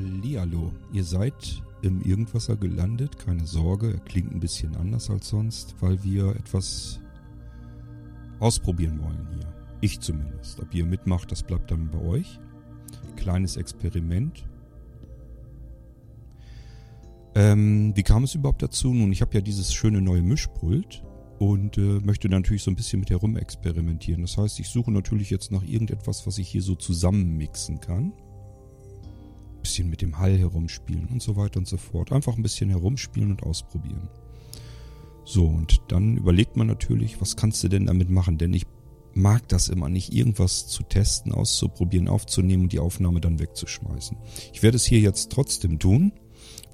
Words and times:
Hallihallo. 0.00 0.72
Ihr 0.92 1.04
seid 1.04 1.62
im 1.82 2.02
Irgendwasser 2.02 2.56
gelandet, 2.56 3.18
keine 3.18 3.46
Sorge, 3.46 3.92
er 3.92 4.00
klingt 4.00 4.32
ein 4.32 4.40
bisschen 4.40 4.76
anders 4.76 5.10
als 5.10 5.28
sonst, 5.28 5.74
weil 5.80 6.02
wir 6.02 6.36
etwas 6.36 7.00
ausprobieren 8.38 9.00
wollen 9.02 9.28
hier. 9.34 9.52
Ich 9.80 10.00
zumindest. 10.00 10.60
Ob 10.60 10.74
ihr 10.74 10.84
mitmacht, 10.84 11.30
das 11.30 11.42
bleibt 11.42 11.70
dann 11.70 11.90
bei 11.90 12.00
euch. 12.00 12.38
Kleines 13.16 13.56
Experiment. 13.56 14.46
Ähm, 17.34 17.92
wie 17.94 18.02
kam 18.02 18.24
es 18.24 18.34
überhaupt 18.34 18.62
dazu? 18.62 18.92
Nun, 18.92 19.12
ich 19.12 19.20
habe 19.20 19.34
ja 19.34 19.40
dieses 19.40 19.72
schöne 19.72 20.00
neue 20.00 20.22
Mischpult 20.22 21.02
und 21.38 21.78
äh, 21.78 22.00
möchte 22.00 22.28
natürlich 22.28 22.62
so 22.62 22.70
ein 22.70 22.76
bisschen 22.76 23.00
mit 23.00 23.10
herum 23.10 23.36
experimentieren. 23.36 24.22
Das 24.22 24.36
heißt, 24.36 24.60
ich 24.60 24.68
suche 24.68 24.90
natürlich 24.90 25.30
jetzt 25.30 25.52
nach 25.52 25.62
irgendetwas, 25.62 26.26
was 26.26 26.38
ich 26.38 26.48
hier 26.48 26.62
so 26.62 26.74
zusammenmixen 26.74 27.80
kann 27.80 28.12
bisschen 29.60 29.90
mit 29.90 30.02
dem 30.02 30.18
Hall 30.18 30.36
herumspielen 30.36 31.06
und 31.06 31.22
so 31.22 31.36
weiter 31.36 31.58
und 31.58 31.68
so 31.68 31.76
fort. 31.76 32.12
Einfach 32.12 32.36
ein 32.36 32.42
bisschen 32.42 32.70
herumspielen 32.70 33.30
und 33.30 33.42
ausprobieren. 33.42 34.08
So, 35.24 35.46
und 35.46 35.80
dann 35.88 36.16
überlegt 36.16 36.56
man 36.56 36.66
natürlich, 36.66 37.20
was 37.20 37.36
kannst 37.36 37.62
du 37.62 37.68
denn 37.68 37.86
damit 37.86 38.10
machen? 38.10 38.38
Denn 38.38 38.52
ich 38.52 38.66
mag 39.14 39.48
das 39.48 39.68
immer 39.68 39.88
nicht, 39.88 40.12
irgendwas 40.12 40.66
zu 40.66 40.82
testen, 40.82 41.32
auszuprobieren, 41.32 42.08
aufzunehmen 42.08 42.64
und 42.64 42.72
die 42.72 42.78
Aufnahme 42.78 43.20
dann 43.20 43.38
wegzuschmeißen. 43.38 44.16
Ich 44.52 44.62
werde 44.62 44.76
es 44.76 44.84
hier 44.84 45.00
jetzt 45.00 45.30
trotzdem 45.30 45.78
tun, 45.78 46.12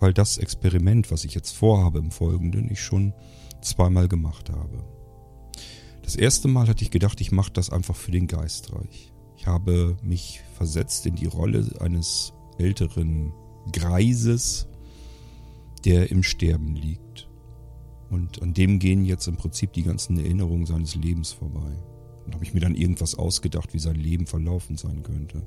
weil 0.00 0.12
das 0.12 0.38
Experiment, 0.38 1.10
was 1.10 1.24
ich 1.24 1.34
jetzt 1.34 1.52
vorhabe 1.52 1.98
im 1.98 2.10
Folgenden, 2.10 2.70
ich 2.70 2.80
schon 2.80 3.12
zweimal 3.62 4.08
gemacht 4.08 4.50
habe. 4.50 4.84
Das 6.02 6.14
erste 6.14 6.48
Mal 6.48 6.68
hatte 6.68 6.84
ich 6.84 6.90
gedacht, 6.90 7.20
ich 7.20 7.32
mache 7.32 7.52
das 7.52 7.70
einfach 7.70 7.96
für 7.96 8.12
den 8.12 8.28
Geistreich. 8.28 9.12
Ich 9.36 9.46
habe 9.46 9.96
mich 10.02 10.40
versetzt 10.56 11.04
in 11.06 11.16
die 11.16 11.26
Rolle 11.26 11.68
eines 11.80 12.32
älteren 12.58 13.32
Greises, 13.72 14.66
der 15.84 16.10
im 16.10 16.22
Sterben 16.22 16.74
liegt. 16.74 17.28
Und 18.10 18.42
an 18.42 18.54
dem 18.54 18.78
gehen 18.78 19.04
jetzt 19.04 19.26
im 19.26 19.36
Prinzip 19.36 19.72
die 19.72 19.82
ganzen 19.82 20.18
Erinnerungen 20.18 20.66
seines 20.66 20.94
Lebens 20.94 21.32
vorbei. 21.32 21.76
Und 22.24 22.34
habe 22.34 22.44
ich 22.44 22.54
mir 22.54 22.60
dann 22.60 22.74
irgendwas 22.74 23.14
ausgedacht, 23.14 23.74
wie 23.74 23.78
sein 23.78 23.96
Leben 23.96 24.26
verlaufen 24.26 24.76
sein 24.76 25.02
könnte. 25.02 25.42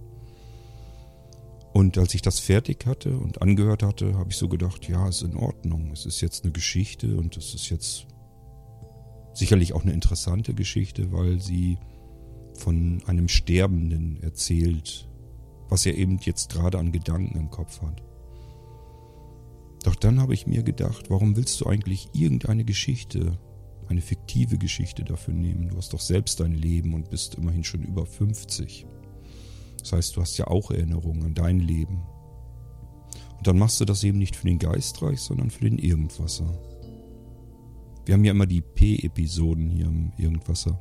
Und 1.73 1.97
als 1.97 2.13
ich 2.13 2.21
das 2.21 2.39
fertig 2.39 2.85
hatte 2.85 3.17
und 3.17 3.41
angehört 3.41 3.83
hatte, 3.83 4.15
habe 4.15 4.31
ich 4.31 4.37
so 4.37 4.49
gedacht, 4.49 4.87
ja, 4.87 5.07
ist 5.07 5.21
in 5.21 5.35
Ordnung. 5.35 5.91
Es 5.91 6.05
ist 6.05 6.21
jetzt 6.21 6.43
eine 6.43 6.51
Geschichte 6.51 7.15
und 7.15 7.37
es 7.37 7.53
ist 7.53 7.69
jetzt 7.69 8.07
sicherlich 9.33 9.73
auch 9.73 9.83
eine 9.83 9.93
interessante 9.93 10.53
Geschichte, 10.53 11.11
weil 11.11 11.39
sie 11.39 11.77
von 12.55 13.01
einem 13.05 13.27
Sterbenden 13.27 14.21
erzählt, 14.21 15.08
was 15.69 15.85
er 15.85 15.97
eben 15.97 16.17
jetzt 16.21 16.51
gerade 16.51 16.77
an 16.77 16.91
Gedanken 16.91 17.37
im 17.37 17.49
Kopf 17.49 17.81
hat. 17.81 18.03
Doch 19.83 19.95
dann 19.95 20.19
habe 20.19 20.33
ich 20.33 20.47
mir 20.47 20.63
gedacht, 20.63 21.09
warum 21.09 21.37
willst 21.37 21.61
du 21.61 21.65
eigentlich 21.65 22.09
irgendeine 22.13 22.65
Geschichte, 22.65 23.39
eine 23.87 24.01
fiktive 24.01 24.57
Geschichte 24.57 25.03
dafür 25.03 25.33
nehmen? 25.33 25.69
Du 25.69 25.77
hast 25.77 25.93
doch 25.93 26.01
selbst 26.01 26.39
dein 26.39 26.53
Leben 26.53 26.93
und 26.93 27.09
bist 27.09 27.35
immerhin 27.35 27.63
schon 27.63 27.83
über 27.83 28.05
50. 28.05 28.85
Das 29.79 29.93
heißt, 29.93 30.15
du 30.15 30.21
hast 30.21 30.37
ja 30.37 30.47
auch 30.47 30.71
Erinnerungen 30.71 31.23
an 31.23 31.33
dein 31.33 31.59
Leben. 31.59 32.01
Und 33.37 33.47
dann 33.47 33.57
machst 33.57 33.79
du 33.79 33.85
das 33.85 34.03
eben 34.03 34.17
nicht 34.17 34.35
für 34.35 34.47
den 34.47 34.59
Geistreich, 34.59 35.21
sondern 35.21 35.49
für 35.49 35.69
den 35.69 35.77
Irgendwasser. 35.77 36.59
Wir 38.05 38.15
haben 38.15 38.25
ja 38.25 38.31
immer 38.31 38.47
die 38.47 38.61
P-Episoden 38.61 39.69
hier 39.69 39.85
im 39.85 40.11
Irgendwasser. 40.17 40.79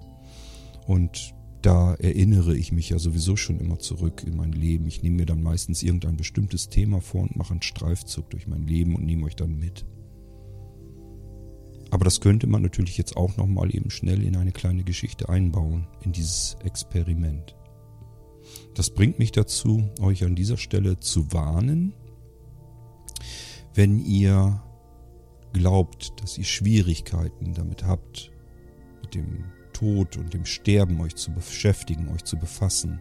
Und 0.87 1.35
da 1.63 1.95
erinnere 1.95 2.57
ich 2.57 2.73
mich 2.73 2.91
ja 2.91 2.99
sowieso 2.99 3.37
schon 3.37 3.59
immer 3.59 3.79
zurück 3.79 4.23
in 4.25 4.37
mein 4.37 4.53
Leben. 4.53 4.87
Ich 4.87 5.03
nehme 5.03 5.17
mir 5.17 5.27
dann 5.27 5.43
meistens 5.43 5.83
irgendein 5.83 6.17
bestimmtes 6.17 6.69
Thema 6.69 7.01
vor 7.01 7.23
und 7.23 7.37
mache 7.37 7.53
einen 7.53 7.63
Streifzug 7.63 8.31
durch 8.31 8.47
mein 8.47 8.67
Leben 8.67 8.95
und 8.95 9.05
nehme 9.05 9.27
euch 9.27 9.37
dann 9.37 9.59
mit. 9.59 9.85
Aber 11.91 12.05
das 12.05 12.21
könnte 12.21 12.47
man 12.47 12.63
natürlich 12.63 12.99
jetzt 12.99 13.17
auch 13.17 13.37
nochmal 13.37 13.75
eben 13.75 13.91
schnell 13.91 14.23
in 14.23 14.37
eine 14.37 14.53
kleine 14.53 14.85
Geschichte 14.85 15.29
einbauen, 15.29 15.87
in 16.05 16.13
dieses 16.13 16.57
Experiment. 16.63 17.57
Das 18.75 18.91
bringt 18.91 19.19
mich 19.19 19.33
dazu, 19.33 19.89
euch 20.01 20.25
an 20.25 20.37
dieser 20.37 20.59
Stelle 20.59 21.01
zu 21.01 21.33
warnen, 21.33 21.95
wenn 23.75 23.99
ihr 24.05 24.63
glaubt, 25.53 26.21
dass 26.21 26.39
ihr 26.39 26.45
Schwierigkeiten 26.45 27.55
damit 27.55 27.85
habt, 27.85 28.31
mit 29.03 29.15
dem 29.15 29.45
Tod 29.79 30.17
und 30.17 30.35
dem 30.35 30.45
Sterben 30.45 31.01
euch 31.01 31.15
zu 31.15 31.31
beschäftigen, 31.31 32.09
euch 32.09 32.25
zu 32.25 32.37
befassen, 32.37 32.99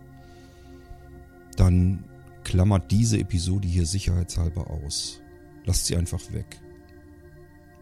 dann 1.55 2.03
klammert 2.43 2.91
diese 2.91 3.17
Episode 3.17 3.67
hier 3.67 3.87
sicherheitshalber 3.87 4.69
aus. 4.69 5.21
Lasst 5.65 5.87
sie 5.87 5.95
einfach 5.95 6.21
weg. 6.33 6.61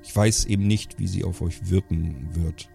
Ich 0.02 0.16
weiß 0.16 0.46
eben 0.46 0.66
nicht, 0.66 0.98
wie 0.98 1.08
sie 1.08 1.26
auf 1.26 1.42
euch 1.42 1.70
wirken 1.70 2.30
wird. 2.32 2.70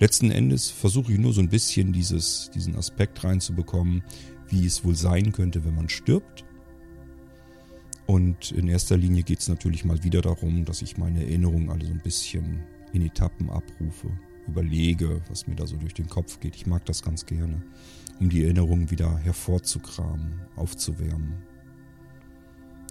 Letzten 0.00 0.30
Endes 0.30 0.70
versuche 0.70 1.12
ich 1.12 1.18
nur 1.18 1.34
so 1.34 1.42
ein 1.42 1.50
bisschen 1.50 1.92
dieses, 1.92 2.50
diesen 2.54 2.74
Aspekt 2.76 3.22
reinzubekommen, 3.22 4.02
wie 4.48 4.64
es 4.64 4.82
wohl 4.82 4.96
sein 4.96 5.32
könnte, 5.32 5.64
wenn 5.66 5.74
man 5.74 5.90
stirbt. 5.90 6.46
Und 8.06 8.50
in 8.52 8.68
erster 8.68 8.96
Linie 8.96 9.24
geht 9.24 9.40
es 9.40 9.48
natürlich 9.48 9.84
mal 9.84 10.02
wieder 10.04 10.22
darum, 10.22 10.64
dass 10.64 10.80
ich 10.80 10.96
meine 10.96 11.22
Erinnerungen 11.22 11.68
alle 11.68 11.84
so 11.84 11.92
ein 11.92 12.02
bisschen 12.02 12.62
in 12.92 13.02
Etappen 13.02 13.50
abrufe 13.50 14.10
überlege, 14.46 15.20
was 15.28 15.46
mir 15.46 15.54
da 15.54 15.66
so 15.66 15.76
durch 15.76 15.94
den 15.94 16.08
Kopf 16.08 16.40
geht. 16.40 16.56
Ich 16.56 16.66
mag 16.66 16.84
das 16.86 17.02
ganz 17.02 17.26
gerne, 17.26 17.62
um 18.20 18.28
die 18.28 18.44
Erinnerungen 18.44 18.90
wieder 18.90 19.16
hervorzukramen, 19.18 20.40
aufzuwärmen. 20.56 21.34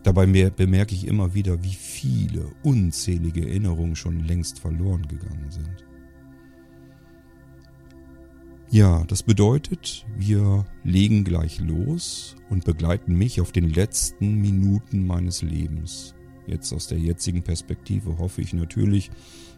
Dabei 0.03 0.25
bemerke 0.25 0.93
ich 0.93 1.07
immer 1.07 1.33
wieder, 1.33 1.63
wie 1.63 1.73
viele 1.73 2.51
unzählige 2.61 3.47
Erinnerungen 3.47 3.95
schon 3.95 4.19
längst 4.19 4.59
verloren 4.59 5.07
gegangen 5.07 5.49
sind. 5.49 5.85
Ja, 8.69 9.03
das 9.05 9.21
bedeutet, 9.23 10.05
wir 10.17 10.65
legen 10.83 11.23
gleich 11.23 11.61
los 11.61 12.35
und 12.49 12.65
begleiten 12.65 13.15
mich 13.15 13.39
auf 13.39 13.51
den 13.51 13.69
letzten 13.69 14.41
Minuten 14.41 15.05
meines 15.05 15.43
Lebens. 15.43 16.15
Jetzt 16.47 16.73
aus 16.73 16.87
der 16.87 16.97
jetzigen 16.97 17.43
Perspektive 17.43 18.17
hoffe 18.17 18.41
ich 18.41 18.51
natürlich, 18.51 19.11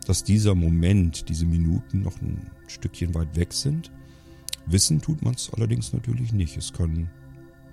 dass 0.06 0.24
dieser 0.24 0.56
Moment, 0.56 1.30
diese 1.30 1.46
Minuten 1.46 2.02
noch 2.02 2.22
ein 2.22 2.50
Stückchen 2.68 3.14
weit 3.14 3.36
weg 3.36 3.54
sind. 3.54 3.92
Wissen 4.66 5.02
tut 5.02 5.22
man 5.22 5.34
es 5.34 5.52
allerdings 5.54 5.94
natürlich 5.94 6.32
nicht. 6.32 6.58
Es 6.58 6.74
kann 6.74 7.10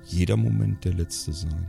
jeder 0.06 0.36
Moment 0.36 0.84
der 0.84 0.94
letzte 0.94 1.32
sein. 1.32 1.66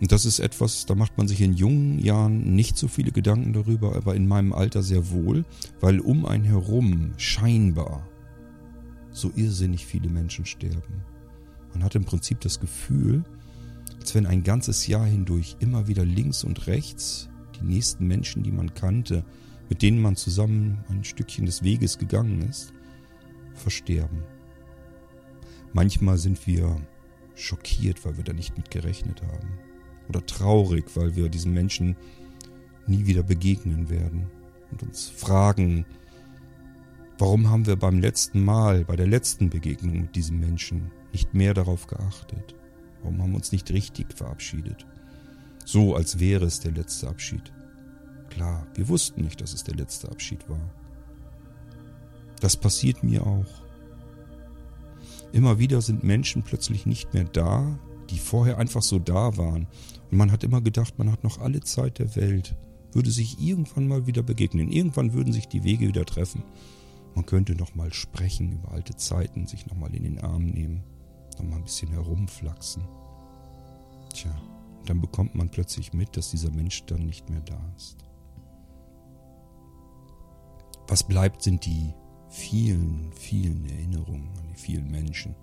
Und 0.00 0.12
das 0.12 0.26
ist 0.26 0.38
etwas, 0.38 0.86
da 0.86 0.94
macht 0.94 1.16
man 1.16 1.28
sich 1.28 1.40
in 1.40 1.54
jungen 1.54 1.98
Jahren 1.98 2.54
nicht 2.54 2.76
so 2.76 2.88
viele 2.88 3.12
Gedanken 3.12 3.52
darüber, 3.52 3.96
aber 3.96 4.14
in 4.14 4.26
meinem 4.26 4.52
Alter 4.52 4.82
sehr 4.82 5.10
wohl, 5.10 5.44
weil 5.80 6.00
um 6.00 6.26
einen 6.26 6.44
herum 6.44 7.12
scheinbar 7.16 8.06
so 9.12 9.30
irrsinnig 9.34 9.86
viele 9.86 10.08
Menschen 10.08 10.44
sterben. 10.44 11.04
Man 11.72 11.84
hat 11.84 11.94
im 11.94 12.04
Prinzip 12.04 12.40
das 12.40 12.60
Gefühl, 12.60 13.24
als 13.98 14.14
wenn 14.14 14.26
ein 14.26 14.42
ganzes 14.42 14.86
Jahr 14.86 15.06
hindurch 15.06 15.56
immer 15.60 15.86
wieder 15.86 16.04
links 16.04 16.44
und 16.44 16.66
rechts 16.66 17.28
die 17.60 17.64
nächsten 17.64 18.06
Menschen, 18.06 18.42
die 18.42 18.52
man 18.52 18.74
kannte, 18.74 19.24
mit 19.68 19.82
denen 19.82 20.00
man 20.00 20.16
zusammen 20.16 20.84
ein 20.88 21.04
Stückchen 21.04 21.46
des 21.46 21.62
Weges 21.62 21.98
gegangen 21.98 22.42
ist, 22.42 22.72
versterben. 23.54 24.22
Manchmal 25.72 26.18
sind 26.18 26.46
wir 26.46 26.80
schockiert, 27.34 28.04
weil 28.04 28.16
wir 28.16 28.24
da 28.24 28.32
nicht 28.32 28.56
mit 28.56 28.70
gerechnet 28.70 29.22
haben. 29.22 29.58
Oder 30.08 30.24
traurig, 30.24 30.84
weil 30.94 31.16
wir 31.16 31.28
diesen 31.28 31.52
Menschen 31.52 31.96
nie 32.86 33.06
wieder 33.06 33.22
begegnen 33.22 33.88
werden 33.88 34.26
und 34.70 34.82
uns 34.82 35.08
fragen, 35.08 35.86
warum 37.18 37.48
haben 37.50 37.66
wir 37.66 37.76
beim 37.76 38.00
letzten 38.00 38.44
Mal, 38.44 38.84
bei 38.84 38.96
der 38.96 39.06
letzten 39.06 39.50
Begegnung 39.50 40.02
mit 40.02 40.16
diesem 40.16 40.38
Menschen 40.38 40.90
nicht 41.12 41.34
mehr 41.34 41.54
darauf 41.54 41.86
geachtet? 41.86 42.54
Warum 43.02 43.22
haben 43.22 43.30
wir 43.30 43.36
uns 43.36 43.52
nicht 43.52 43.70
richtig 43.70 44.12
verabschiedet? 44.14 44.86
So, 45.64 45.96
als 45.96 46.18
wäre 46.18 46.44
es 46.44 46.60
der 46.60 46.72
letzte 46.72 47.08
Abschied. 47.08 47.52
Klar, 48.28 48.66
wir 48.74 48.88
wussten 48.88 49.22
nicht, 49.22 49.40
dass 49.40 49.54
es 49.54 49.64
der 49.64 49.74
letzte 49.74 50.10
Abschied 50.10 50.48
war. 50.48 50.70
Das 52.40 52.56
passiert 52.56 53.02
mir 53.02 53.26
auch. 53.26 53.46
Immer 55.32 55.58
wieder 55.58 55.80
sind 55.80 56.04
Menschen 56.04 56.42
plötzlich 56.42 56.84
nicht 56.84 57.14
mehr 57.14 57.24
da, 57.24 57.78
die 58.10 58.18
vorher 58.18 58.58
einfach 58.58 58.82
so 58.82 58.98
da 58.98 59.36
waren. 59.36 59.66
Und 60.10 60.18
man 60.18 60.30
hat 60.30 60.44
immer 60.44 60.60
gedacht, 60.60 60.98
man 60.98 61.10
hat 61.10 61.24
noch 61.24 61.38
alle 61.38 61.60
Zeit 61.60 61.98
der 61.98 62.14
Welt, 62.14 62.54
würde 62.92 63.10
sich 63.10 63.40
irgendwann 63.40 63.88
mal 63.88 64.06
wieder 64.06 64.22
begegnen. 64.22 64.70
Irgendwann 64.70 65.12
würden 65.14 65.32
sich 65.32 65.48
die 65.48 65.64
Wege 65.64 65.88
wieder 65.88 66.04
treffen. 66.04 66.44
Man 67.14 67.26
könnte 67.26 67.54
noch 67.54 67.74
mal 67.74 67.92
sprechen 67.92 68.52
über 68.52 68.72
alte 68.72 68.96
Zeiten, 68.96 69.46
sich 69.46 69.66
noch 69.66 69.76
mal 69.76 69.94
in 69.94 70.02
den 70.02 70.20
Arm 70.20 70.46
nehmen, 70.46 70.82
noch 71.38 71.44
mal 71.44 71.56
ein 71.56 71.64
bisschen 71.64 71.90
herumflaxen. 71.90 72.82
Tja 74.12 74.34
dann 74.84 75.00
bekommt 75.00 75.34
man 75.34 75.50
plötzlich 75.50 75.92
mit, 75.92 76.16
dass 76.16 76.30
dieser 76.30 76.50
Mensch 76.50 76.84
dann 76.86 77.06
nicht 77.06 77.28
mehr 77.30 77.40
da 77.40 77.58
ist. 77.76 77.96
Was 80.88 81.02
bleibt, 81.02 81.42
sind 81.42 81.64
die 81.64 81.94
vielen, 82.28 83.12
vielen 83.12 83.64
Erinnerungen 83.66 84.28
an 84.38 84.48
die 84.48 84.60
vielen 84.60 84.90
Menschen. 84.90 85.34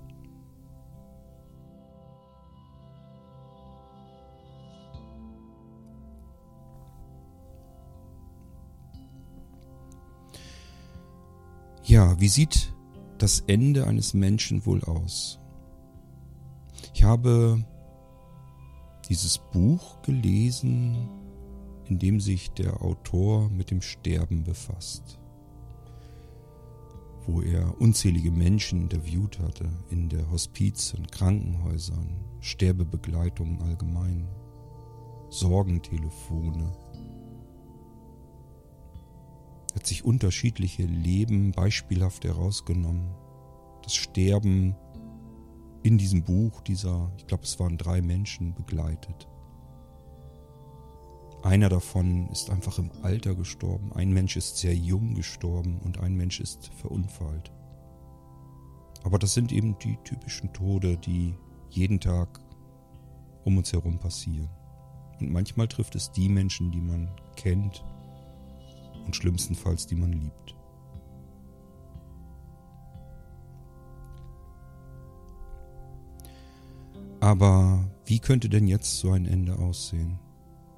Ja, 11.84 12.20
wie 12.20 12.28
sieht 12.28 12.74
das 13.18 13.42
Ende 13.48 13.88
eines 13.88 14.14
Menschen 14.14 14.66
wohl 14.66 14.84
aus? 14.84 15.40
Ich 16.94 17.04
habe 17.04 17.66
dieses 19.12 19.40
Buch 19.40 20.02
gelesen, 20.04 21.10
in 21.90 22.00
dem 22.00 22.22
sich 22.22 22.50
der 22.52 22.82
Autor 22.82 23.50
mit 23.50 23.70
dem 23.70 23.82
Sterben 23.82 24.46
befasst, 24.46 25.20
wo 27.28 27.42
er 27.42 27.82
unzählige 27.82 28.32
Menschen 28.32 28.84
interviewt 28.84 29.38
hatte 29.40 29.68
in 29.90 30.08
der 30.08 30.32
Hospiz- 30.32 30.94
und 30.94 31.12
Krankenhäusern, 31.12 32.24
Sterbebegleitungen 32.40 33.62
allgemein, 33.64 34.30
Sorgentelefone. 35.30 36.72
Er 39.72 39.76
hat 39.76 39.88
sich 39.88 40.06
unterschiedliche 40.06 40.84
Leben 40.84 41.52
beispielhaft 41.52 42.24
herausgenommen, 42.24 43.14
das 43.84 43.94
Sterben 43.94 44.78
in 45.84 45.98
diesem 45.98 46.24
Buch 46.24 46.62
dieser, 46.62 47.12
ich 47.18 47.28
glaube 47.28 47.44
es 47.44 47.60
waren 47.60 47.78
drei 47.78 48.02
Menschen 48.02 48.54
begleitet. 48.54 49.28
Einer 51.44 51.70
davon 51.70 52.28
ist 52.30 52.52
einfach 52.52 52.78
im 52.78 52.92
Alter 53.02 53.34
gestorben, 53.34 53.92
ein 53.94 54.12
Mensch 54.12 54.38
ist 54.38 54.58
sehr 54.58 54.76
jung 54.76 55.16
gestorben 55.16 55.80
und 55.80 56.00
ein 56.00 56.16
Mensch 56.16 56.40
ist 56.40 56.68
verunfallt. 56.76 57.52
Aber 59.04 59.18
das 59.18 59.34
sind 59.34 59.52
eben 59.52 59.78
die 59.80 59.98
typischen 60.04 60.54
Tode, 60.54 60.98
die 60.98 61.34
jeden 61.70 62.00
Tag 62.00 62.40
um 63.44 63.58
uns 63.58 63.74
herum 63.74 63.98
passieren. 63.98 64.50
Und 65.20 65.32
manchmal 65.32 65.68
trifft 65.68 65.96
es 65.96 66.12
die 66.12 66.30
Menschen, 66.30 66.72
die 66.72 66.82
man 66.82 67.10
kennt 67.36 67.84
und 69.06 69.16
schlimmstenfalls 69.16 69.88
die 69.88 69.96
man 69.96 70.14
liebt. 70.14 70.56
Aber 77.22 77.88
wie 78.06 78.20
könnte 78.20 78.50
denn 78.50 78.68
jetzt 78.68 78.98
so 78.98 79.12
ein 79.12 79.26
Ende 79.26 79.58
aussehen? 79.60 80.20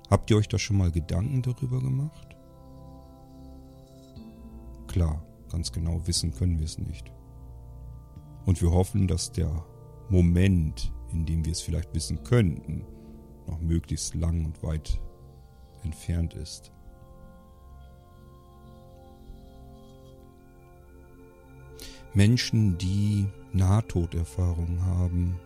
Habt 0.09 0.29
ihr 0.29 0.35
euch 0.37 0.49
da 0.49 0.59
schon 0.59 0.77
mal 0.77 0.91
Gedanken 0.91 1.41
darüber 1.41 1.79
gemacht? 1.79 2.35
Klar, 4.87 5.25
ganz 5.49 5.71
genau 5.71 6.05
wissen 6.05 6.33
können 6.33 6.59
wir 6.59 6.65
es 6.65 6.77
nicht. 6.77 7.11
Und 8.45 8.61
wir 8.61 8.71
hoffen, 8.71 9.07
dass 9.07 9.31
der 9.31 9.65
Moment, 10.09 10.91
in 11.13 11.25
dem 11.25 11.45
wir 11.45 11.53
es 11.53 11.61
vielleicht 11.61 11.95
wissen 11.95 12.25
könnten, 12.25 12.85
noch 13.47 13.61
möglichst 13.61 14.13
lang 14.13 14.45
und 14.45 14.61
weit 14.63 14.99
entfernt 15.83 16.33
ist. 16.33 16.73
Menschen, 22.13 22.77
die 22.77 23.27
Nahtoderfahrungen 23.53 24.85
haben, 24.85 25.39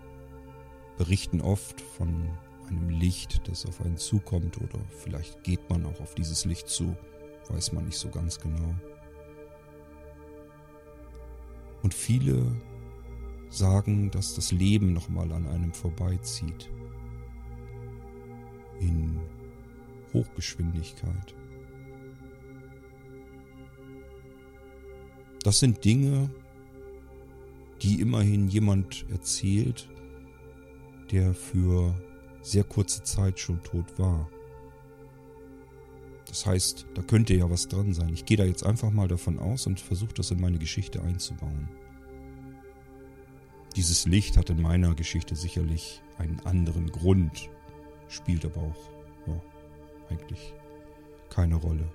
berichten 0.97 1.41
oft 1.41 1.79
von 1.81 2.29
einem 2.67 2.89
Licht, 2.89 3.47
das 3.47 3.65
auf 3.65 3.81
einen 3.81 3.97
zukommt 3.97 4.59
oder 4.61 4.79
vielleicht 4.89 5.43
geht 5.43 5.69
man 5.69 5.85
auch 5.85 5.99
auf 6.01 6.15
dieses 6.15 6.45
Licht 6.45 6.67
zu, 6.67 6.95
weiß 7.49 7.71
man 7.71 7.85
nicht 7.85 7.97
so 7.97 8.09
ganz 8.09 8.39
genau. 8.39 8.75
Und 11.83 11.93
viele 11.93 12.55
sagen, 13.49 14.11
dass 14.11 14.35
das 14.35 14.51
Leben 14.51 14.93
nochmal 14.93 15.31
an 15.31 15.47
einem 15.47 15.73
vorbeizieht. 15.73 16.69
In 18.79 19.19
Hochgeschwindigkeit. 20.13 21.35
Das 25.43 25.59
sind 25.59 25.85
Dinge, 25.85 26.29
die 27.81 28.01
immerhin 28.01 28.47
jemand 28.47 29.05
erzählt, 29.09 29.89
der 31.11 31.33
für 31.33 31.95
sehr 32.41 32.63
kurze 32.63 33.03
Zeit 33.03 33.39
schon 33.39 33.61
tot 33.63 33.97
war. 33.97 34.29
Das 36.27 36.45
heißt, 36.45 36.85
da 36.93 37.01
könnte 37.01 37.33
ja 37.33 37.49
was 37.49 37.67
dran 37.67 37.93
sein. 37.93 38.13
Ich 38.13 38.25
gehe 38.25 38.37
da 38.37 38.43
jetzt 38.43 38.65
einfach 38.65 38.91
mal 38.91 39.07
davon 39.07 39.39
aus 39.39 39.65
und 39.65 39.79
versuche 39.79 40.13
das 40.13 40.31
in 40.31 40.41
meine 40.41 40.59
Geschichte 40.59 41.01
einzubauen. 41.01 41.69
Dieses 43.75 44.05
Licht 44.05 44.37
hat 44.37 44.49
in 44.49 44.61
meiner 44.61 44.95
Geschichte 44.95 45.35
sicherlich 45.35 46.01
einen 46.17 46.39
anderen 46.41 46.91
Grund, 46.91 47.49
spielt 48.07 48.43
aber 48.43 48.61
auch 48.61 48.89
ja, 49.27 49.41
eigentlich 50.09 50.53
keine 51.29 51.55
Rolle. 51.55 51.87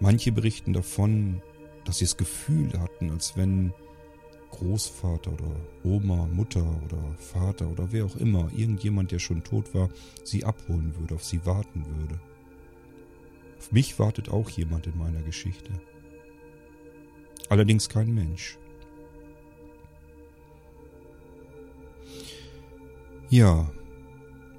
Manche 0.00 0.32
berichten 0.32 0.72
davon, 0.74 1.40
dass 1.84 1.98
sie 1.98 2.04
das 2.04 2.16
Gefühl 2.16 2.78
hatten, 2.78 3.10
als 3.10 3.36
wenn 3.36 3.72
Großvater 4.58 5.32
oder 5.32 5.56
Oma, 5.84 6.26
Mutter 6.26 6.64
oder 6.84 6.98
Vater 7.18 7.68
oder 7.70 7.92
wer 7.92 8.06
auch 8.06 8.16
immer, 8.16 8.50
irgendjemand, 8.56 9.12
der 9.12 9.18
schon 9.18 9.44
tot 9.44 9.74
war, 9.74 9.88
sie 10.24 10.44
abholen 10.44 10.94
würde, 10.98 11.14
auf 11.14 11.24
sie 11.24 11.44
warten 11.44 11.84
würde. 11.86 12.20
Auf 13.58 13.72
mich 13.72 13.98
wartet 13.98 14.28
auch 14.28 14.48
jemand 14.50 14.86
in 14.86 14.96
meiner 14.98 15.22
Geschichte. 15.22 15.70
Allerdings 17.48 17.88
kein 17.88 18.14
Mensch. 18.14 18.58
Ja, 23.28 23.70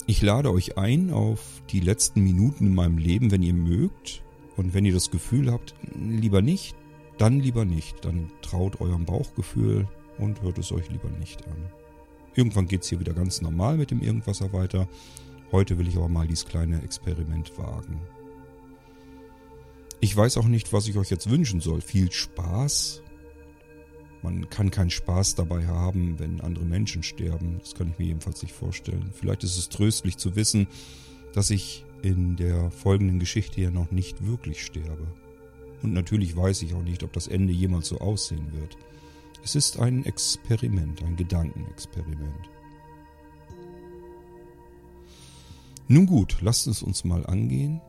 ich 0.06 0.22
lade 0.22 0.52
euch 0.52 0.78
ein 0.78 1.12
auf 1.12 1.62
die 1.70 1.80
letzten 1.80 2.22
Minuten 2.22 2.68
in 2.68 2.76
meinem 2.76 2.98
Leben, 2.98 3.32
wenn 3.32 3.44
ihr 3.44 3.54
mögt. 3.54 4.24
Und 4.56 4.74
wenn 4.74 4.86
ihr 4.86 4.94
das 4.94 5.12
Gefühl 5.12 5.52
habt, 5.52 5.76
lieber 5.96 6.42
nicht, 6.42 6.76
dann 7.18 7.40
lieber 7.40 7.66
nicht. 7.66 8.04
Dann 8.06 8.32
traut 8.42 8.82
eurem 8.82 9.06
Bauchgefühl 9.06 9.88
und 10.18 10.42
hört 10.42 10.58
es 10.58 10.72
euch 10.72 10.90
lieber 10.90 11.10
nicht 11.20 11.46
an. 11.48 11.72
Irgendwann 12.36 12.68
geht 12.68 12.84
es 12.84 12.90
hier 12.90 13.00
wieder 13.00 13.14
ganz 13.14 13.42
normal 13.42 13.78
mit 13.78 13.92
dem 13.92 14.02
Irgendwasser 14.02 14.54
weiter. 14.54 14.88
Heute 15.52 15.78
will 15.78 15.88
ich 15.88 15.98
aber 15.98 16.10
mal 16.10 16.28
dieses 16.28 16.46
kleine 16.46 16.82
Experiment 16.84 17.58
wagen. 17.58 18.00
Ich 20.00 20.16
weiß 20.16 20.38
auch 20.38 20.46
nicht, 20.46 20.74
was 20.74 20.88
ich 20.88 20.98
euch 20.98 21.10
jetzt 21.10 21.30
wünschen 21.30 21.62
soll. 21.62 21.82
Viel 21.82 22.12
Spaß? 22.12 23.02
Man 24.22 24.50
kann 24.50 24.72
keinen 24.72 24.90
Spaß 24.90 25.36
dabei 25.36 25.66
haben, 25.66 26.20
wenn 26.20 26.42
andere 26.42 26.66
Menschen 26.66 27.02
sterben. 27.02 27.60
Das 27.60 27.74
kann 27.74 27.90
ich 27.90 27.98
mir 27.98 28.06
jedenfalls 28.06 28.42
nicht 28.44 28.54
vorstellen. 28.54 29.12
Vielleicht 29.14 29.44
ist 29.44 29.58
es 29.58 29.70
tröstlich 29.70 30.18
zu 30.18 30.36
wissen, 30.36 30.68
dass 31.34 31.50
ich 31.50 31.86
in 32.02 32.36
der 32.36 32.70
folgenden 32.72 33.20
Geschichte 33.20 33.62
ja 33.62 33.72
noch 33.72 33.92
nicht 33.92 34.26
wirklich 34.26 34.64
sterbe. 34.64 35.08
Und 35.82 35.94
natürlich 35.94 36.36
weiß 36.36 36.62
ich 36.64 36.74
auch 36.74 36.84
nicht, 36.84 37.04
ob 37.04 37.14
das 37.14 37.28
Ende 37.28 37.54
jemals 37.54 37.88
so 37.88 38.00
aussehen 38.00 38.52
wird. 38.54 38.78
Es 39.44 39.56
ist 39.56 39.80
ein 39.80 40.06
Experiment, 40.06 41.04
ein 41.04 41.16
Gedankenexperiment. 41.16 42.50
Nun 45.88 46.06
gut, 46.06 46.40
lasst 46.42 46.68
es 46.68 46.84
uns 46.84 47.06
mal 47.06 47.26
angehen. 47.26 47.82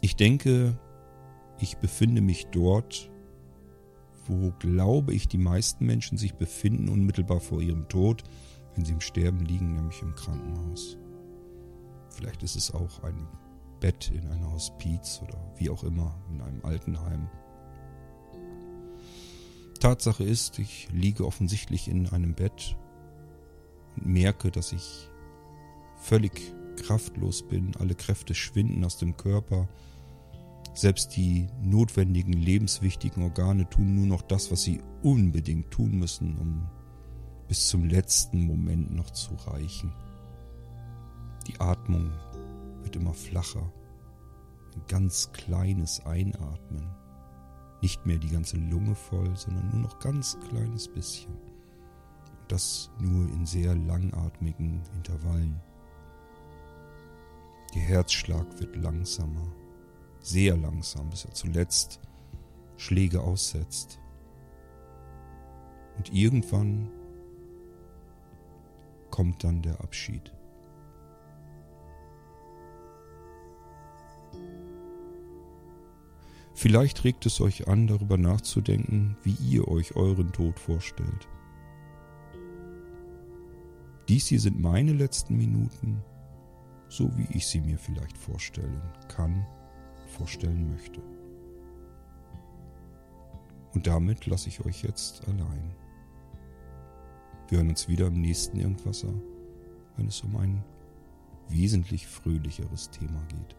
Ich 0.00 0.16
denke, 0.16 0.78
ich 1.58 1.78
befinde 1.78 2.20
mich 2.20 2.46
dort, 2.52 3.10
wo 4.26 4.52
glaube 4.58 5.14
ich 5.14 5.26
die 5.26 5.38
meisten 5.38 5.84
Menschen 5.84 6.16
sich 6.16 6.34
befinden, 6.34 6.88
unmittelbar 6.88 7.40
vor 7.40 7.60
ihrem 7.60 7.88
Tod, 7.88 8.22
wenn 8.74 8.84
sie 8.84 8.92
im 8.92 9.00
Sterben 9.00 9.40
liegen, 9.40 9.74
nämlich 9.74 10.00
im 10.02 10.14
Krankenhaus. 10.14 10.96
Vielleicht 12.10 12.42
ist 12.42 12.56
es 12.56 12.72
auch 12.72 13.02
ein 13.02 13.26
Bett 13.80 14.12
in 14.14 14.28
einer 14.28 14.52
Hospiz 14.52 15.20
oder 15.22 15.38
wie 15.56 15.70
auch 15.70 15.82
immer 15.82 16.14
in 16.30 16.40
einem 16.40 16.64
Altenheim. 16.64 17.28
Tatsache 19.80 20.24
ist, 20.24 20.58
ich 20.58 20.88
liege 20.92 21.26
offensichtlich 21.26 21.88
in 21.88 22.08
einem 22.08 22.34
Bett 22.34 22.76
und 23.96 24.06
merke, 24.06 24.50
dass 24.50 24.72
ich 24.72 25.08
völlig 25.96 26.54
kraftlos 26.76 27.46
bin, 27.46 27.74
alle 27.78 27.94
Kräfte 27.94 28.34
schwinden 28.34 28.84
aus 28.84 28.98
dem 28.98 29.16
Körper, 29.16 29.68
selbst 30.74 31.16
die 31.16 31.48
notwendigen, 31.62 32.32
lebenswichtigen 32.32 33.22
Organe 33.22 33.68
tun 33.68 33.96
nur 33.96 34.06
noch 34.06 34.22
das, 34.22 34.50
was 34.50 34.62
sie 34.62 34.80
unbedingt 35.02 35.70
tun 35.70 35.98
müssen, 35.98 36.38
um 36.38 36.68
bis 37.48 37.68
zum 37.68 37.84
letzten 37.84 38.46
Moment 38.46 38.94
noch 38.94 39.10
zu 39.10 39.34
reichen. 39.34 39.92
Die 41.48 41.58
Atmung 41.58 42.12
wird 42.82 42.96
immer 42.96 43.14
flacher. 43.14 43.72
Ein 44.74 44.82
ganz 44.88 45.32
kleines 45.32 46.04
Einatmen. 46.06 46.88
Nicht 47.82 48.04
mehr 48.06 48.18
die 48.18 48.28
ganze 48.28 48.56
Lunge 48.56 48.94
voll, 48.94 49.34
sondern 49.36 49.70
nur 49.70 49.80
noch 49.80 49.98
ganz 49.98 50.38
kleines 50.48 50.86
bisschen. 50.86 51.32
Und 51.32 52.52
das 52.52 52.90
nur 52.98 53.28
in 53.30 53.46
sehr 53.46 53.74
langatmigen 53.74 54.82
Intervallen. 54.94 55.60
Der 57.74 57.82
Herzschlag 57.82 58.46
wird 58.58 58.76
langsamer, 58.76 59.46
sehr 60.20 60.56
langsam, 60.56 61.08
bis 61.08 61.24
er 61.24 61.32
zuletzt 61.32 62.00
Schläge 62.76 63.20
aussetzt. 63.20 63.98
Und 65.96 66.12
irgendwann 66.12 66.90
kommt 69.10 69.44
dann 69.44 69.62
der 69.62 69.80
Abschied. 69.80 70.32
Vielleicht 76.60 77.04
regt 77.04 77.24
es 77.24 77.40
euch 77.40 77.68
an, 77.68 77.86
darüber 77.86 78.18
nachzudenken, 78.18 79.16
wie 79.22 79.34
ihr 79.48 79.66
euch 79.66 79.96
euren 79.96 80.30
Tod 80.30 80.58
vorstellt. 80.58 81.26
Dies 84.10 84.26
hier 84.26 84.40
sind 84.40 84.60
meine 84.60 84.92
letzten 84.92 85.38
Minuten, 85.38 86.02
so 86.90 87.16
wie 87.16 87.26
ich 87.34 87.46
sie 87.46 87.62
mir 87.62 87.78
vielleicht 87.78 88.18
vorstellen 88.18 88.82
kann, 89.08 89.46
vorstellen 90.18 90.70
möchte. 90.70 91.00
Und 93.72 93.86
damit 93.86 94.26
lasse 94.26 94.50
ich 94.50 94.62
euch 94.62 94.82
jetzt 94.82 95.26
allein. 95.28 95.74
Wir 97.48 97.56
hören 97.56 97.70
uns 97.70 97.88
wieder 97.88 98.08
im 98.08 98.20
nächsten 98.20 98.58
Irgendwasser, 98.58 99.14
wenn 99.96 100.08
es 100.08 100.20
um 100.20 100.36
ein 100.36 100.62
wesentlich 101.48 102.06
fröhlicheres 102.06 102.90
Thema 102.90 103.24
geht. 103.30 103.56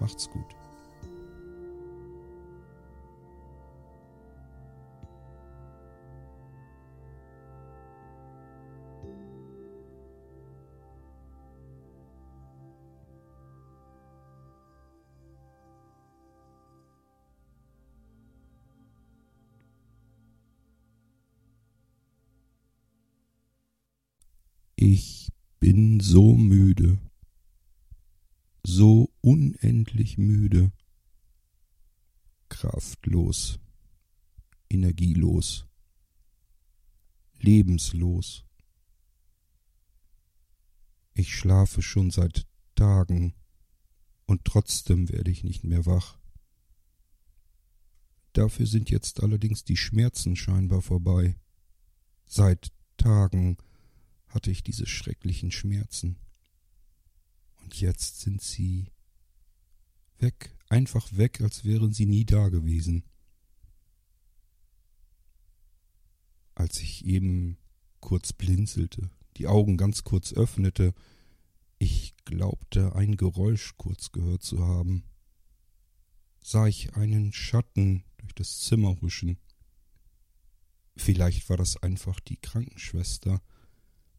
Macht's 0.00 0.28
gut. 0.28 0.59
Ich 24.82 25.30
bin 25.58 26.00
so 26.00 26.34
müde, 26.34 26.98
so 28.62 29.12
unendlich 29.20 30.16
müde, 30.16 30.72
kraftlos, 32.48 33.60
energielos, 34.70 35.66
lebenslos. 37.40 38.46
Ich 41.12 41.34
schlafe 41.34 41.82
schon 41.82 42.10
seit 42.10 42.46
Tagen 42.74 43.34
und 44.24 44.46
trotzdem 44.46 45.10
werde 45.10 45.30
ich 45.30 45.44
nicht 45.44 45.62
mehr 45.62 45.84
wach. 45.84 46.18
Dafür 48.32 48.64
sind 48.64 48.88
jetzt 48.88 49.22
allerdings 49.22 49.62
die 49.62 49.76
Schmerzen 49.76 50.36
scheinbar 50.36 50.80
vorbei. 50.80 51.38
Seit 52.24 52.72
Tagen 52.96 53.58
hatte 54.30 54.50
ich 54.50 54.62
diese 54.62 54.86
schrecklichen 54.86 55.50
Schmerzen. 55.50 56.16
Und 57.56 57.80
jetzt 57.80 58.20
sind 58.20 58.42
sie 58.42 58.90
weg, 60.18 60.56
einfach 60.68 61.06
weg, 61.16 61.40
als 61.40 61.64
wären 61.64 61.92
sie 61.92 62.06
nie 62.06 62.24
da 62.24 62.48
gewesen. 62.48 63.04
Als 66.54 66.80
ich 66.80 67.04
eben 67.04 67.58
kurz 68.00 68.32
blinzelte, 68.32 69.10
die 69.36 69.46
Augen 69.46 69.76
ganz 69.76 70.04
kurz 70.04 70.32
öffnete, 70.32 70.94
ich 71.78 72.14
glaubte 72.24 72.94
ein 72.94 73.16
Geräusch 73.16 73.74
kurz 73.76 74.12
gehört 74.12 74.42
zu 74.42 74.66
haben, 74.66 75.04
sah 76.42 76.66
ich 76.66 76.94
einen 76.94 77.32
Schatten 77.32 78.04
durch 78.18 78.34
das 78.34 78.60
Zimmer 78.60 79.00
huschen. 79.00 79.38
Vielleicht 80.96 81.48
war 81.48 81.56
das 81.56 81.78
einfach 81.78 82.20
die 82.20 82.36
Krankenschwester, 82.36 83.40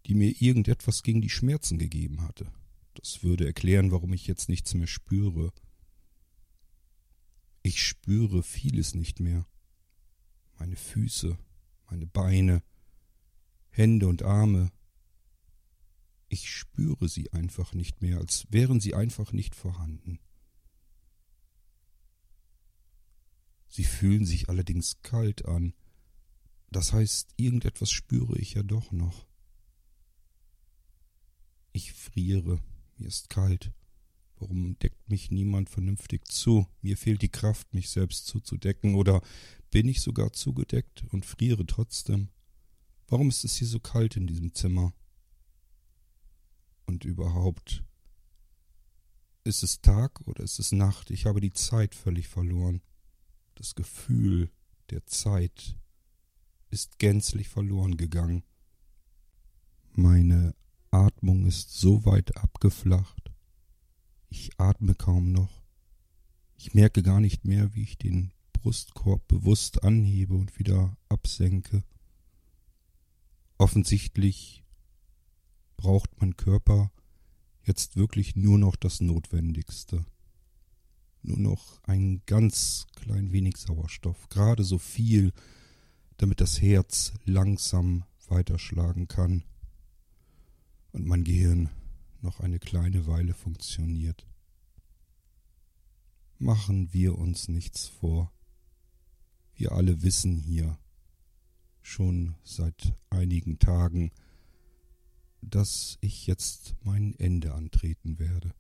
die 0.05 0.15
mir 0.15 0.41
irgendetwas 0.41 1.03
gegen 1.03 1.21
die 1.21 1.29
Schmerzen 1.29 1.77
gegeben 1.77 2.21
hatte. 2.21 2.51
Das 2.93 3.23
würde 3.23 3.45
erklären, 3.45 3.91
warum 3.91 4.13
ich 4.13 4.27
jetzt 4.27 4.49
nichts 4.49 4.73
mehr 4.73 4.87
spüre. 4.87 5.53
Ich 7.63 7.83
spüre 7.83 8.43
vieles 8.43 8.95
nicht 8.95 9.19
mehr. 9.19 9.45
Meine 10.57 10.75
Füße, 10.75 11.37
meine 11.89 12.07
Beine, 12.07 12.63
Hände 13.69 14.07
und 14.07 14.23
Arme. 14.23 14.71
Ich 16.27 16.49
spüre 16.49 17.07
sie 17.07 17.31
einfach 17.33 17.73
nicht 17.73 18.01
mehr, 18.01 18.17
als 18.19 18.45
wären 18.49 18.79
sie 18.79 18.95
einfach 18.95 19.31
nicht 19.31 19.55
vorhanden. 19.55 20.19
Sie 23.67 23.83
fühlen 23.85 24.25
sich 24.25 24.49
allerdings 24.49 25.01
kalt 25.01 25.45
an. 25.45 25.73
Das 26.71 26.93
heißt, 26.93 27.33
irgendetwas 27.37 27.91
spüre 27.91 28.37
ich 28.37 28.53
ja 28.53 28.63
doch 28.63 28.91
noch. 28.91 29.27
Ich 31.73 31.93
friere, 31.93 32.59
mir 32.97 33.07
ist 33.07 33.29
kalt. 33.29 33.71
Warum 34.37 34.77
deckt 34.79 35.09
mich 35.09 35.31
niemand 35.31 35.69
vernünftig 35.69 36.27
zu? 36.27 36.67
Mir 36.81 36.97
fehlt 36.97 37.21
die 37.21 37.29
Kraft, 37.29 37.73
mich 37.73 37.89
selbst 37.89 38.25
zuzudecken, 38.25 38.95
oder 38.95 39.21
bin 39.69 39.87
ich 39.87 40.01
sogar 40.01 40.33
zugedeckt 40.33 41.03
und 41.11 41.25
friere 41.25 41.65
trotzdem? 41.65 42.29
Warum 43.07 43.29
ist 43.29 43.43
es 43.43 43.55
hier 43.55 43.67
so 43.67 43.79
kalt 43.79 44.17
in 44.17 44.27
diesem 44.27 44.53
Zimmer? 44.53 44.93
Und 46.85 47.05
überhaupt, 47.05 47.83
ist 49.43 49.63
es 49.63 49.81
Tag 49.81 50.21
oder 50.27 50.43
ist 50.43 50.59
es 50.59 50.71
Nacht? 50.71 51.11
Ich 51.11 51.25
habe 51.25 51.41
die 51.41 51.53
Zeit 51.53 51.95
völlig 51.95 52.27
verloren. 52.27 52.81
Das 53.55 53.75
Gefühl 53.75 54.49
der 54.89 55.05
Zeit 55.05 55.77
ist 56.69 56.99
gänzlich 56.99 57.47
verloren 57.47 57.97
gegangen. 57.97 58.43
Meine 59.93 60.55
Atmung 60.91 61.45
ist 61.45 61.71
so 61.71 62.05
weit 62.05 62.35
abgeflacht. 62.35 63.31
Ich 64.29 64.59
atme 64.59 64.93
kaum 64.93 65.31
noch. 65.31 65.63
Ich 66.57 66.73
merke 66.73 67.01
gar 67.01 67.21
nicht 67.21 67.45
mehr, 67.45 67.73
wie 67.73 67.83
ich 67.83 67.97
den 67.97 68.33
Brustkorb 68.51 69.25
bewusst 69.27 69.83
anhebe 69.83 70.33
und 70.33 70.59
wieder 70.59 70.97
absenke. 71.07 71.83
Offensichtlich 73.57 74.63
braucht 75.77 76.19
mein 76.19 76.35
Körper 76.35 76.91
jetzt 77.63 77.95
wirklich 77.95 78.35
nur 78.35 78.57
noch 78.57 78.75
das 78.75 78.99
Notwendigste. 78.99 80.05
Nur 81.23 81.37
noch 81.37 81.81
ein 81.83 82.21
ganz 82.25 82.87
klein 82.95 83.31
wenig 83.31 83.57
Sauerstoff, 83.57 84.27
gerade 84.29 84.63
so 84.63 84.77
viel, 84.77 85.31
damit 86.17 86.41
das 86.41 86.61
Herz 86.61 87.13
langsam 87.23 88.03
weiterschlagen 88.27 89.07
kann 89.07 89.43
und 90.91 91.05
mein 91.05 91.23
Gehirn 91.23 91.69
noch 92.21 92.39
eine 92.39 92.59
kleine 92.59 93.07
Weile 93.07 93.33
funktioniert. 93.33 94.27
Machen 96.37 96.93
wir 96.93 97.17
uns 97.17 97.47
nichts 97.47 97.87
vor. 97.87 98.31
Wir 99.53 99.71
alle 99.71 100.01
wissen 100.01 100.35
hier 100.37 100.77
schon 101.81 102.35
seit 102.43 102.95
einigen 103.09 103.59
Tagen, 103.59 104.11
dass 105.41 105.97
ich 106.01 106.27
jetzt 106.27 106.75
mein 106.83 107.15
Ende 107.19 107.53
antreten 107.53 108.19
werde. 108.19 108.53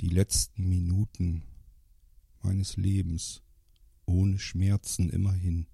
Die 0.00 0.08
letzten 0.08 0.68
Minuten 0.68 1.42
meines 2.42 2.76
Lebens 2.76 3.42
ohne 4.04 4.38
Schmerzen 4.38 5.10
immerhin, 5.10 5.66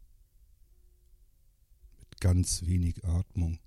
mit 1.98 2.20
ganz 2.20 2.62
wenig 2.66 3.04
Atmung 3.04 3.58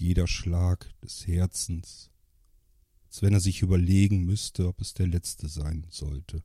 jeder 0.00 0.26
Schlag 0.26 0.90
des 1.00 1.26
Herzens, 1.26 2.10
als 3.04 3.20
wenn 3.20 3.34
er 3.34 3.40
sich 3.40 3.60
überlegen 3.60 4.24
müsste, 4.24 4.66
ob 4.66 4.80
es 4.80 4.94
der 4.94 5.06
letzte 5.06 5.48
sein 5.48 5.86
sollte. 5.90 6.42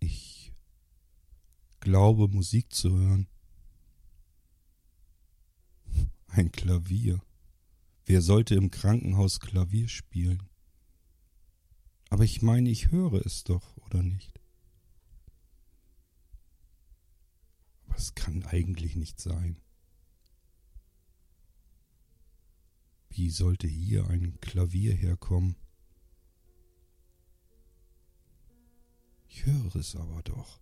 Ich 0.00 0.54
glaube 1.80 2.28
Musik 2.28 2.72
zu 2.72 2.96
hören. 2.96 3.28
Ein 6.28 6.50
Klavier. 6.50 7.20
Wer 8.06 8.22
sollte 8.22 8.54
im 8.54 8.70
Krankenhaus 8.70 9.40
Klavier 9.40 9.88
spielen? 9.88 10.48
Aber 12.08 12.24
ich 12.24 12.40
meine, 12.40 12.70
ich 12.70 12.90
höre 12.90 13.24
es 13.26 13.44
doch, 13.44 13.76
oder 13.78 14.02
nicht? 14.02 14.40
Aber 17.86 17.96
es 17.96 18.14
kann 18.14 18.44
eigentlich 18.44 18.96
nicht 18.96 19.20
sein. 19.20 19.60
Wie 23.16 23.30
sollte 23.30 23.66
hier 23.66 24.06
ein 24.10 24.38
Klavier 24.42 24.92
herkommen? 24.92 25.56
Ich 29.26 29.46
höre 29.46 29.74
es 29.74 29.96
aber 29.96 30.22
doch. 30.22 30.60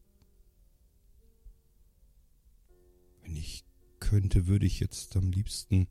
Wenn 3.22 3.34
ich 3.34 3.64
könnte, 3.98 4.46
würde 4.46 4.66
ich 4.66 4.78
jetzt 4.78 5.16
am 5.16 5.32
liebsten 5.32 5.88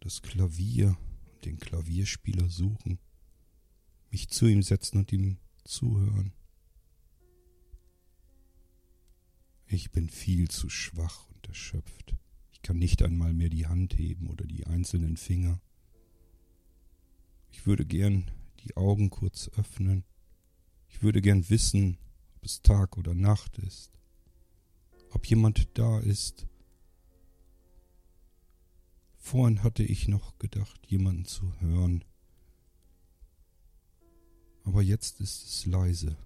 das 0.00 0.20
Klavier 0.20 0.98
und 1.32 1.44
den 1.44 1.60
Klavierspieler 1.60 2.48
suchen, 2.48 2.98
mich 4.10 4.30
zu 4.30 4.46
ihm 4.46 4.64
setzen 4.64 4.98
und 4.98 5.12
ihm 5.12 5.38
zuhören. 5.62 6.32
Ich 9.66 9.92
bin 9.92 10.10
viel 10.10 10.50
zu 10.50 10.68
schwach 10.68 11.28
und 11.30 11.46
erschöpft. 11.46 12.16
Ich 12.62 12.68
kann 12.68 12.78
nicht 12.78 13.02
einmal 13.02 13.34
mehr 13.34 13.48
die 13.48 13.66
Hand 13.66 13.98
heben 13.98 14.28
oder 14.28 14.44
die 14.44 14.68
einzelnen 14.68 15.16
Finger. 15.16 15.60
Ich 17.50 17.66
würde 17.66 17.84
gern 17.84 18.30
die 18.60 18.76
Augen 18.76 19.10
kurz 19.10 19.48
öffnen. 19.56 20.04
Ich 20.88 21.02
würde 21.02 21.20
gern 21.20 21.50
wissen, 21.50 21.98
ob 22.36 22.44
es 22.44 22.62
Tag 22.62 22.96
oder 22.96 23.14
Nacht 23.14 23.58
ist, 23.58 23.90
ob 25.10 25.26
jemand 25.26 25.76
da 25.76 25.98
ist. 25.98 26.46
Vorhin 29.16 29.64
hatte 29.64 29.82
ich 29.82 30.06
noch 30.06 30.38
gedacht, 30.38 30.86
jemanden 30.86 31.24
zu 31.24 31.52
hören. 31.58 32.04
Aber 34.62 34.82
jetzt 34.82 35.20
ist 35.20 35.48
es 35.48 35.66
leise 35.66 36.16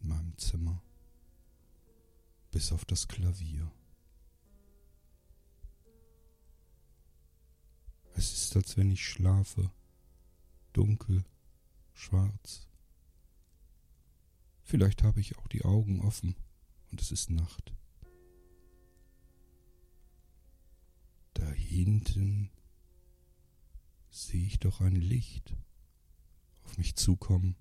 in 0.00 0.08
meinem 0.08 0.36
Zimmer, 0.38 0.82
bis 2.50 2.72
auf 2.72 2.84
das 2.84 3.06
Klavier. 3.06 3.70
Es 8.18 8.32
ist, 8.32 8.56
als 8.56 8.76
wenn 8.76 8.90
ich 8.90 9.06
schlafe, 9.06 9.70
dunkel, 10.72 11.24
schwarz. 11.94 12.66
Vielleicht 14.64 15.04
habe 15.04 15.20
ich 15.20 15.38
auch 15.38 15.46
die 15.46 15.64
Augen 15.64 16.00
offen 16.00 16.34
und 16.90 17.00
es 17.00 17.12
ist 17.12 17.30
Nacht. 17.30 17.72
Da 21.34 21.48
hinten 21.52 22.50
sehe 24.10 24.46
ich 24.46 24.58
doch 24.58 24.80
ein 24.80 24.96
Licht 24.96 25.56
auf 26.64 26.76
mich 26.76 26.96
zukommen. 26.96 27.54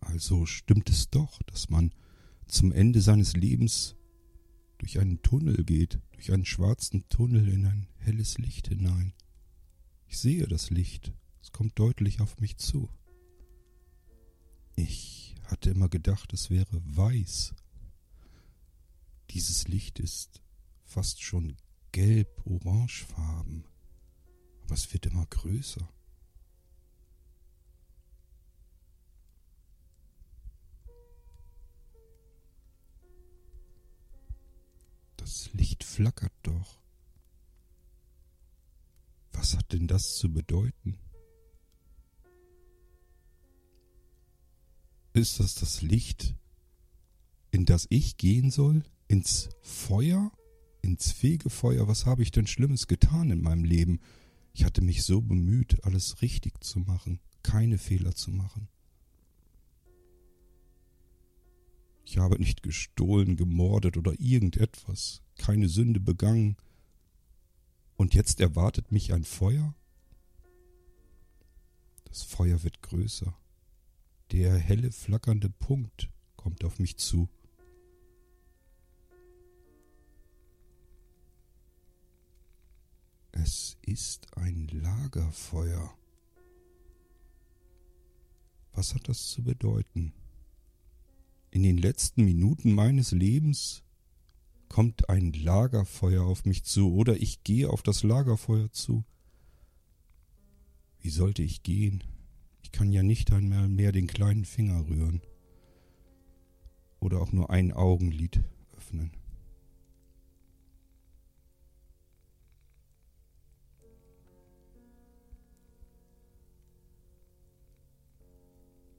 Also 0.00 0.46
stimmt 0.46 0.88
es 0.88 1.10
doch, 1.10 1.42
dass 1.42 1.68
man 1.68 1.92
zum 2.46 2.72
Ende 2.72 3.02
seines 3.02 3.34
Lebens 3.34 3.95
durch 4.78 4.98
einen 4.98 5.22
Tunnel 5.22 5.64
geht, 5.64 6.00
durch 6.12 6.32
einen 6.32 6.44
schwarzen 6.44 7.08
Tunnel 7.08 7.48
in 7.48 7.66
ein 7.66 7.88
helles 7.98 8.38
Licht 8.38 8.68
hinein. 8.68 9.12
Ich 10.06 10.18
sehe 10.18 10.46
das 10.46 10.70
Licht, 10.70 11.12
es 11.42 11.52
kommt 11.52 11.78
deutlich 11.78 12.20
auf 12.20 12.38
mich 12.40 12.56
zu. 12.58 12.88
Ich 14.74 15.34
hatte 15.44 15.70
immer 15.70 15.88
gedacht, 15.88 16.32
es 16.32 16.50
wäre 16.50 16.82
weiß. 16.84 17.54
Dieses 19.30 19.68
Licht 19.68 19.98
ist 19.98 20.42
fast 20.84 21.22
schon 21.22 21.56
gelb-orangefarben, 21.92 23.64
aber 24.62 24.74
es 24.74 24.92
wird 24.92 25.06
immer 25.06 25.26
größer. 25.26 25.88
Das 35.26 35.52
Licht 35.54 35.82
flackert 35.82 36.32
doch. 36.44 36.78
Was 39.32 39.56
hat 39.56 39.72
denn 39.72 39.88
das 39.88 40.14
zu 40.14 40.32
bedeuten? 40.32 40.98
Ist 45.14 45.40
das 45.40 45.56
das 45.56 45.82
Licht, 45.82 46.36
in 47.50 47.64
das 47.64 47.88
ich 47.90 48.18
gehen 48.18 48.52
soll? 48.52 48.84
Ins 49.08 49.48
Feuer? 49.62 50.30
Ins 50.80 51.10
Fegefeuer? 51.10 51.88
Was 51.88 52.06
habe 52.06 52.22
ich 52.22 52.30
denn 52.30 52.46
Schlimmes 52.46 52.86
getan 52.86 53.32
in 53.32 53.42
meinem 53.42 53.64
Leben? 53.64 53.98
Ich 54.52 54.64
hatte 54.64 54.80
mich 54.80 55.02
so 55.02 55.20
bemüht, 55.20 55.82
alles 55.82 56.22
richtig 56.22 56.62
zu 56.62 56.78
machen, 56.78 57.18
keine 57.42 57.78
Fehler 57.78 58.14
zu 58.14 58.30
machen. 58.30 58.68
Ich 62.06 62.18
habe 62.18 62.38
nicht 62.38 62.62
gestohlen, 62.62 63.36
gemordet 63.36 63.96
oder 63.96 64.12
irgendetwas, 64.20 65.22
keine 65.36 65.68
Sünde 65.68 66.00
begangen. 66.00 66.56
Und 67.96 68.14
jetzt 68.14 68.40
erwartet 68.40 68.92
mich 68.92 69.12
ein 69.12 69.24
Feuer? 69.24 69.74
Das 72.04 72.22
Feuer 72.22 72.62
wird 72.62 72.82
größer. 72.82 73.36
Der 74.32 74.56
helle, 74.56 74.90
flackernde 74.90 75.50
Punkt 75.50 76.10
kommt 76.36 76.64
auf 76.64 76.78
mich 76.78 76.96
zu. 76.96 77.28
Es 83.32 83.76
ist 83.82 84.34
ein 84.36 84.66
Lagerfeuer. 84.68 85.94
Was 88.72 88.94
hat 88.94 89.08
das 89.08 89.28
zu 89.28 89.42
bedeuten? 89.42 90.12
In 91.50 91.62
den 91.62 91.78
letzten 91.78 92.24
Minuten 92.24 92.72
meines 92.72 93.12
Lebens 93.12 93.82
kommt 94.68 95.08
ein 95.08 95.32
Lagerfeuer 95.32 96.24
auf 96.24 96.44
mich 96.44 96.64
zu 96.64 96.92
oder 96.94 97.16
ich 97.16 97.44
gehe 97.44 97.70
auf 97.70 97.82
das 97.82 98.02
Lagerfeuer 98.02 98.70
zu. 98.72 99.04
Wie 101.00 101.10
sollte 101.10 101.42
ich 101.42 101.62
gehen? 101.62 102.02
Ich 102.62 102.72
kann 102.72 102.92
ja 102.92 103.02
nicht 103.02 103.32
einmal 103.32 103.68
mehr 103.68 103.92
den 103.92 104.06
kleinen 104.06 104.44
Finger 104.44 104.86
rühren 104.88 105.22
oder 107.00 107.20
auch 107.20 107.32
nur 107.32 107.50
ein 107.50 107.72
Augenlid 107.72 108.42
öffnen. 108.76 109.12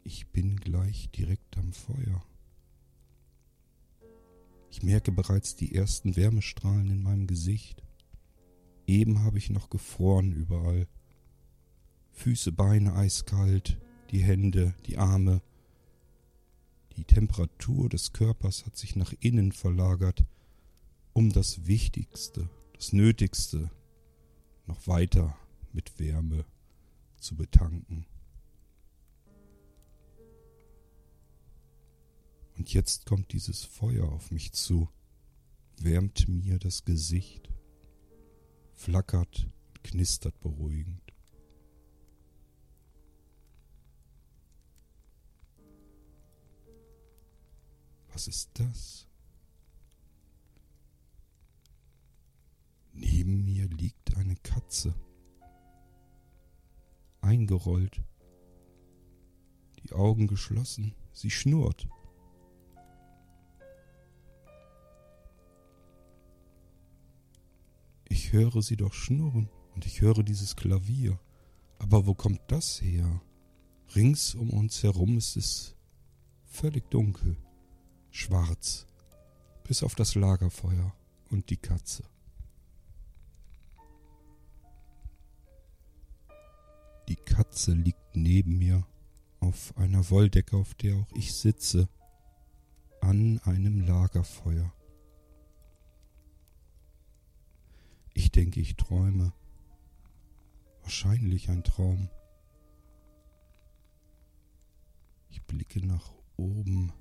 Ich 0.03 0.27
bin 0.29 0.55
gleich 0.55 1.09
direkt 1.11 1.57
am 1.57 1.73
Feuer. 1.73 2.23
Ich 4.69 4.83
merke 4.83 5.11
bereits 5.11 5.55
die 5.55 5.75
ersten 5.75 6.15
Wärmestrahlen 6.15 6.89
in 6.89 7.01
meinem 7.01 7.27
Gesicht. 7.27 7.83
Eben 8.85 9.23
habe 9.23 9.37
ich 9.37 9.49
noch 9.49 9.69
gefroren 9.69 10.31
überall. 10.31 10.87
Füße, 12.11 12.51
Beine 12.51 12.93
eiskalt, 12.93 13.79
die 14.11 14.23
Hände, 14.23 14.73
die 14.85 14.97
Arme. 14.97 15.41
Die 16.95 17.03
Temperatur 17.03 17.89
des 17.89 18.13
Körpers 18.13 18.65
hat 18.65 18.75
sich 18.75 18.95
nach 18.95 19.13
innen 19.19 19.51
verlagert, 19.51 20.25
um 21.13 21.31
das 21.31 21.67
Wichtigste, 21.67 22.49
das 22.73 22.93
Nötigste 22.93 23.69
noch 24.65 24.87
weiter 24.87 25.37
mit 25.73 25.99
Wärme 25.99 26.45
zu 27.17 27.35
betanken. 27.35 28.05
Und 32.57 32.73
jetzt 32.73 33.05
kommt 33.05 33.33
dieses 33.33 33.63
Feuer 33.63 34.11
auf 34.11 34.31
mich 34.31 34.51
zu, 34.51 34.89
wärmt 35.79 36.27
mir 36.27 36.57
das 36.57 36.85
Gesicht, 36.85 37.49
flackert 38.73 39.47
knistert 39.83 40.39
beruhigend. 40.41 41.01
Was 48.09 48.27
ist 48.27 48.49
das? 48.55 49.07
Neben 52.91 53.45
mir 53.45 53.67
liegt 53.67 54.17
eine 54.17 54.35
Katze, 54.37 54.95
eingerollt, 57.21 58.01
die 59.83 59.93
Augen 59.93 60.27
geschlossen, 60.27 60.95
sie 61.13 61.29
schnurrt. 61.29 61.87
Ich 68.17 68.33
höre 68.33 68.63
sie 68.63 68.77
doch 68.77 68.93
schnurren 68.93 69.47
und 69.75 69.85
ich 69.85 70.01
höre 70.01 70.23
dieses 70.23 70.55
Klavier. 70.55 71.19
Aber 71.77 72.07
wo 72.07 72.15
kommt 72.15 72.41
das 72.47 72.81
her? 72.81 73.21
Rings 73.95 74.33
um 74.33 74.49
uns 74.49 74.81
herum 74.81 75.19
ist 75.19 75.37
es 75.37 75.75
völlig 76.43 76.89
dunkel, 76.89 77.37
schwarz, 78.09 78.87
bis 79.63 79.83
auf 79.83 79.93
das 79.93 80.15
Lagerfeuer 80.15 80.95
und 81.29 81.51
die 81.51 81.57
Katze. 81.57 82.05
Die 87.07 87.17
Katze 87.17 87.73
liegt 87.73 88.15
neben 88.15 88.57
mir 88.57 88.83
auf 89.41 89.77
einer 89.77 90.09
Wolldecke, 90.09 90.57
auf 90.57 90.73
der 90.73 90.95
auch 90.95 91.11
ich 91.13 91.35
sitze, 91.35 91.87
an 92.99 93.39
einem 93.43 93.81
Lagerfeuer. 93.81 94.73
Ich 98.17 98.31
denke, 98.31 98.59
ich 98.59 98.75
träume. 98.77 99.31
Wahrscheinlich 100.81 101.51
ein 101.51 101.63
Traum. 101.63 102.09
Ich 105.29 105.43
blicke 105.43 105.85
nach 105.85 106.11
oben, 106.35 106.91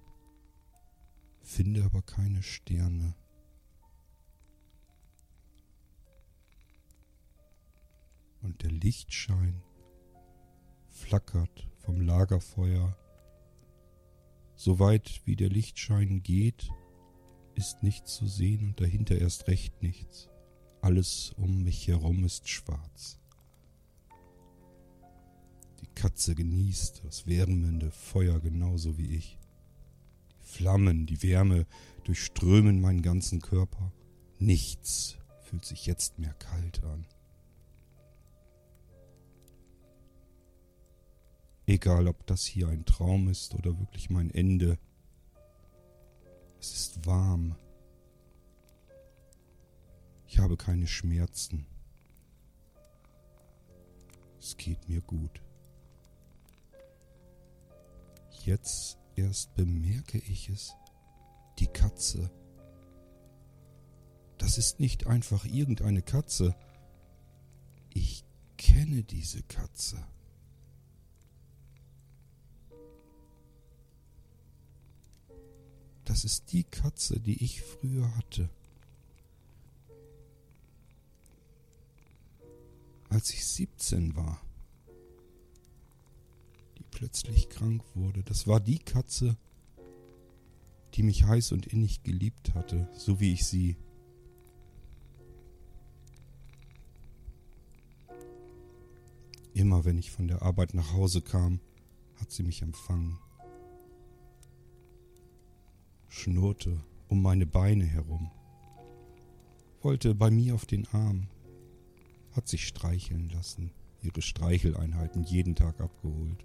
finde 1.40 1.84
aber 1.84 2.02
keine 2.02 2.42
Sterne. 2.42 3.14
Und 8.42 8.62
der 8.62 8.72
Lichtschein 8.72 9.62
flackert 10.90 11.66
vom 11.78 12.02
Lagerfeuer. 12.02 12.94
So 14.54 14.78
weit 14.78 15.22
wie 15.24 15.36
der 15.36 15.48
Lichtschein 15.48 16.22
geht, 16.22 16.70
ist 17.54 17.82
nichts 17.82 18.16
zu 18.16 18.26
sehen 18.26 18.66
und 18.66 18.80
dahinter 18.82 19.16
erst 19.16 19.48
recht 19.48 19.82
nichts. 19.82 20.28
Alles 20.86 21.34
um 21.36 21.64
mich 21.64 21.88
herum 21.88 22.22
ist 22.22 22.48
schwarz. 22.48 23.18
Katze 25.96 26.36
genießt 26.36 27.02
das 27.04 27.26
wärmende 27.26 27.90
Feuer 27.90 28.38
genauso 28.38 28.96
wie 28.96 29.16
ich. 29.16 29.36
Die 30.30 30.46
Flammen, 30.46 31.04
die 31.06 31.24
Wärme 31.24 31.66
durchströmen 32.04 32.80
meinen 32.80 33.02
ganzen 33.02 33.40
Körper. 33.40 33.92
Nichts 34.38 35.16
fühlt 35.40 35.64
sich 35.64 35.86
jetzt 35.86 36.20
mehr 36.20 36.34
kalt 36.34 36.84
an. 36.84 37.04
Egal, 41.66 42.06
ob 42.06 42.24
das 42.28 42.46
hier 42.46 42.68
ein 42.68 42.84
Traum 42.84 43.26
ist 43.26 43.56
oder 43.56 43.76
wirklich 43.80 44.08
mein 44.08 44.30
Ende. 44.30 44.78
Es 46.60 46.72
ist 46.74 47.06
warm. 47.06 47.56
Ich 50.36 50.42
habe 50.42 50.58
keine 50.58 50.86
Schmerzen. 50.86 51.64
Es 54.38 54.54
geht 54.58 54.86
mir 54.86 55.00
gut. 55.00 55.40
Jetzt 58.44 58.98
erst 59.14 59.54
bemerke 59.54 60.18
ich 60.18 60.50
es. 60.50 60.74
Die 61.58 61.68
Katze. 61.68 62.30
Das 64.36 64.58
ist 64.58 64.78
nicht 64.78 65.06
einfach 65.06 65.46
irgendeine 65.46 66.02
Katze. 66.02 66.54
Ich 67.94 68.22
kenne 68.58 69.04
diese 69.04 69.42
Katze. 69.42 70.06
Das 76.04 76.24
ist 76.24 76.52
die 76.52 76.64
Katze, 76.64 77.20
die 77.20 77.42
ich 77.42 77.62
früher 77.62 78.14
hatte. 78.18 78.50
Als 83.16 83.30
ich 83.30 83.46
17 83.46 84.14
war. 84.14 84.38
Die 86.76 86.84
plötzlich 86.90 87.48
krank 87.48 87.82
wurde. 87.94 88.22
Das 88.22 88.46
war 88.46 88.60
die 88.60 88.78
Katze, 88.78 89.38
die 90.92 91.02
mich 91.02 91.24
heiß 91.24 91.52
und 91.52 91.64
innig 91.64 92.02
geliebt 92.02 92.52
hatte, 92.52 92.90
so 92.92 93.18
wie 93.18 93.32
ich 93.32 93.46
sie. 93.46 93.78
Immer 99.54 99.86
wenn 99.86 99.96
ich 99.96 100.10
von 100.10 100.28
der 100.28 100.42
Arbeit 100.42 100.74
nach 100.74 100.92
Hause 100.92 101.22
kam, 101.22 101.60
hat 102.16 102.30
sie 102.30 102.42
mich 102.42 102.60
empfangen 102.60 103.18
schnurrte 106.08 106.82
um 107.08 107.22
meine 107.22 107.46
Beine 107.46 107.84
herum, 107.84 108.30
wollte 109.80 110.14
bei 110.14 110.30
mir 110.30 110.54
auf 110.54 110.66
den 110.66 110.86
Arm, 110.88 111.28
hat 112.36 112.48
sich 112.48 112.66
streicheln 112.66 113.28
lassen, 113.30 113.70
ihre 114.02 114.22
Streicheleinheiten 114.22 115.24
jeden 115.24 115.54
Tag 115.54 115.80
abgeholt. 115.80 116.44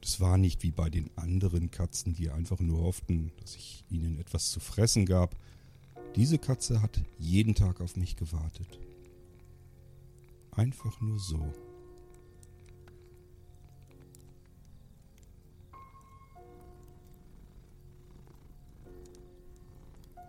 Das 0.00 0.20
war 0.20 0.38
nicht 0.38 0.62
wie 0.62 0.70
bei 0.70 0.88
den 0.88 1.10
anderen 1.16 1.70
Katzen, 1.70 2.14
die 2.14 2.30
einfach 2.30 2.60
nur 2.60 2.80
hofften, 2.80 3.32
dass 3.40 3.56
ich 3.56 3.84
ihnen 3.90 4.18
etwas 4.18 4.50
zu 4.50 4.60
fressen 4.60 5.04
gab. 5.04 5.36
Diese 6.16 6.38
Katze 6.38 6.80
hat 6.80 7.02
jeden 7.18 7.54
Tag 7.54 7.82
auf 7.82 7.96
mich 7.96 8.16
gewartet. 8.16 8.78
Einfach 10.52 10.98
nur 11.00 11.18
so. 11.18 11.52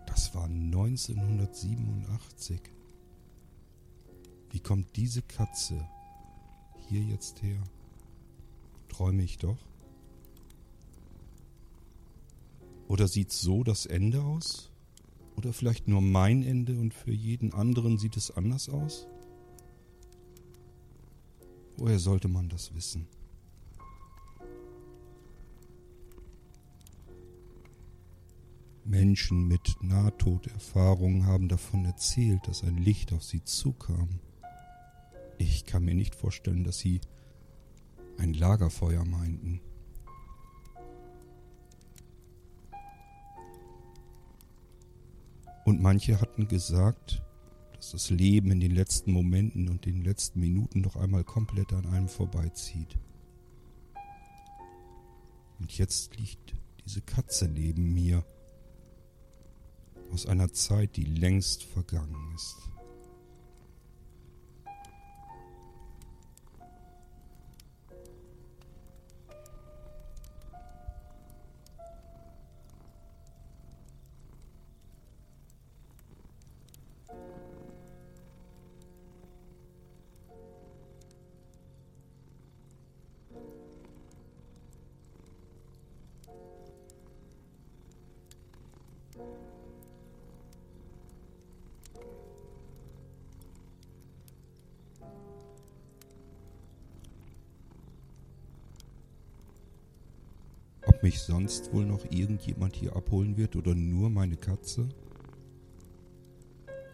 Das 0.06 0.34
war 0.34 0.44
1987. 0.44 2.60
Wie 4.50 4.60
kommt 4.60 4.96
diese 4.96 5.22
Katze 5.22 5.88
hier 6.88 7.02
jetzt 7.02 7.42
her? 7.42 7.62
Träume 8.88 9.22
ich 9.22 9.38
doch? 9.38 9.58
Oder 12.88 13.06
sieht 13.06 13.30
so 13.30 13.62
das 13.62 13.86
Ende 13.86 14.22
aus? 14.22 14.72
Oder 15.36 15.52
vielleicht 15.52 15.86
nur 15.86 16.00
mein 16.00 16.42
Ende 16.42 16.78
und 16.78 16.92
für 16.92 17.12
jeden 17.12 17.54
anderen 17.54 17.98
sieht 17.98 18.16
es 18.16 18.32
anders 18.32 18.68
aus? 18.68 19.06
Woher 21.76 22.00
sollte 22.00 22.26
man 22.26 22.48
das 22.48 22.74
wissen? 22.74 23.06
Menschen 28.84 29.46
mit 29.46 29.76
Nahtoderfahrungen 29.80 31.26
haben 31.26 31.48
davon 31.48 31.84
erzählt, 31.84 32.48
dass 32.48 32.64
ein 32.64 32.76
Licht 32.76 33.12
auf 33.12 33.22
sie 33.22 33.44
zukam. 33.44 34.08
Ich 35.40 35.64
kann 35.64 35.86
mir 35.86 35.94
nicht 35.94 36.14
vorstellen, 36.14 36.64
dass 36.64 36.80
sie 36.80 37.00
ein 38.18 38.34
Lagerfeuer 38.34 39.06
meinten. 39.06 39.62
Und 45.64 45.80
manche 45.80 46.20
hatten 46.20 46.46
gesagt, 46.46 47.22
dass 47.72 47.92
das 47.92 48.10
Leben 48.10 48.50
in 48.50 48.60
den 48.60 48.72
letzten 48.72 49.12
Momenten 49.12 49.70
und 49.70 49.86
den 49.86 50.04
letzten 50.04 50.40
Minuten 50.40 50.82
noch 50.82 50.96
einmal 50.96 51.24
komplett 51.24 51.72
an 51.72 51.86
einem 51.86 52.08
vorbeizieht. 52.08 52.98
Und 55.58 55.78
jetzt 55.78 56.18
liegt 56.18 56.54
diese 56.84 57.00
Katze 57.00 57.48
neben 57.48 57.94
mir 57.94 58.26
aus 60.12 60.26
einer 60.26 60.52
Zeit, 60.52 60.96
die 60.96 61.04
längst 61.04 61.64
vergangen 61.64 62.34
ist. 62.34 62.69
Mich 101.02 101.20
sonst 101.20 101.72
wohl 101.72 101.84
noch 101.84 102.04
irgendjemand 102.10 102.76
hier 102.76 102.96
abholen 102.96 103.36
wird 103.36 103.56
oder 103.56 103.74
nur 103.74 104.10
meine 104.10 104.36
Katze? 104.36 104.88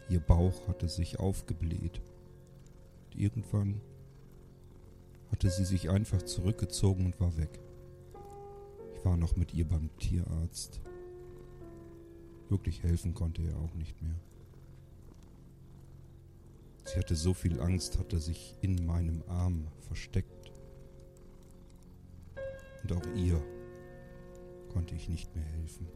Ihr 0.09 0.21
Bauch 0.21 0.69
hatte 0.69 0.89
sich 0.89 1.19
aufgebläht. 1.19 2.01
Und 3.07 3.21
irgendwann 3.21 3.81
hatte 5.31 5.51
sie 5.51 5.65
sich 5.65 5.91
einfach 5.91 6.23
zurückgezogen 6.23 7.07
und 7.07 7.21
war 7.21 7.37
weg. 7.37 7.59
Ich 8.95 9.05
war 9.05 9.17
noch 9.17 9.37
mit 9.37 9.53
ihr 9.55 9.67
beim 9.67 9.91
Tierarzt. 9.99 10.81
Wirklich 12.49 12.83
helfen 12.85 13.15
konnte 13.15 13.43
er 13.43 13.59
auch 13.59 13.75
nicht 13.75 14.01
mehr. 14.01 14.15
Sie 16.85 16.99
hatte 16.99 17.17
so 17.17 17.35
viel 17.35 17.61
Angst, 17.61 17.99
hatte 17.99 18.21
sich 18.21 18.57
in 18.61 18.87
meinem 18.87 19.23
Arm 19.27 19.67
versteckt. 19.81 20.53
Und 22.85 22.93
auch 22.93 23.07
ihr 23.17 23.43
konnte 24.77 24.95
ich 24.95 25.09
nicht 25.09 25.35
mehr 25.35 25.45
helfen. 25.45 25.89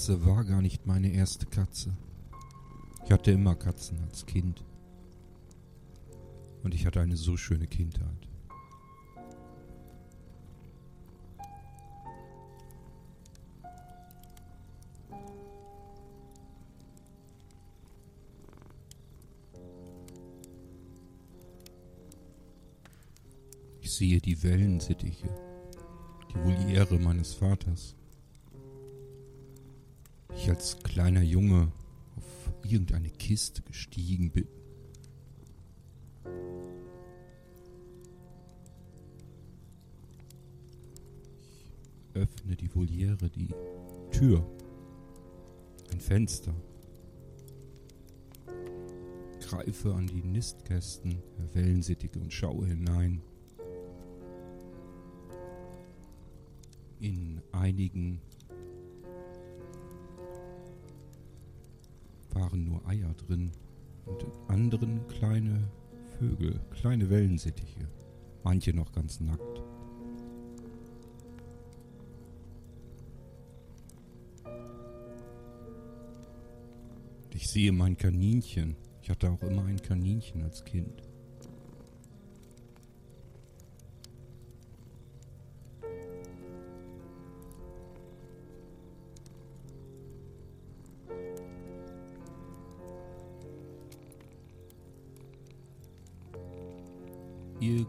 Katze 0.00 0.24
war 0.24 0.44
gar 0.44 0.62
nicht 0.62 0.86
meine 0.86 1.12
erste 1.12 1.44
Katze. 1.44 1.94
Ich 3.04 3.12
hatte 3.12 3.32
immer 3.32 3.54
Katzen 3.54 4.00
als 4.00 4.24
Kind. 4.24 4.64
Und 6.62 6.74
ich 6.74 6.86
hatte 6.86 7.02
eine 7.02 7.18
so 7.18 7.36
schöne 7.36 7.66
Kindheit. 7.66 8.08
Ich 23.82 23.92
sehe 23.92 24.18
die 24.18 24.42
Wellensittiche, 24.42 25.28
die 26.30 26.42
Voliere 26.42 26.98
meines 26.98 27.34
Vaters. 27.34 27.99
Ich 30.42 30.48
als 30.48 30.78
kleiner 30.82 31.20
Junge 31.20 31.70
auf 32.16 32.54
irgendeine 32.64 33.10
Kiste 33.10 33.60
gestiegen 33.60 34.30
bin. 34.30 34.48
Ich 41.44 41.76
öffne 42.14 42.56
die 42.56 42.74
Voliere, 42.74 43.28
die 43.28 43.48
Tür, 44.10 44.46
ein 45.92 46.00
Fenster 46.00 46.54
greife 49.42 49.92
an 49.92 50.06
die 50.06 50.22
Nistkästen 50.22 51.18
der 51.36 51.54
Wellensittige 51.54 52.18
und 52.18 52.32
schaue 52.32 52.64
hinein. 52.64 53.20
In 56.98 57.42
einigen 57.52 58.22
Eier 62.90 63.14
drin 63.14 63.52
und 64.04 64.24
in 64.24 64.32
anderen 64.48 65.06
kleine 65.06 65.70
Vögel, 66.18 66.58
kleine 66.70 67.08
Wellensittiche, 67.08 67.86
manche 68.42 68.74
noch 68.74 68.90
ganz 68.90 69.20
nackt. 69.20 69.62
Ich 77.32 77.46
sehe 77.46 77.70
mein 77.70 77.96
Kaninchen, 77.96 78.74
ich 79.02 79.08
hatte 79.08 79.30
auch 79.30 79.42
immer 79.42 79.66
ein 79.66 79.80
Kaninchen 79.80 80.42
als 80.42 80.64
Kind. 80.64 81.09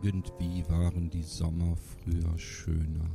Irgendwie 0.03 0.67
waren 0.67 1.11
die 1.11 1.21
Sommer 1.21 1.75
früher 1.75 2.37
schöner. 2.37 3.11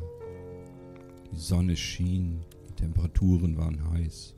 Die 1.32 1.36
Sonne 1.36 1.74
schien, 1.74 2.44
die 2.68 2.74
Temperaturen 2.74 3.56
waren 3.56 3.90
heiß. 3.90 4.36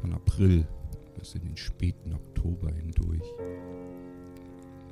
Von 0.00 0.12
April 0.12 0.68
bis 1.18 1.34
in 1.34 1.42
den 1.42 1.56
späten 1.56 2.12
Oktober 2.12 2.70
hindurch. 2.70 3.24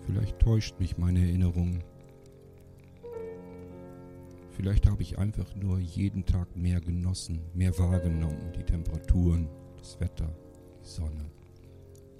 Vielleicht 0.06 0.40
täuscht 0.40 0.80
mich 0.80 0.98
meine 0.98 1.20
Erinnerung. 1.20 1.78
Vielleicht 4.50 4.88
habe 4.88 5.02
ich 5.02 5.18
einfach 5.18 5.54
nur 5.54 5.78
jeden 5.78 6.24
Tag 6.24 6.56
mehr 6.56 6.80
genossen, 6.80 7.42
mehr 7.54 7.78
wahrgenommen, 7.78 8.52
die 8.56 8.64
Temperaturen, 8.64 9.48
das 9.78 10.00
Wetter, 10.00 10.34
die 10.80 10.88
Sonne. 10.88 11.30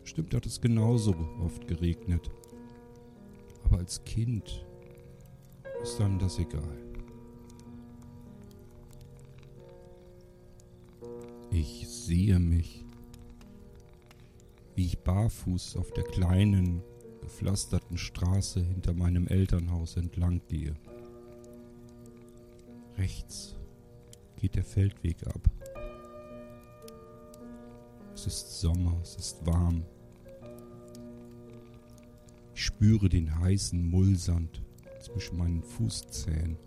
Stimmt 0.05 0.35
hat 0.35 0.47
es 0.47 0.61
genauso 0.61 1.17
oft 1.43 1.67
geregnet. 1.67 2.31
Aber 3.77 3.83
als 3.83 4.03
Kind 4.05 4.65
ist 5.83 6.01
einem 6.01 6.19
das 6.19 6.39
egal. 6.39 6.79
Ich 11.51 11.87
sehe 11.87 12.39
mich 12.39 12.87
wie 14.77 14.87
ich 14.87 14.99
barfuß 15.01 15.77
auf 15.77 15.91
der 15.91 16.05
kleinen, 16.05 16.83
gepflasterten 17.21 17.99
Straße 17.99 18.63
hinter 18.63 18.95
meinem 18.95 19.27
Elternhaus 19.27 19.97
entlang 19.97 20.41
gehe. 20.49 20.75
Rechts 22.97 23.57
geht 24.37 24.55
der 24.55 24.65
Feldweg 24.65 25.27
ab. 25.27 25.41
Es 28.15 28.27
ist 28.27 28.59
Sommer, 28.59 28.99
es 29.03 29.17
ist 29.17 29.45
warm. 29.47 29.85
Spüre 32.77 33.09
den 33.09 33.39
heißen 33.41 33.89
Mullsand 33.89 34.63
zwischen 35.01 35.39
meinen 35.39 35.63
Fußzähnen. 35.63 36.59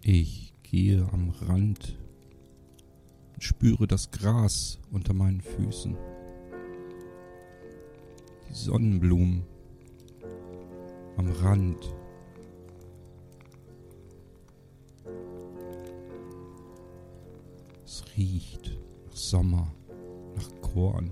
Ich 0.00 0.52
gehe 0.64 1.08
am 1.12 1.30
Rand 1.30 1.96
und 3.34 3.44
spüre 3.44 3.86
das 3.86 4.10
Gras 4.10 4.80
unter 4.90 5.14
meinen 5.14 5.42
Füßen. 5.42 5.96
Die 8.52 8.58
Sonnenblumen 8.58 9.42
am 11.16 11.26
Rand. 11.32 11.94
Es 17.84 18.04
riecht 18.16 18.78
nach 19.06 19.16
Sommer, 19.16 19.74
nach 20.36 20.60
Korn. 20.60 21.10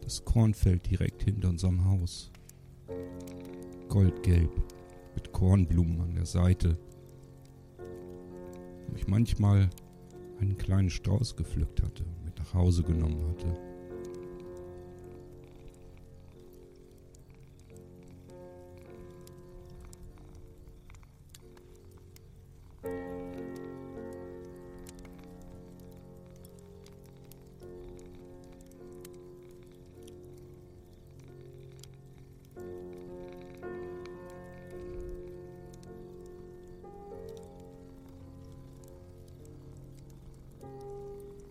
Das 0.00 0.24
Kornfeld 0.24 0.90
direkt 0.90 1.22
hinter 1.22 1.50
unserem 1.50 1.84
Haus. 1.84 2.32
Goldgelb 3.88 4.50
mit 5.14 5.32
Kornblumen 5.32 6.00
an 6.00 6.14
der 6.14 6.26
Seite 6.26 6.76
wo 8.90 8.96
ich 8.96 9.06
manchmal 9.06 9.70
einen 10.40 10.56
kleinen 10.56 10.90
Strauß 10.90 11.36
gepflückt 11.36 11.82
hatte 11.82 12.04
und 12.04 12.24
mit 12.24 12.38
nach 12.38 12.54
Hause 12.54 12.82
genommen 12.82 13.22
hatte. 13.28 13.69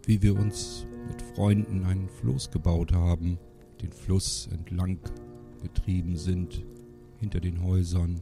Wie 0.10 0.24
wir 0.24 0.36
uns 0.36 0.88
mit 1.08 1.22
Freunden 1.22 1.84
einen 1.84 2.10
Floß 2.10 2.50
gebaut 2.50 2.94
haben, 2.94 3.38
den 3.80 3.92
Fluss 3.92 4.50
entlang 4.52 4.98
getrieben 5.62 6.16
sind, 6.16 6.66
hinter 7.18 7.40
den 7.40 7.62
Häusern. 7.62 8.20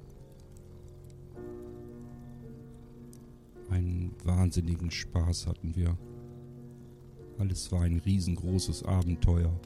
Einen 3.70 4.14
wahnsinnigen 4.26 4.92
Spaß 4.92 5.48
hatten 5.48 5.78
wir. 5.78 5.98
Alles 7.38 7.72
war 7.72 7.84
ein 7.84 8.00
riesengroßes 8.00 8.84
Abenteuer. 8.84 9.58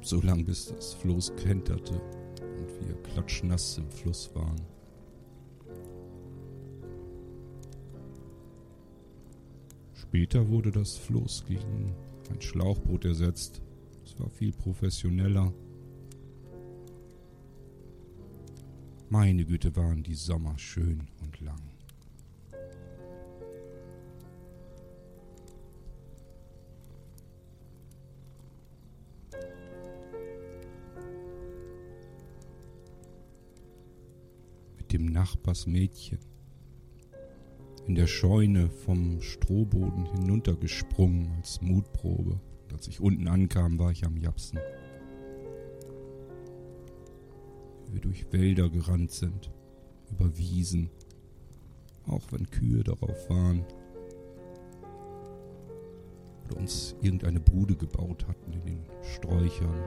So 0.00 0.22
lang 0.22 0.46
bis 0.46 0.64
das 0.74 0.94
Floß 0.94 1.36
kenterte 1.36 2.00
und 2.40 2.88
wir 2.88 2.94
klatschnass 3.02 3.76
im 3.76 3.90
Fluss 3.90 4.34
waren. 4.34 4.75
Später 10.08 10.48
wurde 10.48 10.70
das 10.70 10.96
Floß 10.96 11.46
gegen 11.46 11.92
ein 12.30 12.40
Schlauchboot 12.40 13.04
ersetzt. 13.04 13.60
Es 14.04 14.18
war 14.20 14.30
viel 14.30 14.52
professioneller. 14.52 15.52
Meine 19.10 19.44
Güte 19.44 19.74
waren 19.74 20.04
die 20.04 20.14
Sommer 20.14 20.56
schön 20.58 21.08
und 21.22 21.40
lang. 21.40 21.60
Mit 34.76 34.92
dem 34.92 35.06
Nachbarsmädchen 35.06 36.35
in 37.86 37.94
der 37.94 38.06
Scheune 38.06 38.68
vom 38.68 39.20
Strohboden 39.20 40.06
hinuntergesprungen 40.06 41.32
als 41.36 41.60
Mutprobe. 41.60 42.40
Als 42.72 42.88
ich 42.88 43.00
unten 43.00 43.28
ankam, 43.28 43.78
war 43.78 43.92
ich 43.92 44.04
am 44.04 44.16
Japsen. 44.16 44.58
Wie 47.86 47.94
wir 47.94 48.00
durch 48.00 48.32
Wälder 48.32 48.68
gerannt 48.68 49.12
sind, 49.12 49.52
über 50.10 50.36
Wiesen, 50.36 50.90
auch 52.06 52.32
wenn 52.32 52.50
Kühe 52.50 52.82
darauf 52.82 53.30
waren. 53.30 53.64
Oder 56.44 56.58
uns 56.58 56.96
irgendeine 57.00 57.40
Bude 57.40 57.76
gebaut 57.76 58.26
hatten 58.26 58.52
in 58.52 58.64
den 58.64 58.84
Sträuchern. 59.14 59.80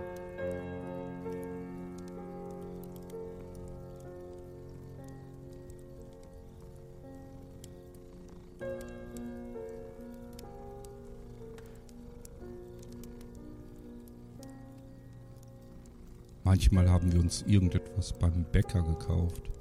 Manchmal 16.50 16.90
haben 16.90 17.14
wir 17.14 17.20
uns 17.20 17.44
irgendetwas 17.44 18.12
beim 18.12 18.44
Bäcker 18.52 18.82
gekauft 18.82 19.52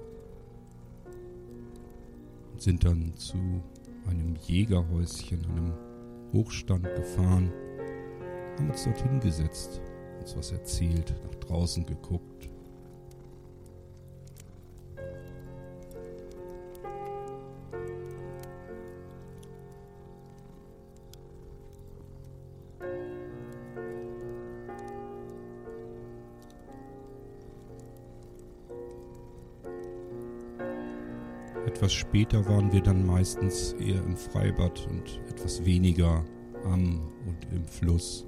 und 2.50 2.62
sind 2.62 2.82
dann 2.82 3.14
zu 3.14 3.36
einem 4.06 4.36
Jägerhäuschen, 4.36 5.44
einem 5.50 5.74
Hochstand 6.32 6.84
gefahren, 6.96 7.52
haben 8.56 8.70
uns 8.70 8.84
dort 8.84 9.02
hingesetzt, 9.02 9.82
uns 10.18 10.34
was 10.34 10.50
erzählt, 10.50 11.14
nach 11.24 11.34
draußen 11.34 11.84
geguckt. 11.84 12.48
Etwas 31.88 32.00
später 32.00 32.46
waren 32.46 32.70
wir 32.70 32.82
dann 32.82 33.06
meistens 33.06 33.72
eher 33.80 34.02
im 34.04 34.14
Freibad 34.14 34.86
und 34.90 35.22
etwas 35.30 35.64
weniger 35.64 36.22
am 36.66 37.00
und 37.26 37.50
im 37.50 37.66
Fluss. 37.66 38.26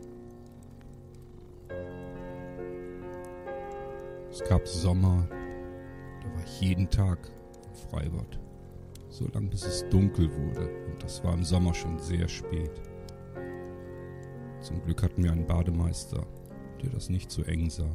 Es 4.30 4.42
gab 4.48 4.66
Sommer, 4.66 5.28
da 5.28 6.34
war 6.34 6.42
ich 6.42 6.60
jeden 6.62 6.88
Tag 6.88 7.18
im 7.68 7.90
Freibad, 7.90 8.40
so 9.10 9.28
lange 9.34 9.48
bis 9.48 9.66
es 9.66 9.86
dunkel 9.90 10.34
wurde 10.34 10.70
und 10.86 11.02
das 11.02 11.22
war 11.22 11.34
im 11.34 11.44
Sommer 11.44 11.74
schon 11.74 11.98
sehr 11.98 12.28
spät. 12.28 12.80
Zum 14.62 14.82
Glück 14.84 15.02
hatten 15.02 15.22
wir 15.22 15.32
einen 15.32 15.46
Bademeister, 15.46 16.26
der 16.82 16.88
das 16.88 17.10
nicht 17.10 17.30
so 17.30 17.42
eng 17.42 17.68
sah. 17.68 17.94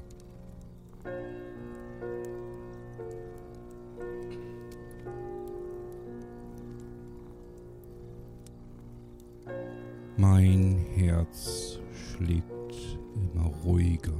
Mein 10.46 10.78
Herz 10.94 11.80
schlägt 11.92 13.00
immer 13.16 13.52
ruhiger, 13.66 14.14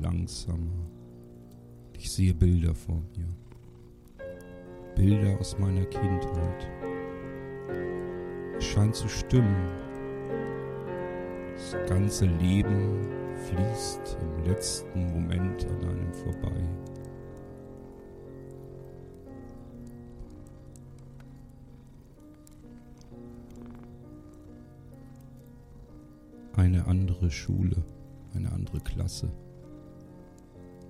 langsamer. 0.00 0.86
Ich 1.92 2.08
sehe 2.12 2.32
Bilder 2.32 2.72
vor 2.72 3.02
mir. 3.16 3.26
Bilder 4.94 5.36
aus 5.40 5.58
meiner 5.58 5.84
Kindheit. 5.86 6.68
Es 8.56 8.64
scheint 8.64 8.94
zu 8.94 9.08
stimmen. 9.08 9.56
Das 11.56 11.76
ganze 11.88 12.26
Leben 12.26 13.08
fließt 13.34 14.18
im 14.20 14.44
letzten 14.44 15.04
Moment 15.14 15.66
an 15.66 15.88
einem 15.88 16.14
vorbei. 16.14 16.62
Eine 26.56 26.86
andere 26.86 27.30
Schule, 27.30 27.84
eine 28.34 28.50
andere 28.50 28.80
Klasse, 28.80 29.30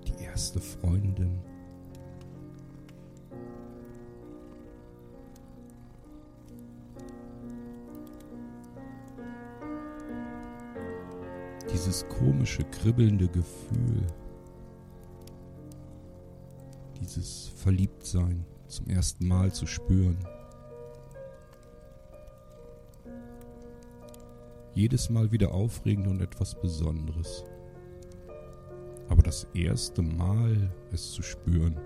die 0.07 0.23
erste 0.23 0.61
Freundin. 0.61 1.41
Dieses 11.73 12.09
komische, 12.09 12.63
kribbelnde 12.65 13.29
Gefühl, 13.29 14.07
dieses 17.01 17.49
Verliebtsein 17.49 18.45
zum 18.69 18.89
ersten 18.89 19.27
Mal 19.27 19.53
zu 19.53 19.67
spüren. 19.67 20.17
Jedes 24.77 25.09
Mal 25.09 25.33
wieder 25.33 25.53
aufregend 25.53 26.07
und 26.07 26.21
etwas 26.21 26.55
Besonderes. 26.55 27.45
Aber 29.09 29.23
das 29.23 29.47
erste 29.55 30.03
Mal 30.03 30.71
es 30.93 31.13
zu 31.13 31.23
spüren, 31.23 31.81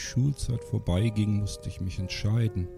Schulzeit 0.00 0.64
vorbeiging, 0.64 1.40
musste 1.40 1.68
ich 1.68 1.80
mich 1.80 1.98
entscheiden. 1.98 2.68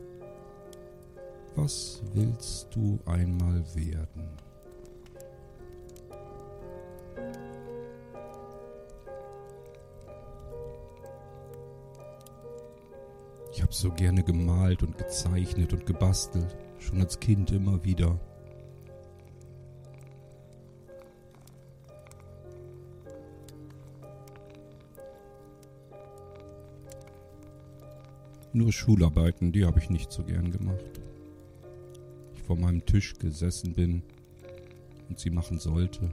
Was 1.54 2.02
willst 2.14 2.74
du 2.74 2.98
einmal 3.06 3.64
werden? 3.74 4.28
Ich 13.52 13.62
habe 13.62 13.72
so 13.72 13.90
gerne 13.90 14.24
gemalt 14.24 14.82
und 14.82 14.98
gezeichnet 14.98 15.72
und 15.72 15.86
gebastelt, 15.86 16.56
schon 16.78 17.00
als 17.00 17.20
Kind 17.20 17.52
immer 17.52 17.84
wieder. 17.84 18.18
Nur 28.54 28.70
Schularbeiten, 28.70 29.50
die 29.50 29.64
habe 29.64 29.78
ich 29.78 29.88
nicht 29.88 30.12
so 30.12 30.22
gern 30.24 30.50
gemacht. 30.50 31.00
Ich 32.34 32.42
vor 32.42 32.56
meinem 32.56 32.84
Tisch 32.84 33.14
gesessen 33.14 33.72
bin 33.72 34.02
und 35.08 35.18
sie 35.18 35.30
machen 35.30 35.58
sollte. 35.58 36.12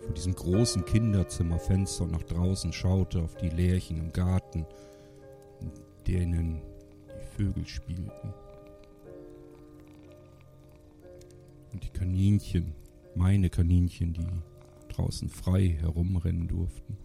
Vor 0.00 0.12
diesem 0.12 0.34
großen 0.34 0.84
Kinderzimmerfenster 0.84 2.06
nach 2.06 2.24
draußen 2.24 2.72
schaute 2.72 3.22
auf 3.22 3.36
die 3.36 3.50
Lärchen 3.50 3.98
im 3.98 4.12
Garten, 4.12 4.66
in 5.60 5.70
denen 6.06 6.62
die 7.06 7.26
Vögel 7.36 7.66
spielten. 7.66 8.34
Und 11.72 11.84
die 11.84 11.90
Kaninchen, 11.90 12.72
meine 13.14 13.50
Kaninchen, 13.50 14.14
die 14.14 14.26
draußen 14.88 15.28
frei 15.28 15.76
herumrennen 15.80 16.48
durften. 16.48 16.96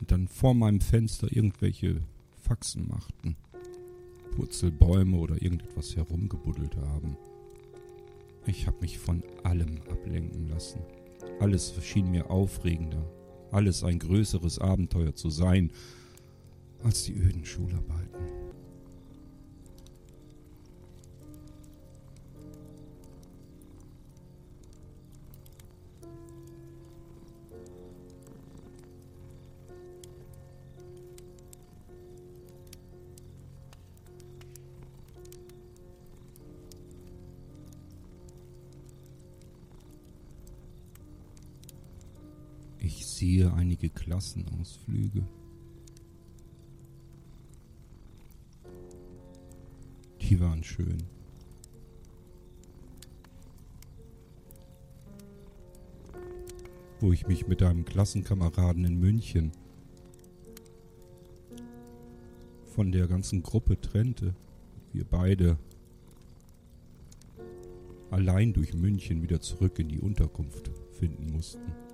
Und 0.00 0.10
dann 0.10 0.26
vor 0.26 0.54
meinem 0.54 0.80
Fenster 0.80 1.30
irgendwelche 1.30 2.00
Faxen 2.40 2.88
machten. 2.88 3.36
Purzelbäume 4.30 5.16
oder 5.18 5.40
irgendetwas 5.40 5.96
herumgebuddelt 5.96 6.76
haben. 6.76 7.16
Ich 8.46 8.66
habe 8.66 8.78
mich 8.80 8.98
von 8.98 9.22
allem 9.42 9.80
ablenken 9.90 10.48
lassen. 10.48 10.80
Alles 11.40 11.74
schien 11.82 12.10
mir 12.10 12.30
aufregender, 12.30 13.04
alles 13.50 13.84
ein 13.84 13.98
größeres 13.98 14.58
Abenteuer 14.58 15.14
zu 15.14 15.30
sein 15.30 15.70
als 16.82 17.04
die 17.04 17.14
öden 17.14 17.44
Schularbeiten. 17.44 17.99
Klassenausflüge. 44.00 45.22
Die 50.22 50.40
waren 50.40 50.64
schön. 50.64 51.02
Wo 57.00 57.12
ich 57.12 57.26
mich 57.26 57.46
mit 57.46 57.62
einem 57.62 57.84
Klassenkameraden 57.84 58.84
in 58.86 58.98
München 58.98 59.52
von 62.74 62.92
der 62.92 63.06
ganzen 63.06 63.42
Gruppe 63.42 63.78
trennte. 63.80 64.34
Wir 64.94 65.04
beide 65.04 65.58
allein 68.10 68.54
durch 68.54 68.72
München 68.72 69.22
wieder 69.22 69.40
zurück 69.40 69.78
in 69.78 69.88
die 69.88 70.00
Unterkunft 70.00 70.70
finden 70.92 71.32
mussten. 71.32 71.89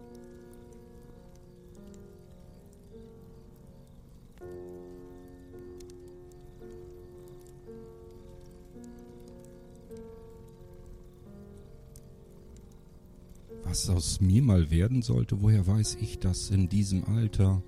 Was 13.77 13.91
aus 13.91 14.21
mir 14.23 14.43
mal 14.43 14.71
werden 14.71 15.03
sollte, 15.03 15.43
woher 15.43 15.67
weiß 15.67 15.97
ich 16.01 16.19
das 16.19 16.49
in 16.49 16.67
diesem 16.67 17.05
Alter? 17.05 17.63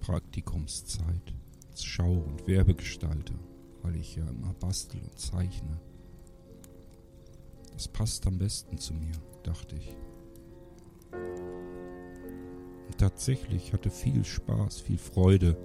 Praktikumszeit 0.00 1.34
als 1.70 1.84
Schau- 1.84 2.18
und 2.18 2.46
Werbegestalter, 2.46 3.32
weil 3.80 3.96
ich 3.96 4.16
ja 4.16 4.28
immer 4.28 4.52
bastel 4.60 5.00
und 5.00 5.18
zeichne. 5.18 5.80
Das 7.72 7.88
passt 7.88 8.26
am 8.26 8.36
besten 8.36 8.76
zu 8.76 8.92
mir, 8.92 9.14
dachte 9.42 9.76
ich. 9.76 9.96
Und 12.88 12.98
tatsächlich 12.98 13.72
hatte 13.72 13.88
viel 13.88 14.22
Spaß, 14.22 14.82
viel 14.82 14.98
Freude 14.98 15.56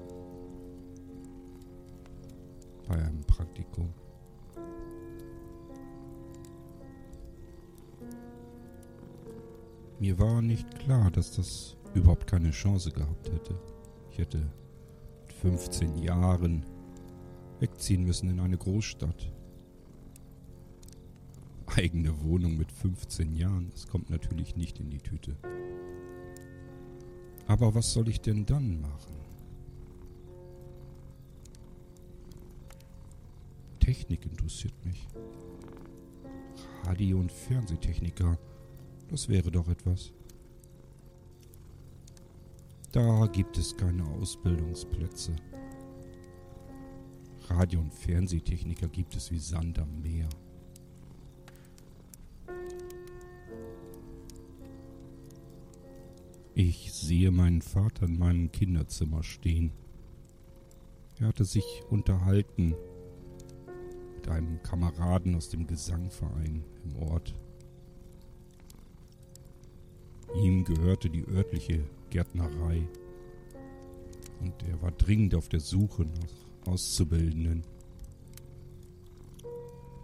bei 2.88 2.95
einem 3.03 3.26
Praktikum. 3.26 3.93
Mir 9.99 10.19
war 10.19 10.41
nicht 10.43 10.79
klar, 10.79 11.09
dass 11.09 11.31
das 11.35 11.75
überhaupt 11.95 12.27
keine 12.27 12.51
Chance 12.51 12.91
gehabt 12.91 13.31
hätte. 13.31 13.59
Ich 14.11 14.19
hätte 14.19 14.37
mit 14.37 15.33
15 15.33 15.97
Jahren 15.97 16.63
wegziehen 17.59 18.03
müssen 18.03 18.29
in 18.29 18.39
eine 18.39 18.57
Großstadt. 18.57 19.33
Eigene 21.65 22.23
Wohnung 22.23 22.57
mit 22.57 22.71
15 22.71 23.35
Jahren, 23.35 23.69
das 23.71 23.87
kommt 23.87 24.09
natürlich 24.09 24.55
nicht 24.55 24.79
in 24.79 24.89
die 24.89 24.99
Tüte. 24.99 25.35
Aber 27.47 27.73
was 27.73 27.93
soll 27.93 28.07
ich 28.09 28.21
denn 28.21 28.45
dann 28.45 28.81
machen? 28.81 29.15
Technik 33.79 34.25
interessiert 34.25 34.73
mich. 34.85 35.07
Radio- 36.83 37.19
und 37.19 37.31
Fernsehtechniker, 37.31 38.37
das 39.09 39.29
wäre 39.29 39.51
doch 39.51 39.67
etwas. 39.67 40.11
Da 42.91 43.27
gibt 43.27 43.57
es 43.57 43.75
keine 43.75 44.05
Ausbildungsplätze. 44.05 45.35
Radio- 47.49 47.81
und 47.81 47.93
Fernsehtechniker 47.93 48.87
gibt 48.87 49.15
es 49.15 49.31
wie 49.31 49.39
Sand 49.39 49.79
am 49.79 50.01
Meer. 50.01 50.27
Ich 56.55 56.91
sehe 56.91 57.29
meinen 57.29 57.61
Vater 57.61 58.07
in 58.07 58.17
meinem 58.17 58.51
Kinderzimmer 58.51 59.21
stehen. 59.21 59.71
Er 61.19 61.27
hatte 61.27 61.45
sich 61.45 61.83
unterhalten 61.89 62.75
mit 64.15 64.27
einem 64.27 64.61
Kameraden 64.63 65.35
aus 65.35 65.49
dem 65.49 65.67
Gesangverein 65.67 66.63
im 66.83 66.95
Ort. 66.95 67.35
Ihm 70.36 70.63
gehörte 70.63 71.09
die 71.09 71.25
örtliche 71.28 71.84
Gärtnerei 72.09 72.88
und 74.39 74.53
er 74.69 74.82
war 74.82 74.91
dringend 74.91 75.36
auf 75.36 75.49
der 75.49 75.59
Suche 75.59 76.03
nach 76.03 76.73
Auszubildenden. 76.73 77.63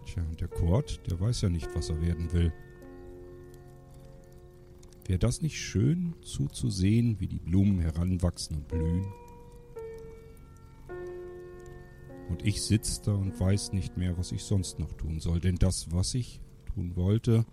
Tja, 0.06 0.22
und 0.28 0.40
der 0.40 0.48
Kurt, 0.48 1.00
der 1.10 1.20
weiß 1.20 1.42
ja 1.42 1.48
nicht, 1.48 1.68
was 1.74 1.90
er 1.90 2.00
werden 2.00 2.32
will. 2.32 2.52
Wäre 5.06 5.18
das 5.18 5.42
nicht 5.42 5.58
schön 5.60 6.14
zuzusehen, 6.22 7.20
wie 7.20 7.28
die 7.28 7.38
Blumen 7.38 7.78
heranwachsen 7.78 8.56
und 8.56 8.68
blühen? 8.68 9.06
Und 12.30 12.44
ich 12.44 12.62
sitze 12.62 13.02
da 13.04 13.14
und 13.14 13.38
weiß 13.38 13.72
nicht 13.72 13.98
mehr, 13.98 14.16
was 14.16 14.32
ich 14.32 14.42
sonst 14.44 14.78
noch 14.78 14.92
tun 14.94 15.20
soll, 15.20 15.40
denn 15.40 15.56
das, 15.56 15.92
was 15.92 16.14
ich 16.14 16.40
tun 16.74 16.96
wollte, 16.96 17.44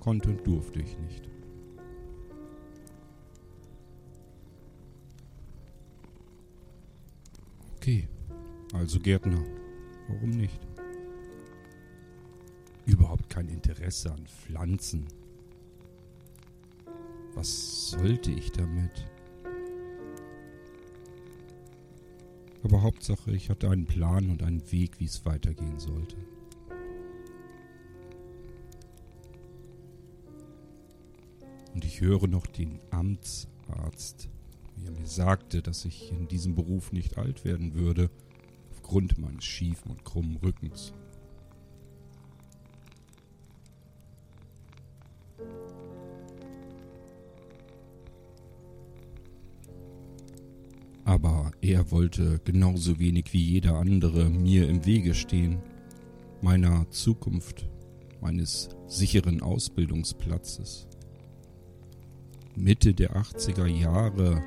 konnte 0.00 0.30
und 0.30 0.46
durfte 0.46 0.80
ich 0.80 0.98
nicht. 0.98 1.28
Okay, 7.76 8.08
also 8.72 8.98
Gärtner, 8.98 9.42
warum 10.08 10.30
nicht? 10.30 10.60
Überhaupt 12.86 13.30
kein 13.30 13.48
Interesse 13.48 14.12
an 14.12 14.26
Pflanzen. 14.26 15.06
Was 17.34 17.90
sollte 17.90 18.32
ich 18.32 18.50
damit? 18.52 19.06
Aber 22.62 22.82
Hauptsache, 22.82 23.30
ich 23.30 23.48
hatte 23.48 23.70
einen 23.70 23.86
Plan 23.86 24.30
und 24.30 24.42
einen 24.42 24.70
Weg, 24.70 25.00
wie 25.00 25.06
es 25.06 25.24
weitergehen 25.24 25.78
sollte. 25.78 26.16
Und 31.80 31.86
ich 31.86 32.02
höre 32.02 32.26
noch 32.26 32.46
den 32.46 32.78
Amtsarzt, 32.90 34.28
wie 34.76 34.84
er 34.84 34.90
mir 34.90 35.06
sagte, 35.06 35.62
dass 35.62 35.86
ich 35.86 36.12
in 36.12 36.28
diesem 36.28 36.54
Beruf 36.54 36.92
nicht 36.92 37.16
alt 37.16 37.46
werden 37.46 37.72
würde, 37.72 38.10
aufgrund 38.70 39.16
meines 39.16 39.46
schiefen 39.46 39.90
und 39.90 40.04
krummen 40.04 40.36
Rückens. 40.36 40.92
Aber 51.06 51.52
er 51.62 51.90
wollte 51.90 52.42
genauso 52.44 52.98
wenig 52.98 53.32
wie 53.32 53.42
jeder 53.42 53.76
andere 53.76 54.28
mir 54.28 54.68
im 54.68 54.84
Wege 54.84 55.14
stehen, 55.14 55.62
meiner 56.42 56.90
Zukunft, 56.90 57.70
meines 58.20 58.68
sicheren 58.86 59.40
Ausbildungsplatzes. 59.40 60.89
Mitte 62.60 62.92
der 62.92 63.16
80er 63.16 63.64
Jahre 63.66 64.44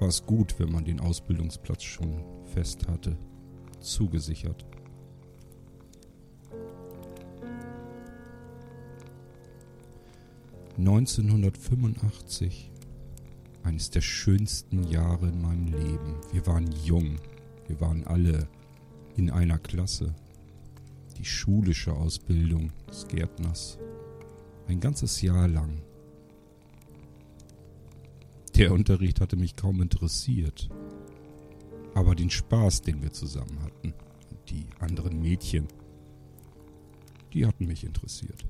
war 0.00 0.08
es 0.08 0.24
gut, 0.24 0.58
wenn 0.58 0.72
man 0.72 0.86
den 0.86 1.00
Ausbildungsplatz 1.00 1.82
schon 1.82 2.24
fest 2.46 2.88
hatte, 2.88 3.18
zugesichert. 3.78 4.64
Neunzehnhundertfünfundachtzig 10.78 12.70
eines 13.64 13.90
der 13.90 14.00
schönsten 14.00 14.84
Jahre 14.84 15.28
in 15.28 15.42
meinem 15.42 15.66
Leben. 15.66 16.14
Wir 16.32 16.46
waren 16.46 16.72
jung. 16.84 17.16
Wir 17.66 17.78
waren 17.82 18.06
alle 18.06 18.48
in 19.16 19.30
einer 19.30 19.58
Klasse. 19.58 20.14
Die 21.18 21.26
schulische 21.26 21.92
Ausbildung 21.92 22.72
des 22.88 23.06
Gärtners. 23.08 23.78
Ein 24.68 24.80
ganzes 24.80 25.20
Jahr 25.20 25.48
lang. 25.48 25.82
Der 28.58 28.72
Unterricht 28.72 29.20
hatte 29.20 29.36
mich 29.36 29.54
kaum 29.54 29.80
interessiert. 29.80 30.68
Aber 31.94 32.16
den 32.16 32.28
Spaß, 32.28 32.82
den 32.82 33.00
wir 33.00 33.12
zusammen 33.12 33.62
hatten, 33.62 33.94
die 34.48 34.66
anderen 34.80 35.22
Mädchen, 35.22 35.68
die 37.32 37.46
hatten 37.46 37.68
mich 37.68 37.84
interessiert. 37.84 38.44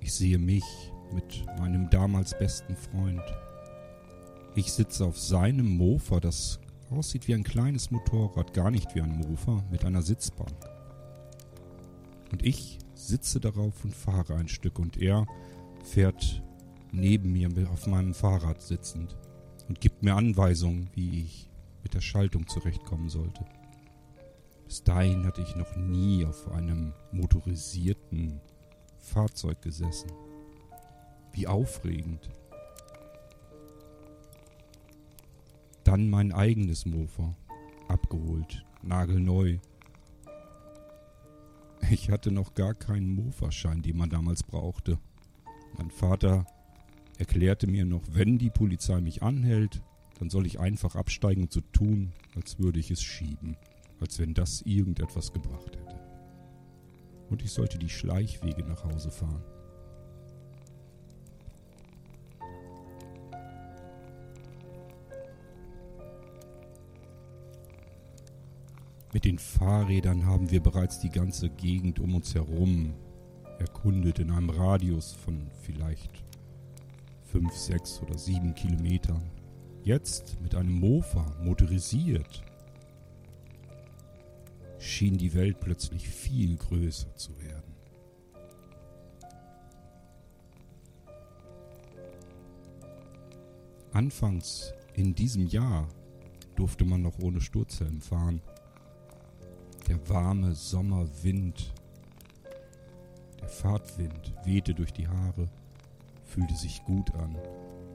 Ich 0.00 0.14
sehe 0.14 0.38
mich 0.38 0.64
mit 1.12 1.44
meinem 1.58 1.90
damals 1.90 2.36
besten 2.38 2.74
Freund. 2.74 3.20
Ich 4.58 4.72
sitze 4.72 5.04
auf 5.04 5.16
seinem 5.16 5.76
Mofa, 5.76 6.18
das 6.18 6.58
aussieht 6.90 7.28
wie 7.28 7.34
ein 7.34 7.44
kleines 7.44 7.92
Motorrad, 7.92 8.54
gar 8.54 8.72
nicht 8.72 8.92
wie 8.96 9.00
ein 9.00 9.16
Mofa, 9.16 9.62
mit 9.70 9.84
einer 9.84 10.02
Sitzbank. 10.02 10.52
Und 12.32 12.42
ich 12.42 12.80
sitze 12.92 13.38
darauf 13.38 13.84
und 13.84 13.94
fahre 13.94 14.34
ein 14.34 14.48
Stück 14.48 14.80
und 14.80 15.00
er 15.00 15.28
fährt 15.84 16.42
neben 16.90 17.34
mir 17.34 17.70
auf 17.70 17.86
meinem 17.86 18.14
Fahrrad 18.14 18.60
sitzend 18.60 19.16
und 19.68 19.80
gibt 19.80 20.02
mir 20.02 20.16
Anweisungen, 20.16 20.90
wie 20.92 21.20
ich 21.20 21.48
mit 21.84 21.94
der 21.94 22.00
Schaltung 22.00 22.48
zurechtkommen 22.48 23.10
sollte. 23.10 23.44
Bis 24.66 24.82
dahin 24.82 25.24
hatte 25.24 25.40
ich 25.40 25.54
noch 25.54 25.76
nie 25.76 26.26
auf 26.26 26.50
einem 26.50 26.94
motorisierten 27.12 28.40
Fahrzeug 28.98 29.62
gesessen. 29.62 30.10
Wie 31.30 31.46
aufregend. 31.46 32.28
Dann 35.88 36.10
mein 36.10 36.32
eigenes 36.32 36.84
Mofa. 36.84 37.34
Abgeholt. 37.88 38.62
Nagelneu. 38.82 39.56
Ich 41.90 42.10
hatte 42.10 42.30
noch 42.30 42.52
gar 42.52 42.74
keinen 42.74 43.14
Mofa-Schein, 43.14 43.80
den 43.80 43.96
man 43.96 44.10
damals 44.10 44.42
brauchte. 44.42 44.98
Mein 45.78 45.90
Vater 45.90 46.44
erklärte 47.16 47.66
mir 47.66 47.86
noch, 47.86 48.02
wenn 48.10 48.36
die 48.36 48.50
Polizei 48.50 49.00
mich 49.00 49.22
anhält, 49.22 49.80
dann 50.18 50.28
soll 50.28 50.44
ich 50.44 50.60
einfach 50.60 50.94
absteigen 50.94 51.44
und 51.44 51.52
so 51.54 51.62
tun, 51.72 52.12
als 52.36 52.58
würde 52.58 52.80
ich 52.80 52.90
es 52.90 53.02
schieben. 53.02 53.56
Als 53.98 54.18
wenn 54.18 54.34
das 54.34 54.60
irgendetwas 54.60 55.32
gebracht 55.32 55.74
hätte. 55.74 55.98
Und 57.30 57.42
ich 57.42 57.50
sollte 57.50 57.78
die 57.78 57.88
Schleichwege 57.88 58.62
nach 58.62 58.84
Hause 58.84 59.10
fahren. 59.10 59.42
Den 69.28 69.38
Fahrrädern 69.38 70.24
haben 70.24 70.50
wir 70.50 70.62
bereits 70.62 71.00
die 71.00 71.10
ganze 71.10 71.50
Gegend 71.50 72.00
um 72.00 72.14
uns 72.14 72.34
herum 72.34 72.94
erkundet 73.58 74.20
in 74.20 74.30
einem 74.30 74.48
Radius 74.48 75.12
von 75.12 75.50
vielleicht 75.60 76.24
5, 77.24 77.54
6 77.54 78.00
oder 78.00 78.16
7 78.16 78.54
Kilometern. 78.54 79.30
Jetzt 79.82 80.40
mit 80.40 80.54
einem 80.54 80.72
Mofa 80.72 81.36
motorisiert 81.42 82.42
schien 84.78 85.18
die 85.18 85.34
Welt 85.34 85.60
plötzlich 85.60 86.08
viel 86.08 86.56
größer 86.56 87.14
zu 87.14 87.38
werden. 87.38 87.74
Anfangs 93.92 94.72
in 94.94 95.14
diesem 95.14 95.46
Jahr 95.48 95.86
durfte 96.56 96.86
man 96.86 97.02
noch 97.02 97.18
ohne 97.18 97.42
Sturzhelm 97.42 98.00
fahren. 98.00 98.40
Der 99.88 100.06
warme 100.10 100.54
Sommerwind, 100.54 101.72
der 103.40 103.48
Fahrtwind 103.48 104.34
wehte 104.44 104.74
durch 104.74 104.92
die 104.92 105.08
Haare, 105.08 105.48
fühlte 106.24 106.54
sich 106.54 106.84
gut 106.84 107.14
an 107.14 107.34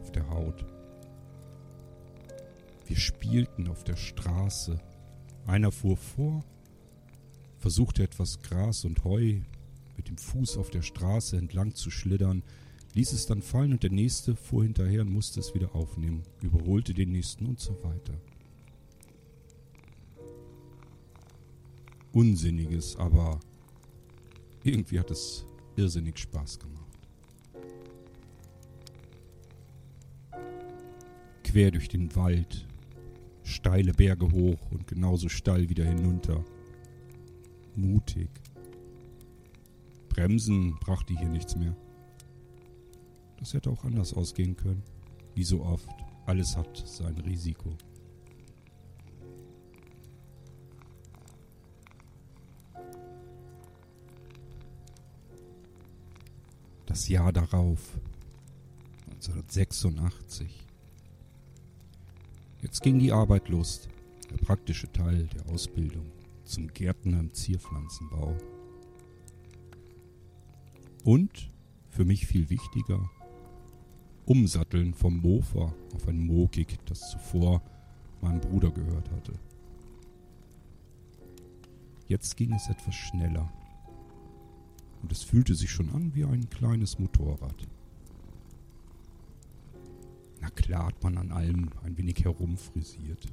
auf 0.01 0.11
der 0.11 0.27
Haut. 0.27 0.65
Wir 2.87 2.97
spielten 2.97 3.67
auf 3.67 3.83
der 3.83 3.95
Straße. 3.95 4.79
Einer 5.45 5.71
fuhr 5.71 5.95
vor, 5.95 6.43
versuchte 7.59 8.01
etwas 8.01 8.41
Gras 8.41 8.85
und 8.85 9.03
Heu 9.03 9.41
mit 9.95 10.07
dem 10.07 10.17
Fuß 10.17 10.57
auf 10.57 10.71
der 10.71 10.81
Straße 10.81 11.37
entlang 11.37 11.75
zu 11.75 11.91
schlittern, 11.91 12.41
ließ 12.95 13.13
es 13.13 13.27
dann 13.27 13.43
fallen 13.43 13.73
und 13.73 13.83
der 13.83 13.91
nächste 13.91 14.35
fuhr 14.35 14.63
hinterher 14.63 15.01
und 15.01 15.13
musste 15.13 15.39
es 15.39 15.53
wieder 15.53 15.75
aufnehmen, 15.75 16.23
überholte 16.41 16.95
den 16.95 17.11
nächsten 17.11 17.45
und 17.45 17.59
so 17.59 17.83
weiter. 17.83 18.13
Unsinniges, 22.13 22.95
aber 22.95 23.39
irgendwie 24.63 24.99
hat 24.99 25.11
es 25.11 25.45
irrsinnig 25.75 26.19
Spaß 26.19 26.59
gemacht. 26.59 26.83
Quer 31.43 31.71
durch 31.71 31.89
den 31.89 32.15
Wald, 32.15 32.67
steile 33.43 33.93
Berge 33.93 34.31
hoch 34.31 34.71
und 34.71 34.87
genauso 34.87 35.27
steil 35.27 35.69
wieder 35.69 35.85
hinunter 35.85 36.45
mutig. 37.75 38.29
Bremsen 40.09 40.77
brachte 40.79 41.17
hier 41.17 41.29
nichts 41.29 41.55
mehr. 41.55 41.75
Das 43.37 43.53
hätte 43.53 43.71
auch 43.71 43.83
anders 43.83 44.13
ausgehen 44.13 44.55
können. 44.55 44.83
Wie 45.33 45.43
so 45.43 45.63
oft, 45.63 45.89
alles 46.27 46.55
hat 46.55 46.77
sein 46.87 47.17
Risiko. 47.17 47.75
Das 56.93 57.07
Jahr 57.07 57.33
darauf, 57.33 57.79
1986. 59.13 60.47
Jetzt 62.61 62.83
ging 62.83 62.99
die 62.99 63.11
Arbeit 63.11 63.49
los, 63.49 63.89
der 64.29 64.37
praktische 64.37 64.91
Teil 64.91 65.27
der 65.33 65.51
Ausbildung 65.51 66.05
zum 66.43 66.67
Gärtner 66.67 67.19
im 67.19 67.33
Zierpflanzenbau. 67.33 68.37
Und, 71.03 71.49
für 71.89 72.05
mich 72.05 72.27
viel 72.27 72.51
wichtiger, 72.51 73.09
Umsatteln 74.27 74.93
vom 74.93 75.17
Mofa 75.17 75.73
auf 75.95 76.07
ein 76.07 76.23
Mokik, 76.23 76.77
das 76.85 77.09
zuvor 77.09 77.63
meinem 78.21 78.39
Bruder 78.39 78.69
gehört 78.69 79.09
hatte. 79.09 79.33
Jetzt 82.07 82.37
ging 82.37 82.53
es 82.53 82.69
etwas 82.69 82.93
schneller. 82.93 83.51
Und 85.03 85.11
es 85.11 85.21
fühlte 85.21 85.53
sich 85.53 85.69
schon 85.69 85.89
an 85.89 86.15
wie 86.15 86.23
ein 86.23 86.49
kleines 86.49 86.97
Motorrad. 86.97 87.67
Na 90.41 90.49
klar 90.49 90.87
hat 90.87 91.03
man 91.03 91.17
an 91.17 91.31
allem 91.31 91.69
ein 91.83 91.97
wenig 91.97 92.23
herumfrisiert. 92.23 93.31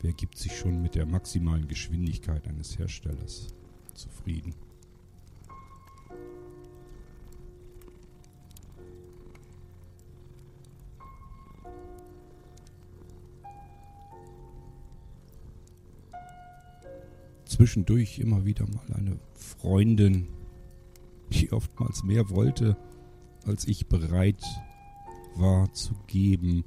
Wer 0.00 0.14
gibt 0.14 0.38
sich 0.38 0.56
schon 0.56 0.80
mit 0.82 0.94
der 0.94 1.04
maximalen 1.04 1.68
Geschwindigkeit 1.68 2.48
eines 2.48 2.78
Herstellers 2.78 3.54
zufrieden? 3.94 4.54
Zwischendurch 17.60 18.18
immer 18.20 18.46
wieder 18.46 18.66
mal 18.68 18.94
eine 18.94 19.18
Freundin, 19.34 20.28
die 21.30 21.52
oftmals 21.52 22.02
mehr 22.04 22.30
wollte, 22.30 22.74
als 23.44 23.68
ich 23.68 23.86
bereit 23.86 24.42
war 25.36 25.70
zu 25.74 25.92
geben 26.06 26.64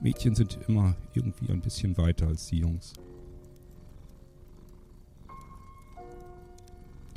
Mädchen 0.00 0.34
sind 0.34 0.58
immer 0.66 0.96
irgendwie 1.12 1.52
ein 1.52 1.60
bisschen 1.60 1.98
weiter 1.98 2.26
als 2.26 2.46
die 2.46 2.60
Jungs. 2.60 2.94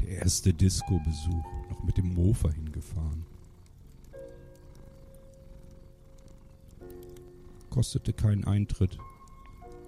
Der 0.01 0.09
erste 0.09 0.53
Disco-Besuch, 0.53 1.45
noch 1.69 1.81
mit 1.85 1.97
dem 1.97 2.13
Mofa 2.13 2.51
hingefahren. 2.51 3.25
Kostete 7.69 8.11
keinen 8.11 8.43
Eintritt. 8.43 8.97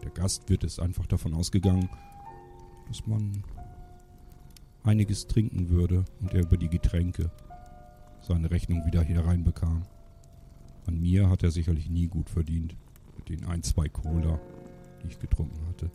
Der 0.03 0.11
Gastwirt 0.11 0.63
ist 0.63 0.79
einfach 0.79 1.05
davon 1.05 1.33
ausgegangen, 1.33 1.89
dass 2.87 3.05
man 3.07 3.43
einiges 4.83 5.27
trinken 5.27 5.69
würde 5.69 6.05
und 6.21 6.33
er 6.33 6.41
über 6.41 6.57
die 6.57 6.69
Getränke 6.69 7.31
seine 8.21 8.51
Rechnung 8.51 8.85
wieder 8.85 9.01
hier 9.01 9.25
reinbekam. 9.25 9.83
An 10.85 10.99
mir 10.99 11.29
hat 11.29 11.43
er 11.43 11.51
sicherlich 11.51 11.89
nie 11.89 12.07
gut 12.07 12.29
verdient 12.29 12.75
den 13.29 13.45
ein, 13.45 13.63
zwei 13.63 13.87
Cola, 13.89 14.39
die 15.01 15.07
ich 15.07 15.19
getrunken 15.19 15.59
hatte. 15.67 15.91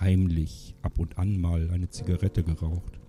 Heimlich 0.00 0.74
ab 0.82 0.98
und 0.98 1.18
an 1.18 1.40
mal 1.40 1.70
eine 1.70 1.88
Zigarette 1.88 2.42
geraucht. 2.42 3.00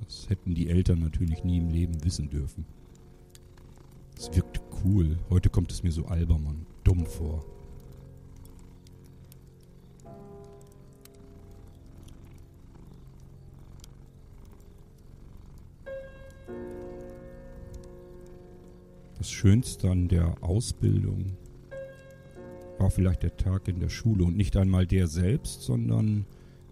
Das 0.00 0.28
hätten 0.28 0.54
die 0.54 0.68
Eltern 0.68 1.00
natürlich 1.00 1.44
nie 1.44 1.58
im 1.58 1.68
Leben 1.68 2.04
wissen 2.04 2.28
dürfen. 2.28 2.66
Es 4.16 4.34
wirkt 4.34 4.60
cool. 4.84 5.18
Heute 5.30 5.48
kommt 5.48 5.72
es 5.72 5.82
mir 5.82 5.92
so 5.92 6.06
albern 6.06 6.46
und 6.46 6.66
dumm 6.84 7.06
vor. 7.06 7.44
Das 19.24 19.32
Schönste 19.32 19.90
an 19.90 20.08
der 20.08 20.34
Ausbildung 20.42 21.38
war 22.76 22.90
vielleicht 22.90 23.22
der 23.22 23.38
Tag 23.38 23.68
in 23.68 23.80
der 23.80 23.88
Schule 23.88 24.22
und 24.22 24.36
nicht 24.36 24.54
einmal 24.54 24.86
der 24.86 25.06
selbst, 25.06 25.62
sondern 25.62 26.26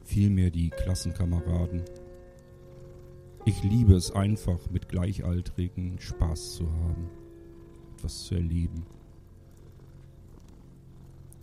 vielmehr 0.04 0.50
die 0.50 0.68
Klassenkameraden. 0.68 1.80
Ich 3.46 3.62
liebe 3.62 3.94
es 3.94 4.10
einfach, 4.10 4.70
mit 4.70 4.90
Gleichaltrigen 4.90 5.98
Spaß 5.98 6.56
zu 6.56 6.70
haben, 6.70 7.08
etwas 7.96 8.24
zu 8.24 8.34
erleben. 8.34 8.84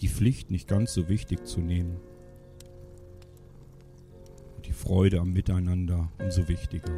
Die 0.02 0.10
Pflicht 0.10 0.52
nicht 0.52 0.68
ganz 0.68 0.94
so 0.94 1.10
wichtig 1.10 1.48
zu 1.48 1.60
nehmen. 1.60 1.98
Und 4.58 4.68
die 4.68 4.74
Freude 4.74 5.22
am 5.22 5.34
Miteinander 5.34 6.12
umso 6.20 6.48
wichtiger. 6.48 6.94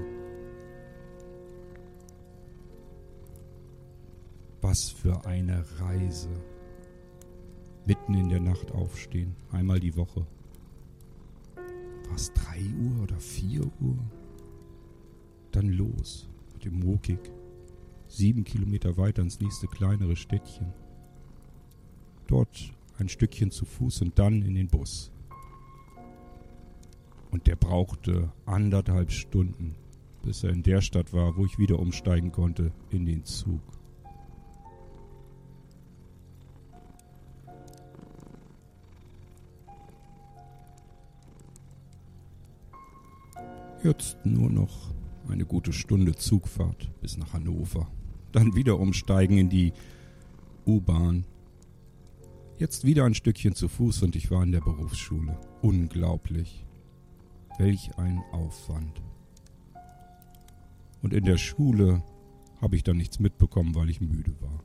Was 4.71 4.89
für 4.89 5.25
eine 5.25 5.65
Reise. 5.81 6.29
Mitten 7.85 8.13
in 8.13 8.29
der 8.29 8.39
Nacht 8.39 8.71
aufstehen, 8.71 9.35
einmal 9.51 9.81
die 9.81 9.97
Woche. 9.97 10.25
War 12.07 12.15
es 12.15 12.31
drei 12.31 12.61
Uhr 12.79 13.03
oder 13.03 13.19
vier 13.19 13.63
Uhr? 13.81 13.97
Dann 15.51 15.73
los 15.73 16.29
mit 16.53 16.63
dem 16.63 16.79
Mokik. 16.79 17.19
Sieben 18.07 18.45
Kilometer 18.45 18.95
weiter 18.95 19.21
ins 19.21 19.41
nächste 19.41 19.67
kleinere 19.67 20.15
Städtchen. 20.15 20.71
Dort 22.27 22.71
ein 22.97 23.09
Stückchen 23.09 23.51
zu 23.51 23.65
Fuß 23.65 24.03
und 24.03 24.17
dann 24.19 24.41
in 24.41 24.55
den 24.55 24.69
Bus. 24.69 25.11
Und 27.29 27.45
der 27.45 27.57
brauchte 27.57 28.31
anderthalb 28.45 29.11
Stunden, 29.11 29.75
bis 30.23 30.45
er 30.45 30.51
in 30.51 30.63
der 30.63 30.79
Stadt 30.79 31.11
war, 31.11 31.35
wo 31.35 31.45
ich 31.45 31.59
wieder 31.59 31.77
umsteigen 31.77 32.31
konnte, 32.31 32.71
in 32.89 33.05
den 33.05 33.25
Zug. 33.25 33.59
Jetzt 43.83 44.23
nur 44.23 44.51
noch 44.51 44.93
eine 45.27 45.43
gute 45.43 45.73
Stunde 45.73 46.13
Zugfahrt 46.13 46.91
bis 47.01 47.17
nach 47.17 47.33
Hannover. 47.33 47.87
Dann 48.31 48.53
wieder 48.53 48.79
umsteigen 48.79 49.39
in 49.39 49.49
die 49.49 49.73
U-Bahn. 50.67 51.25
Jetzt 52.59 52.85
wieder 52.85 53.05
ein 53.05 53.15
Stückchen 53.15 53.55
zu 53.55 53.67
Fuß 53.67 54.03
und 54.03 54.15
ich 54.15 54.29
war 54.29 54.43
in 54.43 54.51
der 54.51 54.61
Berufsschule. 54.61 55.35
Unglaublich. 55.63 56.63
Welch 57.57 57.97
ein 57.97 58.21
Aufwand. 58.31 59.01
Und 61.01 61.13
in 61.13 61.25
der 61.25 61.37
Schule 61.37 62.03
habe 62.61 62.75
ich 62.75 62.83
dann 62.83 62.97
nichts 62.97 63.19
mitbekommen, 63.19 63.73
weil 63.73 63.89
ich 63.89 63.99
müde 63.99 64.35
war. 64.41 64.59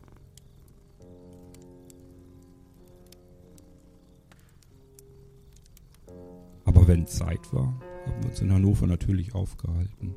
Aber 6.67 6.87
wenn 6.87 7.07
Zeit 7.07 7.51
war, 7.55 7.81
haben 8.07 8.23
wir 8.23 8.31
uns 8.31 8.41
in 8.41 8.53
Hannover 8.53 8.87
natürlich 8.87 9.35
aufgehalten. 9.35 10.15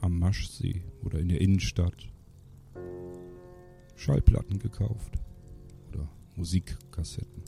Am 0.00 0.18
Maschsee 0.18 0.82
oder 1.02 1.18
in 1.18 1.28
der 1.28 1.40
Innenstadt. 1.40 2.08
Schallplatten 3.96 4.58
gekauft 4.58 5.18
oder 5.88 6.08
Musikkassetten. 6.36 7.42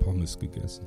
Pommes 0.00 0.38
gegessen. 0.38 0.86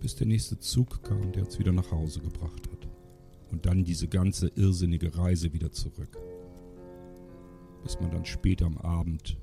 Bis 0.00 0.14
der 0.14 0.28
nächste 0.28 0.58
Zug 0.60 1.02
kam, 1.02 1.32
der 1.32 1.44
uns 1.44 1.58
wieder 1.58 1.72
nach 1.72 1.90
Hause 1.90 2.20
gebracht 2.20 2.68
hat. 2.70 2.88
Und 3.50 3.66
dann 3.66 3.84
diese 3.84 4.06
ganze 4.06 4.48
irrsinnige 4.48 5.16
Reise 5.16 5.52
wieder 5.52 5.72
zurück 5.72 6.16
bis 7.86 8.00
man 8.00 8.10
dann 8.10 8.24
später 8.24 8.66
am 8.66 8.78
Abend 8.78 9.36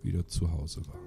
wieder 0.00 0.24
zu 0.28 0.48
Hause 0.52 0.80
war. 0.86 1.00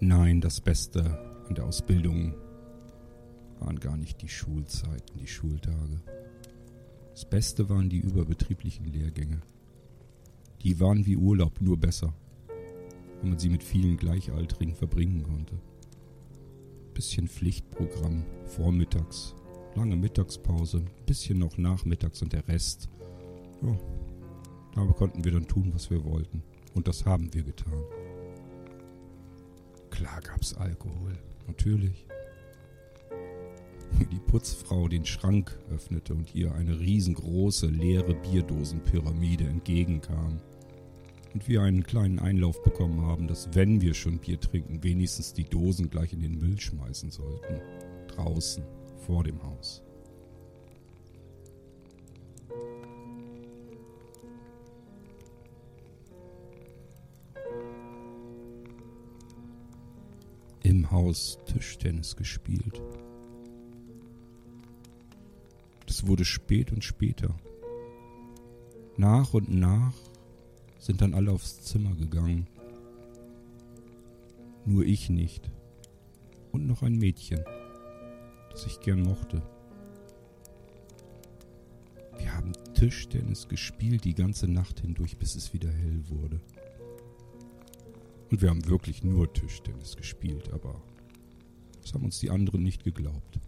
Nein, 0.00 0.42
das 0.42 0.60
Beste 0.60 1.02
an 1.48 1.54
der 1.54 1.64
Ausbildung 1.64 2.34
waren 3.58 3.80
gar 3.80 3.96
nicht 3.96 4.20
die 4.20 4.28
Schulzeiten, 4.28 5.16
die 5.18 5.26
Schultage. 5.26 6.02
Das 7.12 7.24
Beste 7.24 7.70
waren 7.70 7.88
die 7.88 8.00
überbetrieblichen 8.00 8.84
Lehrgänge. 8.84 9.40
Die 10.66 10.80
waren 10.80 11.06
wie 11.06 11.16
Urlaub, 11.16 11.60
nur 11.60 11.76
besser. 11.76 12.12
Wenn 13.20 13.30
man 13.30 13.38
sie 13.38 13.50
mit 13.50 13.62
vielen 13.62 13.96
Gleichaltrigen 13.96 14.74
verbringen 14.74 15.22
konnte. 15.22 15.54
Bisschen 16.92 17.28
Pflichtprogramm, 17.28 18.24
vormittags, 18.46 19.36
lange 19.76 19.94
Mittagspause, 19.94 20.84
bisschen 21.06 21.38
noch 21.38 21.56
nachmittags 21.56 22.20
und 22.20 22.32
der 22.32 22.48
Rest. 22.48 22.88
Ja, 23.62 23.78
da 24.74 24.92
konnten 24.92 25.22
wir 25.22 25.30
dann 25.30 25.46
tun, 25.46 25.70
was 25.72 25.88
wir 25.88 26.04
wollten. 26.04 26.42
Und 26.74 26.88
das 26.88 27.04
haben 27.04 27.32
wir 27.32 27.44
getan. 27.44 27.84
Klar 29.90 30.20
gab's 30.20 30.52
Alkohol, 30.52 31.16
natürlich. 31.46 32.06
Wie 34.00 34.06
die 34.06 34.18
Putzfrau 34.18 34.88
den 34.88 35.06
Schrank 35.06 35.56
öffnete 35.70 36.12
und 36.12 36.34
ihr 36.34 36.52
eine 36.56 36.80
riesengroße 36.80 37.68
leere 37.68 38.16
Bierdosenpyramide 38.16 39.44
entgegenkam 39.44 40.40
und 41.34 41.48
wir 41.48 41.62
einen 41.62 41.84
kleinen 41.84 42.18
Einlauf 42.18 42.62
bekommen 42.62 43.02
haben, 43.02 43.28
dass 43.28 43.54
wenn 43.54 43.80
wir 43.80 43.94
schon 43.94 44.18
Bier 44.18 44.40
trinken, 44.40 44.82
wenigstens 44.82 45.32
die 45.32 45.44
Dosen 45.44 45.90
gleich 45.90 46.12
in 46.12 46.22
den 46.22 46.38
Müll 46.38 46.58
schmeißen 46.58 47.10
sollten. 47.10 47.60
Draußen, 48.08 48.64
vor 49.06 49.24
dem 49.24 49.42
Haus. 49.42 49.82
Im 60.62 60.90
Haus 60.90 61.38
Tischtennis 61.46 62.16
gespielt. 62.16 62.82
Das 65.86 66.06
wurde 66.06 66.24
spät 66.24 66.72
und 66.72 66.82
später. 66.82 67.34
Nach 68.96 69.34
und 69.34 69.50
nach 69.50 69.94
sind 70.78 71.00
dann 71.00 71.14
alle 71.14 71.32
aufs 71.32 71.62
Zimmer 71.62 71.94
gegangen. 71.94 72.46
Nur 74.64 74.84
ich 74.84 75.10
nicht. 75.10 75.50
Und 76.52 76.66
noch 76.66 76.82
ein 76.82 76.96
Mädchen, 76.96 77.44
das 78.50 78.66
ich 78.66 78.80
gern 78.80 79.02
mochte. 79.02 79.42
Wir 82.18 82.34
haben 82.34 82.52
Tischtennis 82.74 83.48
gespielt 83.48 84.04
die 84.04 84.14
ganze 84.14 84.48
Nacht 84.48 84.80
hindurch, 84.80 85.18
bis 85.18 85.34
es 85.34 85.52
wieder 85.52 85.70
hell 85.70 86.02
wurde. 86.08 86.40
Und 88.30 88.42
wir 88.42 88.50
haben 88.50 88.66
wirklich 88.66 89.04
nur 89.04 89.32
Tischtennis 89.32 89.96
gespielt, 89.96 90.52
aber 90.52 90.82
das 91.82 91.94
haben 91.94 92.04
uns 92.04 92.18
die 92.18 92.30
anderen 92.30 92.62
nicht 92.62 92.82
geglaubt. 92.82 93.38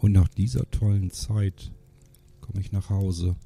Und 0.00 0.12
nach 0.12 0.28
dieser 0.28 0.68
tollen 0.70 1.10
Zeit 1.10 1.72
komme 2.40 2.60
ich 2.60 2.72
nach 2.72 2.88
Hause, 2.88 3.36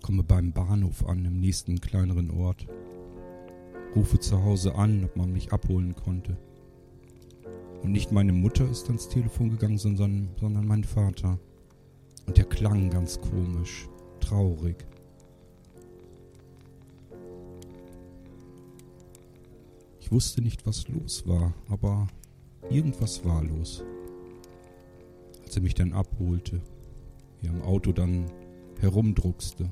komme 0.00 0.22
beim 0.22 0.52
Bahnhof 0.52 1.06
an, 1.06 1.26
im 1.26 1.40
nächsten 1.40 1.78
kleineren 1.78 2.30
Ort, 2.30 2.66
rufe 3.94 4.18
zu 4.18 4.42
Hause 4.42 4.76
an, 4.76 5.04
ob 5.04 5.16
man 5.16 5.30
mich 5.30 5.52
abholen 5.52 5.94
konnte. 5.94 6.38
Und 7.82 7.92
nicht 7.92 8.12
meine 8.12 8.32
Mutter 8.32 8.68
ist 8.70 8.86
ans 8.86 9.10
Telefon 9.10 9.50
gegangen, 9.50 9.76
sondern, 9.76 10.30
sondern 10.40 10.66
mein 10.66 10.84
Vater. 10.84 11.38
Und 12.26 12.38
der 12.38 12.46
klang 12.46 12.88
ganz 12.88 13.20
komisch, 13.20 13.90
traurig. 14.20 14.86
Ich 20.00 20.10
wusste 20.10 20.40
nicht, 20.40 20.66
was 20.66 20.88
los 20.88 21.26
war, 21.26 21.52
aber 21.68 22.06
irgendwas 22.70 23.22
war 23.26 23.44
los 23.44 23.84
als 25.54 25.62
mich 25.62 25.74
dann 25.74 25.92
abholte, 25.92 26.60
wie 27.40 27.46
er 27.46 27.52
am 27.52 27.62
Auto 27.62 27.92
dann 27.92 28.26
herumdruckste. 28.80 29.70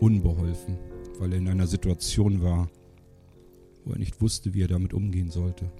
Unbeholfen, 0.00 0.78
weil 1.18 1.32
er 1.32 1.38
in 1.38 1.48
einer 1.48 1.66
Situation 1.66 2.42
war, 2.42 2.70
wo 3.84 3.92
er 3.92 3.98
nicht 3.98 4.22
wusste, 4.22 4.54
wie 4.54 4.62
er 4.62 4.68
damit 4.68 4.94
umgehen 4.94 5.30
sollte. 5.30 5.70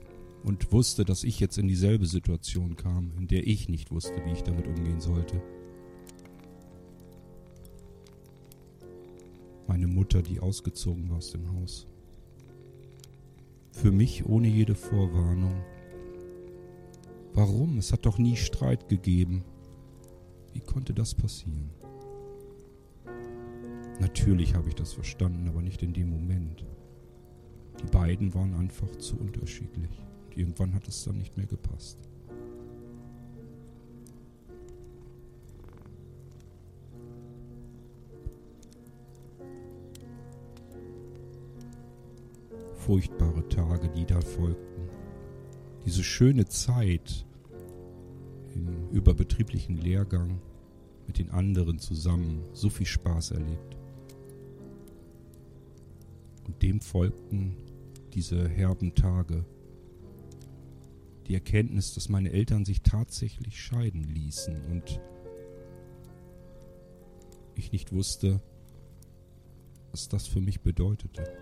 Und 0.45 0.73
wusste, 0.73 1.07
dass 1.07 1.25
ich 1.25 1.41
jetzt 1.41 1.57
in 1.57 1.69
dieselbe 1.69 2.05
Situation 2.05 2.77
kam, 2.77 3.13
in 3.19 3.29
der 3.29 3.47
ich 3.47 3.71
nicht 3.71 3.91
wusste, 3.91 4.23
wie 4.27 4.33
ich 4.33 4.43
damit 4.43 4.67
umgehen 4.67 5.01
sollte. 5.01 5.41
Meine 9.67 9.87
Mutter, 9.87 10.21
die 10.21 10.41
ausgezogen 10.41 11.09
war 11.09 11.17
aus 11.17 11.31
dem 11.31 11.51
Haus. 11.55 11.87
Für 13.73 13.91
mich 13.91 14.27
ohne 14.27 14.49
jede 14.49 14.75
Vorwarnung, 14.75 15.55
Warum? 17.33 17.79
Es 17.79 17.93
hat 17.93 18.07
doch 18.07 18.19
nie 18.19 18.37
Streit 18.37 18.89
gegeben. 18.89 19.45
Wie 20.53 20.61
konnte 20.61 20.93
das 20.93 21.15
passieren? 21.15 21.71
Natürlich 24.01 24.55
habe 24.55 24.69
ich 24.69 24.75
das 24.75 24.93
verstanden, 24.93 25.49
aber 25.49 25.63
nicht 25.63 25.83
in 25.83 25.93
dem 25.93 26.11
Moment. 26.11 26.65
Die 27.81 27.87
beiden 27.87 28.35
waren 28.35 28.55
einfach 28.55 28.91
zu 28.97 29.17
unterschiedlich. 29.17 29.91
Und 30.27 30.37
irgendwann 30.37 30.75
hat 30.75 30.89
es 30.89 31.05
dann 31.05 31.19
nicht 31.19 31.37
mehr 31.37 31.47
gepasst. 31.47 31.99
Furchtbare 42.75 43.49
Tage, 43.49 43.89
die 43.91 44.05
da 44.05 44.21
folgten 44.21 44.90
diese 45.85 46.05
schöne 46.05 46.47
Zeit 46.47 47.25
im 48.55 48.91
überbetrieblichen 48.91 49.77
Lehrgang 49.77 50.41
mit 51.07 51.19
den 51.19 51.31
anderen 51.31 51.79
zusammen 51.79 52.45
so 52.53 52.69
viel 52.71 52.87
Spaß 52.87 53.33
erlebt. 53.33 53.77
Und 56.47 56.63
dem 56.63 56.81
folgten 56.81 57.57
diese 58.15 58.49
herben 58.49 58.95
Tage. 58.95 59.45
Die 61.27 61.35
Erkenntnis, 61.35 61.95
dass 61.95 62.09
meine 62.09 62.33
Eltern 62.33 62.65
sich 62.65 62.83
tatsächlich 62.83 63.61
scheiden 63.61 64.03
ließen 64.03 64.65
und 64.67 65.01
ich 67.55 67.73
nicht 67.73 67.93
wusste, 67.93 68.41
was 69.93 70.09
das 70.09 70.27
für 70.27 70.41
mich 70.41 70.61
bedeutete. 70.61 71.40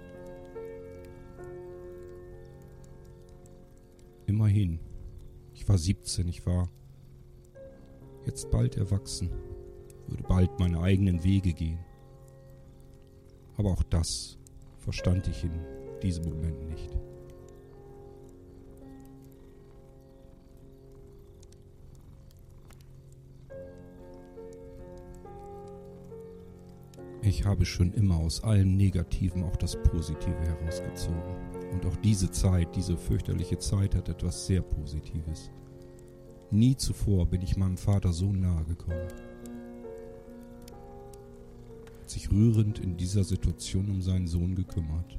Immerhin, 4.29 4.79
Ich 5.55 5.67
war 5.67 5.79
17, 5.79 6.29
ich 6.29 6.45
war 6.45 6.69
jetzt 8.27 8.51
bald 8.51 8.77
erwachsen, 8.77 9.31
würde 10.07 10.23
bald 10.23 10.61
meine 10.61 10.81
eigenen 10.81 11.25
Wege 11.25 11.55
gehen. 11.55 11.79
Aber 13.57 13.71
auch 13.71 13.83
das 13.85 14.39
verstand 14.77 15.27
ich 15.29 15.45
in 15.45 15.51
diesem 16.03 16.27
Moment 16.27 16.69
nicht. 16.69 16.91
Ich 27.29 27.45
habe 27.45 27.67
schon 27.67 27.93
immer 27.93 28.17
aus 28.17 28.43
allem 28.43 28.79
Negativen 28.79 29.45
auch 29.45 29.57
das 29.57 29.77
Positive 29.83 30.41
herausgezogen. 30.41 31.37
Und 31.73 31.85
auch 31.85 31.97
diese 31.97 32.31
Zeit, 32.31 32.75
diese 32.75 32.97
fürchterliche 32.97 33.59
Zeit 33.59 33.95
hat 33.95 34.09
etwas 34.09 34.47
sehr 34.47 34.63
Positives. 34.63 35.51
Nie 36.51 36.75
zuvor 36.75 37.27
bin 37.27 37.43
ich 37.43 37.59
meinem 37.59 37.77
Vater 37.77 38.15
so 38.15 38.33
nahe 38.33 38.65
gekommen. 38.65 39.09
Hat 42.01 42.09
sich 42.09 42.31
rührend 42.33 42.79
in 42.79 42.97
dieser 42.97 43.25
Situation 43.25 43.91
um 43.91 44.01
seinen 44.01 44.27
Sohn 44.27 44.55
gekümmert. 44.55 45.19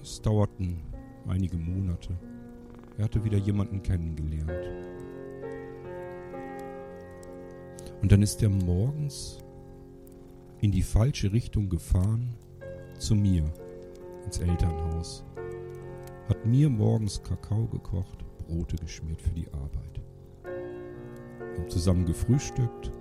Es 0.00 0.22
dauerten 0.22 0.78
einige 1.26 1.56
Monate. 1.56 2.16
Er 3.02 3.06
hatte 3.06 3.24
wieder 3.24 3.38
jemanden 3.38 3.82
kennengelernt. 3.82 4.70
Und 8.00 8.12
dann 8.12 8.22
ist 8.22 8.40
er 8.44 8.48
morgens 8.48 9.40
in 10.60 10.70
die 10.70 10.84
falsche 10.84 11.32
Richtung 11.32 11.68
gefahren 11.68 12.32
zu 13.00 13.16
mir 13.16 13.42
ins 14.24 14.38
Elternhaus, 14.38 15.24
hat 16.28 16.46
mir 16.46 16.70
morgens 16.70 17.20
Kakao 17.20 17.66
gekocht, 17.66 18.24
Brote 18.46 18.76
geschmiert 18.76 19.20
für 19.20 19.34
die 19.34 19.48
Arbeit. 19.48 20.00
Wir 20.44 21.58
haben 21.58 21.70
zusammen 21.70 22.06
gefrühstückt. 22.06 22.92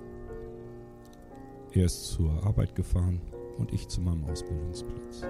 Er 1.74 1.86
ist 1.86 2.08
zur 2.08 2.44
Arbeit 2.44 2.74
gefahren 2.74 3.22
und 3.60 3.72
ich 3.72 3.88
zu 3.88 4.02
meinem 4.02 4.26
Ausbildungsplatz. 4.26 5.28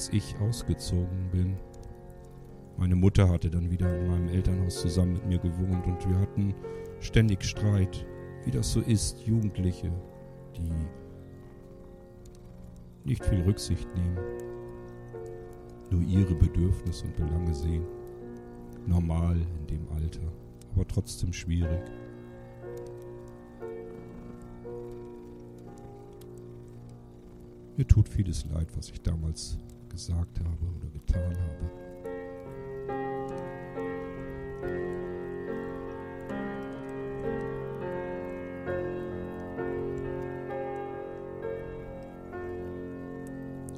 Als 0.00 0.08
ich 0.14 0.34
ausgezogen 0.40 1.28
bin, 1.30 1.58
meine 2.78 2.96
Mutter 2.96 3.28
hatte 3.28 3.50
dann 3.50 3.70
wieder 3.70 3.94
in 3.94 4.06
meinem 4.06 4.28
Elternhaus 4.30 4.80
zusammen 4.80 5.12
mit 5.12 5.26
mir 5.26 5.38
gewohnt 5.38 5.86
und 5.86 6.08
wir 6.08 6.18
hatten 6.18 6.54
ständig 7.00 7.44
Streit, 7.44 8.06
wie 8.46 8.50
das 8.50 8.72
so 8.72 8.80
ist, 8.80 9.20
Jugendliche, 9.26 9.92
die 10.56 10.72
nicht 13.04 13.22
viel 13.22 13.42
Rücksicht 13.42 13.86
nehmen, 13.94 14.16
nur 15.90 16.00
ihre 16.00 16.34
Bedürfnisse 16.34 17.04
und 17.04 17.16
Belange 17.18 17.54
sehen. 17.54 17.84
Normal 18.86 19.36
in 19.36 19.66
dem 19.66 19.86
Alter, 19.90 20.32
aber 20.74 20.88
trotzdem 20.88 21.34
schwierig. 21.34 21.82
Mir 27.76 27.86
tut 27.86 28.08
vieles 28.08 28.46
leid, 28.46 28.68
was 28.74 28.88
ich 28.88 29.02
damals 29.02 29.58
gesagt 29.90 30.40
habe 30.40 30.66
oder 30.78 30.88
getan 30.88 31.36
habe. 31.36 31.80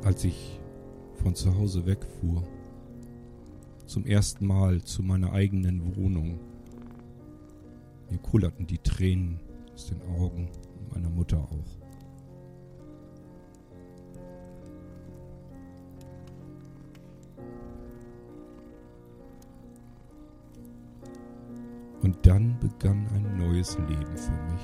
als 0.05 0.25
ich 0.25 0.61
von 1.23 1.35
zu 1.35 1.57
Hause 1.57 1.87
wegfuhr, 1.87 2.43
zum 3.87 4.05
ersten 4.05 4.47
Mal 4.47 4.83
zu 4.83 5.03
meiner 5.03 5.33
eigenen 5.33 5.97
Wohnung. 5.97 6.39
Mir 8.11 8.19
kullerten 8.19 8.67
die 8.67 8.79
Tränen 8.79 9.41
aus 9.73 9.87
den 9.87 10.03
Augen 10.03 10.51
meiner 10.93 11.09
Mutter 11.09 11.39
auch. 11.39 11.82
Und 22.03 22.27
dann 22.27 22.59
begann 22.59 23.07
ein 23.15 23.39
neues 23.39 23.79
Leben 23.79 24.17
für 24.17 24.33
mich. 24.33 24.63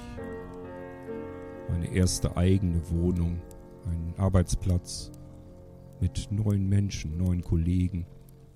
Meine 1.69 1.95
erste 1.95 2.37
eigene 2.37 2.81
Wohnung, 2.91 3.41
ein 3.87 4.15
Arbeitsplatz, 4.17 5.13
mit 6.01 6.31
neuen 6.31 6.69
Menschen, 6.69 7.17
neuen 7.17 7.43
Kollegen, 7.43 8.07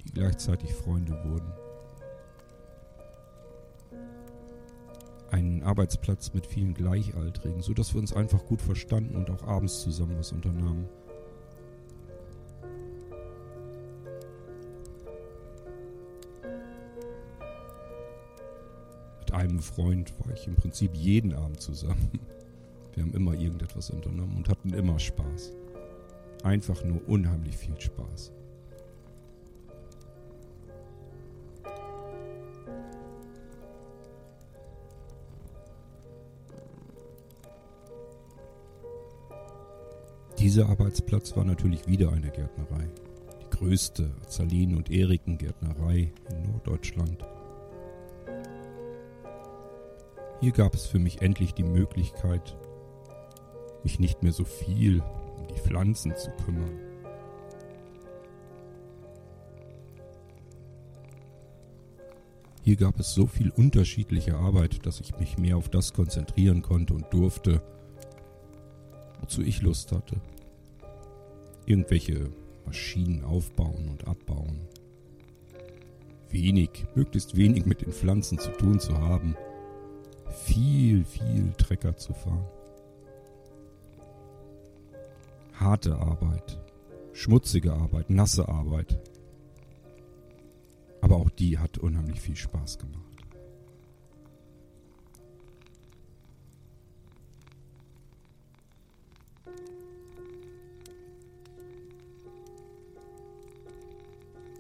die 0.04 0.12
gleichzeitig 0.12 0.72
Freunde 0.74 1.12
wurden. 1.24 1.52
Einen 5.30 5.62
Arbeitsplatz 5.62 6.34
mit 6.34 6.46
vielen 6.46 6.74
Gleichaltrigen, 6.74 7.62
so 7.62 7.72
dass 7.74 7.94
wir 7.94 8.00
uns 8.00 8.12
einfach 8.12 8.44
gut 8.44 8.60
verstanden 8.60 9.16
und 9.16 9.30
auch 9.30 9.44
abends 9.44 9.80
zusammen 9.80 10.18
was 10.18 10.32
unternahmen. 10.32 10.88
Einem 19.43 19.59
Freund 19.59 20.12
war 20.20 20.32
ich 20.32 20.47
im 20.47 20.55
Prinzip 20.55 20.95
jeden 20.95 21.34
Abend 21.34 21.61
zusammen. 21.61 22.20
Wir 22.95 23.03
haben 23.03 23.14
immer 23.14 23.34
irgendetwas 23.34 23.90
unternommen 23.90 24.36
und 24.36 24.49
hatten 24.49 24.72
immer 24.72 24.99
Spaß 24.99 25.53
einfach 26.45 26.84
nur 26.84 27.01
unheimlich 27.09 27.57
viel 27.57 27.80
Spaß. 27.80 28.32
Dieser 40.38 40.68
Arbeitsplatz 40.68 41.36
war 41.36 41.45
natürlich 41.45 41.86
wieder 41.86 42.12
eine 42.12 42.30
Gärtnerei. 42.30 42.88
Die 43.40 43.57
größte 43.57 44.11
Azalin- 44.26 44.74
und 44.74 44.90
Eriken-Gärtnerei 44.90 46.12
in 46.30 46.51
Norddeutschland. 46.51 47.24
Hier 50.43 50.51
gab 50.51 50.74
es 50.74 50.86
für 50.86 50.99
mich 50.99 51.22
endlich 51.22 51.55
die 51.55 51.62
Möglichkeit, 51.62 52.57
mich 53.84 54.01
nicht 54.01 54.24
mehr 54.24 54.32
so 54.32 54.43
viel 54.43 55.01
um 55.38 55.47
die 55.47 55.61
Pflanzen 55.61 56.16
zu 56.16 56.32
kümmern. 56.45 56.80
Hier 62.62 62.74
gab 62.74 62.99
es 62.99 63.14
so 63.14 63.28
viel 63.28 63.51
unterschiedliche 63.51 64.34
Arbeit, 64.34 64.84
dass 64.84 64.99
ich 64.99 65.16
mich 65.16 65.38
mehr 65.38 65.57
auf 65.57 65.68
das 65.68 65.93
konzentrieren 65.93 66.61
konnte 66.61 66.95
und 66.95 67.07
durfte, 67.14 67.62
wozu 69.20 69.43
ich 69.43 69.62
Lust 69.62 69.93
hatte. 69.93 70.20
Irgendwelche 71.66 72.30
Maschinen 72.66 73.22
aufbauen 73.22 73.88
und 73.88 74.09
abbauen. 74.09 74.59
Wenig, 76.30 76.84
möglichst 76.97 77.36
wenig 77.36 77.64
mit 77.64 77.82
den 77.82 77.93
Pflanzen 77.93 78.40
zu 78.40 78.51
tun 78.51 78.80
zu 78.80 78.99
haben. 78.99 79.36
Viel, 80.32 81.04
viel 81.04 81.52
Trecker 81.56 81.96
zu 81.96 82.12
fahren 82.12 82.46
harte 85.62 85.96
Arbeit, 85.96 86.58
schmutzige 87.12 87.72
Arbeit, 87.72 88.10
nasse 88.10 88.48
Arbeit. 88.48 88.98
Aber 91.00 91.16
auch 91.16 91.30
die 91.30 91.58
hat 91.58 91.78
unheimlich 91.78 92.20
viel 92.20 92.36
Spaß 92.36 92.78
gemacht. 92.78 92.98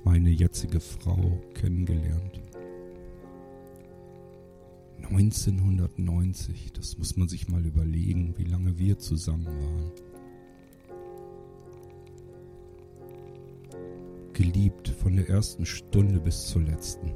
Meine 0.04 0.30
jetzige 0.30 0.80
Frau 0.80 1.40
kennengelernt. 1.54 2.51
1990, 5.16 6.72
das 6.72 6.98
muss 6.98 7.16
man 7.16 7.28
sich 7.28 7.48
mal 7.48 7.64
überlegen, 7.64 8.34
wie 8.38 8.44
lange 8.44 8.78
wir 8.78 8.98
zusammen 8.98 9.46
waren. 9.46 9.92
geliebt 14.32 14.88
von 14.88 15.14
der 15.14 15.28
ersten 15.28 15.64
Stunde 15.66 16.18
bis 16.18 16.46
zur 16.46 16.62
letzten. 16.62 17.12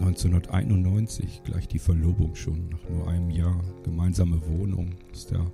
1991 0.00 1.42
gleich 1.44 1.68
die 1.68 1.78
Verlobung 1.78 2.34
schon, 2.34 2.68
nach 2.68 2.90
nur 2.90 3.08
einem 3.08 3.30
Jahr. 3.30 3.62
Gemeinsame 3.84 4.40
Wohnung 4.46 4.90
aus 5.12 5.26
der 5.26 5.46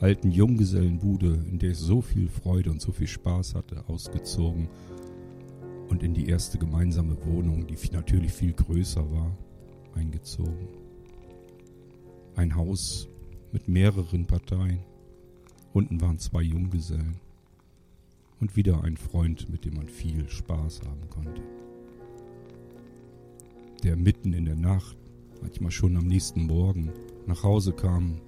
alten 0.00 0.30
Junggesellenbude, 0.30 1.38
in 1.50 1.58
der 1.58 1.70
ich 1.70 1.78
so 1.78 2.00
viel 2.00 2.28
Freude 2.28 2.70
und 2.70 2.80
so 2.80 2.92
viel 2.92 3.06
Spaß 3.06 3.54
hatte, 3.54 3.84
ausgezogen 3.88 4.68
und 5.88 6.02
in 6.02 6.14
die 6.14 6.28
erste 6.28 6.58
gemeinsame 6.58 7.16
Wohnung, 7.24 7.66
die 7.66 7.76
natürlich 7.92 8.32
viel 8.32 8.52
größer 8.52 9.10
war, 9.10 9.36
eingezogen. 9.94 10.68
Ein 12.34 12.54
Haus 12.54 13.08
mit 13.52 13.68
mehreren 13.68 14.26
Parteien. 14.26 14.80
Unten 15.72 16.00
waren 16.00 16.18
zwei 16.18 16.42
Junggesellen. 16.42 17.16
Und 18.38 18.54
wieder 18.54 18.84
ein 18.84 18.98
Freund, 18.98 19.48
mit 19.48 19.64
dem 19.64 19.76
man 19.76 19.88
viel 19.88 20.28
Spaß 20.28 20.82
haben 20.82 21.08
konnte. 21.08 21.40
Der 23.82 23.96
mitten 23.96 24.34
in 24.34 24.44
der 24.44 24.56
Nacht, 24.56 24.98
manchmal 25.40 25.70
schon 25.70 25.96
am 25.96 26.06
nächsten 26.06 26.42
Morgen, 26.42 26.92
nach 27.26 27.42
Hause 27.42 27.72
kam, 27.72 28.20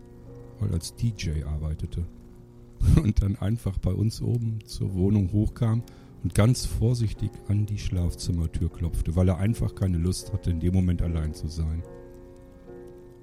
weil 0.61 0.73
als 0.73 0.95
DJ 0.95 1.45
arbeitete. 1.45 2.05
Und 3.03 3.23
dann 3.23 3.37
einfach 3.37 3.79
bei 3.79 3.93
uns 3.93 4.23
oben 4.23 4.61
zur 4.65 4.95
Wohnung 4.95 5.33
hochkam 5.33 5.83
und 6.23 6.35
ganz 6.35 6.67
vorsichtig 6.67 7.31
an 7.49 7.67
die 7.67 7.79
Schlafzimmertür 7.79 8.71
klopfte, 8.71 9.15
weil 9.17 9.29
er 9.29 9.39
einfach 9.39 9.75
keine 9.75 9.99
Lust 9.99 10.33
hatte, 10.33 10.51
in 10.51 10.61
dem 10.61 10.75
Moment 10.75 11.03
allein 11.03 11.35
zu 11.35 11.49
sein. 11.49 11.83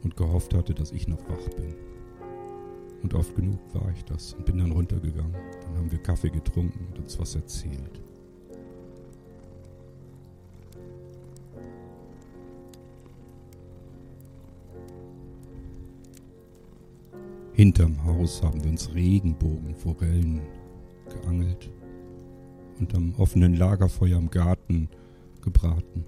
Und 0.04 0.16
gehofft 0.16 0.54
hatte, 0.54 0.74
dass 0.74 0.92
ich 0.92 1.08
noch 1.08 1.22
wach 1.28 1.50
bin. 1.56 1.76
Und 3.02 3.14
oft 3.14 3.36
genug 3.36 3.60
war 3.74 3.92
ich 3.96 4.04
das 4.06 4.34
und 4.34 4.46
bin 4.46 4.58
dann 4.58 4.72
runtergegangen. 4.72 5.34
Dann 5.62 5.78
haben 5.78 5.92
wir 5.92 6.00
Kaffee 6.00 6.30
getrunken 6.30 6.88
und 6.88 7.00
uns 7.00 7.20
was 7.20 7.36
erzählt. 7.36 8.02
Hinterm 17.56 18.04
Haus 18.04 18.44
haben 18.44 18.62
wir 18.62 18.70
uns 18.70 18.94
Regenbogenforellen 18.94 20.42
geangelt 21.08 21.72
und 22.78 22.94
am 22.94 23.16
offenen 23.16 23.56
Lagerfeuer 23.56 24.18
im 24.18 24.30
Garten 24.30 24.90
gebraten. 25.42 26.04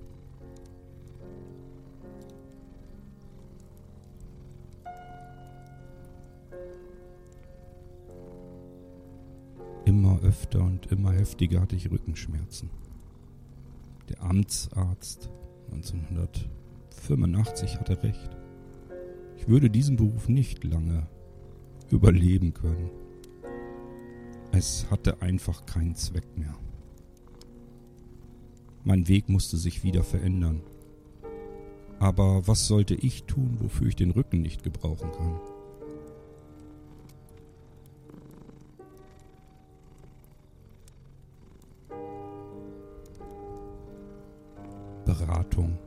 Immer 9.86 10.20
öfter 10.24 10.62
und 10.62 10.88
immer 10.88 11.14
heftiger 11.14 11.62
hatte 11.62 11.78
ich 11.78 11.90
Rückenschmerzen. 11.90 12.70
Der 14.10 14.22
Amtsarzt 14.22 15.30
1985 15.72 17.80
hatte 17.80 18.04
recht. 18.04 18.36
Ich 19.38 19.48
würde 19.48 19.70
diesen 19.70 19.96
Beruf 19.96 20.28
nicht 20.28 20.66
lange 20.66 21.08
überleben 21.92 22.54
können. 22.54 22.90
Es 24.52 24.90
hatte 24.90 25.22
einfach 25.22 25.66
keinen 25.66 25.96
Zweck 25.96 26.38
mehr. 26.38 26.56
Mein 28.84 29.08
Weg 29.08 29.30
musste 29.30 29.58
sich 29.58 29.84
wieder 29.84 30.04
verändern. 30.04 30.62
Aber 32.00 32.48
was 32.48 32.68
sollte 32.68 32.96
ich 32.96 33.24
tun, 33.24 33.58
wofür 33.60 33.88
ich 33.88 33.96
den 33.96 34.12
Rücken 34.12 34.42
nicht 34.42 34.64
gebrauchen 34.64 35.12
kann? 35.12 35.40
Beratung. 45.06 45.78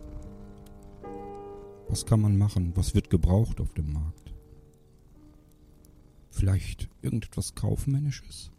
Was 1.88 2.06
kann 2.06 2.20
man 2.20 2.36
machen? 2.38 2.72
Was 2.74 2.94
wird 2.94 3.10
gebraucht 3.10 3.60
auf 3.60 3.72
dem 3.74 3.92
Markt? 3.92 4.29
Vielleicht 6.40 6.88
irgendetwas 7.02 7.54
Kaufmännisches? 7.54 8.50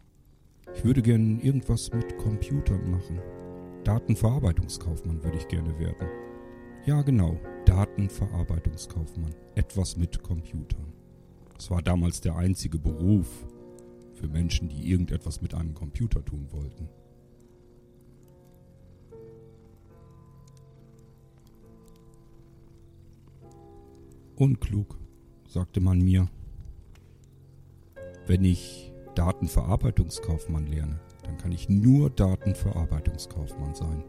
Ich 0.72 0.84
würde 0.84 1.02
gern 1.02 1.40
irgendwas 1.40 1.92
mit 1.92 2.16
Computern 2.16 2.88
machen. 2.88 3.18
Datenverarbeitungskaufmann 3.82 5.20
würde 5.24 5.38
ich 5.38 5.48
gerne 5.48 5.76
werden. 5.80 6.06
Ja, 6.86 7.02
genau, 7.02 7.40
Datenverarbeitungskaufmann. 7.64 9.34
Etwas 9.56 9.96
mit 9.96 10.22
Computern. 10.22 10.92
Das 11.56 11.72
war 11.72 11.82
damals 11.82 12.20
der 12.20 12.36
einzige 12.36 12.78
Beruf 12.78 13.26
für 14.14 14.28
Menschen, 14.28 14.68
die 14.68 14.88
irgendetwas 14.88 15.42
mit 15.42 15.52
einem 15.52 15.74
Computer 15.74 16.24
tun 16.24 16.46
wollten. 16.52 16.88
Unklug, 24.36 24.96
sagte 25.48 25.80
man 25.80 25.98
mir, 25.98 26.30
wenn 28.26 28.44
ich 28.44 28.92
Datenverarbeitungskaufmann 29.14 30.66
lerne, 30.66 31.00
dann 31.22 31.38
kann 31.38 31.52
ich 31.52 31.68
nur 31.68 32.10
Datenverarbeitungskaufmann 32.10 33.74
sein. 33.74 34.02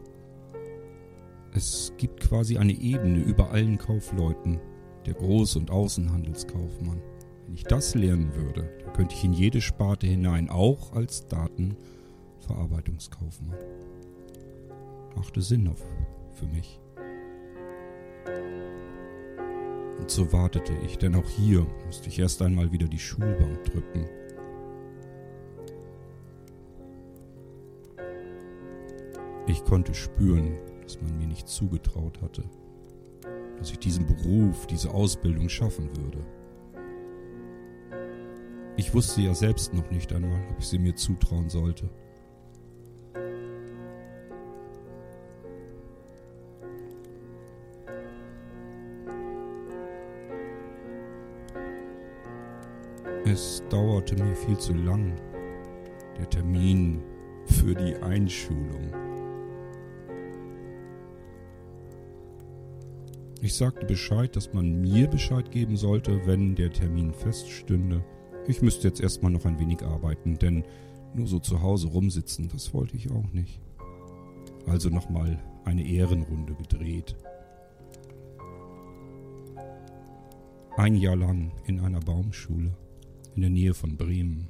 Es 1.52 1.92
gibt 1.98 2.20
quasi 2.20 2.58
eine 2.58 2.72
Ebene 2.72 3.20
über 3.20 3.52
allen 3.52 3.78
Kaufleuten, 3.78 4.60
der 5.06 5.14
Groß- 5.14 5.56
und 5.58 5.70
Außenhandelskaufmann. 5.70 7.00
Wenn 7.44 7.54
ich 7.54 7.62
das 7.64 7.94
lernen 7.94 8.34
würde, 8.34 8.70
dann 8.82 8.92
könnte 8.92 9.14
ich 9.14 9.24
in 9.24 9.32
jede 9.32 9.60
Sparte 9.60 10.06
hinein, 10.06 10.48
auch 10.48 10.92
als 10.94 11.26
Datenverarbeitungskaufmann. 11.28 13.58
Machte 15.14 15.42
Sinn 15.42 15.68
auf, 15.68 15.84
für 16.32 16.46
mich. 16.46 16.80
Und 19.98 20.10
so 20.10 20.32
wartete 20.32 20.72
ich, 20.84 20.98
denn 20.98 21.14
auch 21.14 21.28
hier 21.28 21.66
musste 21.86 22.08
ich 22.08 22.18
erst 22.18 22.42
einmal 22.42 22.72
wieder 22.72 22.86
die 22.86 22.98
Schulbank 22.98 23.64
drücken. 23.64 24.06
Ich 29.46 29.62
konnte 29.64 29.94
spüren, 29.94 30.56
dass 30.82 31.00
man 31.00 31.16
mir 31.18 31.26
nicht 31.26 31.48
zugetraut 31.48 32.20
hatte, 32.22 32.44
dass 33.58 33.70
ich 33.70 33.78
diesen 33.78 34.06
Beruf, 34.06 34.66
diese 34.66 34.90
Ausbildung 34.90 35.48
schaffen 35.48 35.88
würde. 35.96 36.24
Ich 38.76 38.92
wusste 38.92 39.22
ja 39.22 39.34
selbst 39.34 39.72
noch 39.72 39.90
nicht 39.90 40.12
einmal, 40.12 40.40
ob 40.50 40.58
ich 40.58 40.66
sie 40.66 40.78
mir 40.78 40.96
zutrauen 40.96 41.48
sollte. 41.48 41.88
Es 53.26 53.62
dauerte 53.70 54.22
mir 54.22 54.36
viel 54.36 54.58
zu 54.58 54.74
lang, 54.74 55.14
der 56.18 56.28
Termin 56.28 57.00
für 57.46 57.74
die 57.74 57.96
Einschulung. 57.96 58.92
Ich 63.40 63.54
sagte 63.54 63.86
Bescheid, 63.86 64.36
dass 64.36 64.52
man 64.52 64.78
mir 64.82 65.06
Bescheid 65.08 65.50
geben 65.50 65.78
sollte, 65.78 66.26
wenn 66.26 66.54
der 66.54 66.70
Termin 66.70 67.14
feststünde. 67.14 68.04
Ich 68.46 68.60
müsste 68.60 68.88
jetzt 68.88 69.00
erstmal 69.00 69.32
noch 69.32 69.46
ein 69.46 69.58
wenig 69.58 69.82
arbeiten, 69.82 70.38
denn 70.38 70.62
nur 71.14 71.26
so 71.26 71.38
zu 71.38 71.62
Hause 71.62 71.88
rumsitzen, 71.88 72.48
das 72.48 72.74
wollte 72.74 72.94
ich 72.94 73.10
auch 73.10 73.32
nicht. 73.32 73.58
Also 74.66 74.90
nochmal 74.90 75.42
eine 75.64 75.86
Ehrenrunde 75.86 76.54
gedreht. 76.56 77.16
Ein 80.76 80.96
Jahr 80.96 81.16
lang 81.16 81.52
in 81.64 81.80
einer 81.80 82.00
Baumschule 82.00 82.76
in 83.34 83.42
der 83.42 83.50
Nähe 83.50 83.74
von 83.74 83.96
Bremen. 83.96 84.48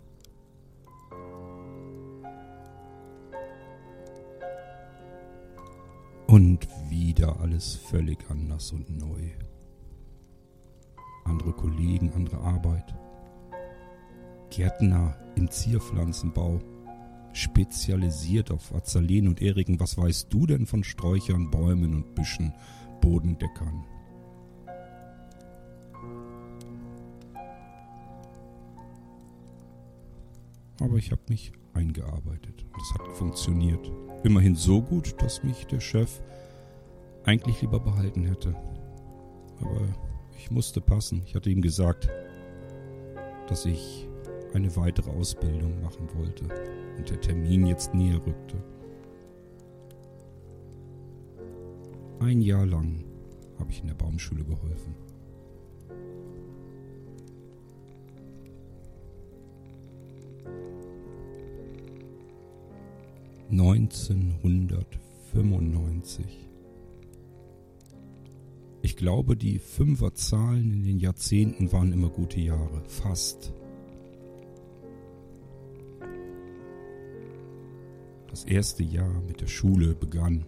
Und 6.26 6.66
wieder 6.88 7.40
alles 7.40 7.74
völlig 7.74 8.18
anders 8.28 8.72
und 8.72 8.90
neu. 8.90 9.30
Andere 11.24 11.52
Kollegen, 11.52 12.12
andere 12.12 12.38
Arbeit. 12.38 12.94
Gärtner 14.50 15.16
im 15.36 15.50
Zierpflanzenbau, 15.50 16.60
spezialisiert 17.32 18.50
auf 18.50 18.74
Azaleen 18.74 19.28
und 19.28 19.42
Eriken. 19.42 19.80
Was 19.80 19.96
weißt 19.96 20.32
du 20.32 20.46
denn 20.46 20.66
von 20.66 20.84
Sträuchern, 20.84 21.50
Bäumen 21.50 21.94
und 21.94 22.14
Büschen, 22.14 22.52
Bodendeckern? 23.00 23.84
Aber 30.84 30.96
ich 30.96 31.10
habe 31.10 31.22
mich 31.28 31.52
eingearbeitet 31.72 32.64
es 32.84 32.94
hat 32.94 33.16
funktioniert. 33.16 33.90
Immerhin 34.22 34.56
so 34.56 34.82
gut, 34.82 35.20
dass 35.22 35.42
mich 35.42 35.66
der 35.66 35.80
Chef 35.80 36.20
eigentlich 37.24 37.62
lieber 37.62 37.80
behalten 37.80 38.24
hätte. 38.24 38.54
Aber 39.60 39.80
ich 40.36 40.50
musste 40.50 40.80
passen. 40.80 41.22
Ich 41.24 41.34
hatte 41.34 41.50
ihm 41.50 41.62
gesagt, 41.62 42.08
dass 43.48 43.64
ich 43.64 44.08
eine 44.52 44.74
weitere 44.76 45.10
Ausbildung 45.10 45.82
machen 45.82 46.08
wollte 46.14 46.44
und 46.96 47.08
der 47.10 47.20
Termin 47.20 47.66
jetzt 47.66 47.94
näher 47.94 48.20
rückte. 48.24 48.62
Ein 52.20 52.40
Jahr 52.40 52.66
lang 52.66 53.04
habe 53.58 53.70
ich 53.70 53.80
in 53.80 53.88
der 53.88 53.94
Baumschule 53.94 54.44
geholfen. 54.44 54.94
Neunzehnhundertfünfundneunzig. 63.84 66.48
Ich 68.80 68.96
glaube, 68.96 69.36
die 69.36 69.58
Fünferzahlen 69.58 70.72
in 70.72 70.84
den 70.84 70.98
Jahrzehnten 70.98 71.70
waren 71.70 71.92
immer 71.92 72.08
gute 72.08 72.40
Jahre. 72.40 72.82
Fast. 72.86 73.52
Das 78.28 78.44
erste 78.44 78.82
Jahr 78.82 79.20
mit 79.28 79.42
der 79.42 79.48
Schule 79.48 79.94
begann. 79.94 80.46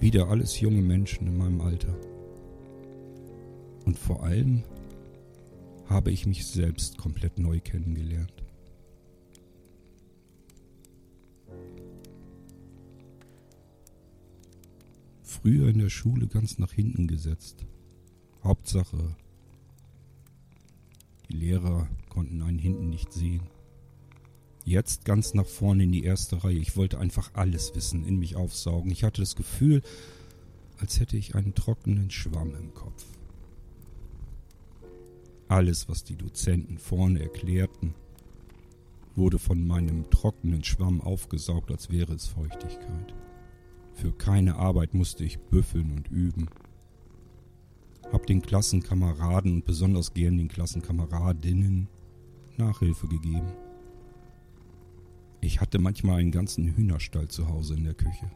Wieder 0.00 0.28
alles 0.28 0.60
junge 0.60 0.82
Menschen 0.82 1.26
in 1.26 1.38
meinem 1.38 1.62
Alter. 1.62 1.96
Und 3.86 3.98
vor 3.98 4.22
allem 4.22 4.64
habe 5.86 6.10
ich 6.10 6.26
mich 6.26 6.46
selbst 6.46 6.98
komplett 6.98 7.38
neu 7.38 7.58
kennengelernt. 7.60 8.39
Früher 15.42 15.68
in 15.68 15.78
der 15.78 15.88
Schule 15.88 16.26
ganz 16.26 16.58
nach 16.58 16.72
hinten 16.72 17.06
gesetzt. 17.06 17.64
Hauptsache, 18.44 19.16
die 21.28 21.36
Lehrer 21.36 21.88
konnten 22.10 22.42
einen 22.42 22.58
hinten 22.58 22.90
nicht 22.90 23.10
sehen. 23.12 23.42
Jetzt 24.66 25.06
ganz 25.06 25.32
nach 25.32 25.46
vorne 25.46 25.84
in 25.84 25.92
die 25.92 26.04
erste 26.04 26.44
Reihe. 26.44 26.58
Ich 26.58 26.76
wollte 26.76 26.98
einfach 26.98 27.30
alles 27.32 27.74
wissen, 27.74 28.04
in 28.04 28.18
mich 28.18 28.36
aufsaugen. 28.36 28.90
Ich 28.90 29.02
hatte 29.02 29.22
das 29.22 29.34
Gefühl, 29.34 29.80
als 30.78 31.00
hätte 31.00 31.16
ich 31.16 31.34
einen 31.34 31.54
trockenen 31.54 32.10
Schwamm 32.10 32.54
im 32.54 32.74
Kopf. 32.74 33.06
Alles, 35.48 35.88
was 35.88 36.04
die 36.04 36.16
Dozenten 36.16 36.76
vorne 36.76 37.20
erklärten, 37.20 37.94
wurde 39.16 39.38
von 39.38 39.66
meinem 39.66 40.10
trockenen 40.10 40.64
Schwamm 40.64 41.00
aufgesaugt, 41.00 41.70
als 41.70 41.90
wäre 41.90 42.12
es 42.12 42.26
Feuchtigkeit. 42.26 43.14
Für 44.00 44.12
keine 44.12 44.56
Arbeit 44.56 44.94
musste 44.94 45.24
ich 45.24 45.38
büffeln 45.38 45.92
und 45.92 46.08
üben. 46.08 46.48
Hab 48.10 48.26
den 48.26 48.40
Klassenkameraden 48.40 49.56
und 49.56 49.66
besonders 49.66 50.14
gern 50.14 50.38
den 50.38 50.48
Klassenkameradinnen 50.48 51.86
Nachhilfe 52.56 53.08
gegeben. 53.08 53.52
Ich 55.42 55.60
hatte 55.60 55.78
manchmal 55.78 56.20
einen 56.20 56.30
ganzen 56.30 56.74
Hühnerstall 56.74 57.28
zu 57.28 57.46
Hause 57.48 57.74
in 57.74 57.84
der 57.84 57.92
Küche. 57.92 58.30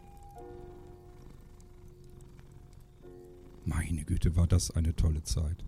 Meine 3.65 4.05
Güte, 4.05 4.37
war 4.37 4.47
das 4.47 4.71
eine 4.71 4.95
tolle 4.95 5.23
Zeit. 5.23 5.65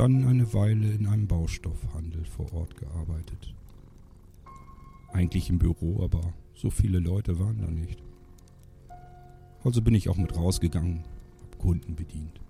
Dann 0.00 0.26
eine 0.26 0.54
Weile 0.54 0.90
in 0.92 1.06
einem 1.06 1.26
Baustoffhandel 1.26 2.24
vor 2.24 2.50
Ort 2.54 2.74
gearbeitet. 2.74 3.54
Eigentlich 5.12 5.50
im 5.50 5.58
Büro, 5.58 6.02
aber 6.02 6.32
so 6.54 6.70
viele 6.70 7.00
Leute 7.00 7.38
waren 7.38 7.58
da 7.58 7.66
nicht. 7.66 8.02
Also 9.62 9.82
bin 9.82 9.94
ich 9.94 10.08
auch 10.08 10.16
mit 10.16 10.34
rausgegangen, 10.34 11.04
hab 11.42 11.58
Kunden 11.58 11.96
bedient. 11.96 12.40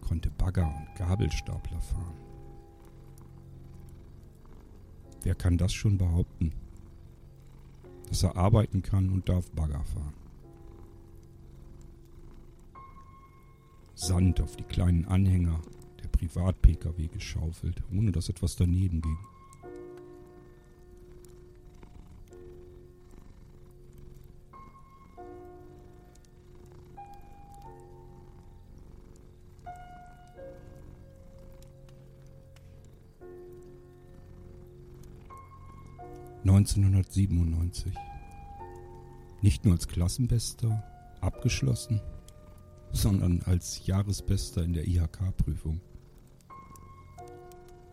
Konnte 0.00 0.30
Bagger 0.30 0.68
und 0.68 0.94
Gabelstapler 0.94 1.80
fahren. 1.80 2.14
Wer 5.24 5.34
kann 5.34 5.58
das 5.58 5.72
schon 5.72 5.98
behaupten? 5.98 6.52
Dass 8.08 8.22
er 8.22 8.36
arbeiten 8.36 8.82
kann 8.82 9.10
und 9.10 9.28
darf 9.28 9.50
Bagger 9.50 9.82
fahren. 9.82 10.14
Sand 13.96 14.40
auf 14.40 14.54
die 14.54 14.62
kleinen 14.62 15.04
Anhänger 15.06 15.60
Privat-Pkw 16.22 17.08
geschaufelt, 17.08 17.82
ohne 17.92 18.12
dass 18.12 18.28
etwas 18.28 18.54
daneben 18.54 19.00
ging. 19.00 19.18
1997. 36.44 37.94
Nicht 39.40 39.64
nur 39.64 39.74
als 39.74 39.88
Klassenbester 39.88 40.84
abgeschlossen, 41.20 42.00
sondern 42.92 43.42
als 43.42 43.86
Jahresbester 43.86 44.62
in 44.62 44.72
der 44.72 44.86
IHK-Prüfung. 44.86 45.80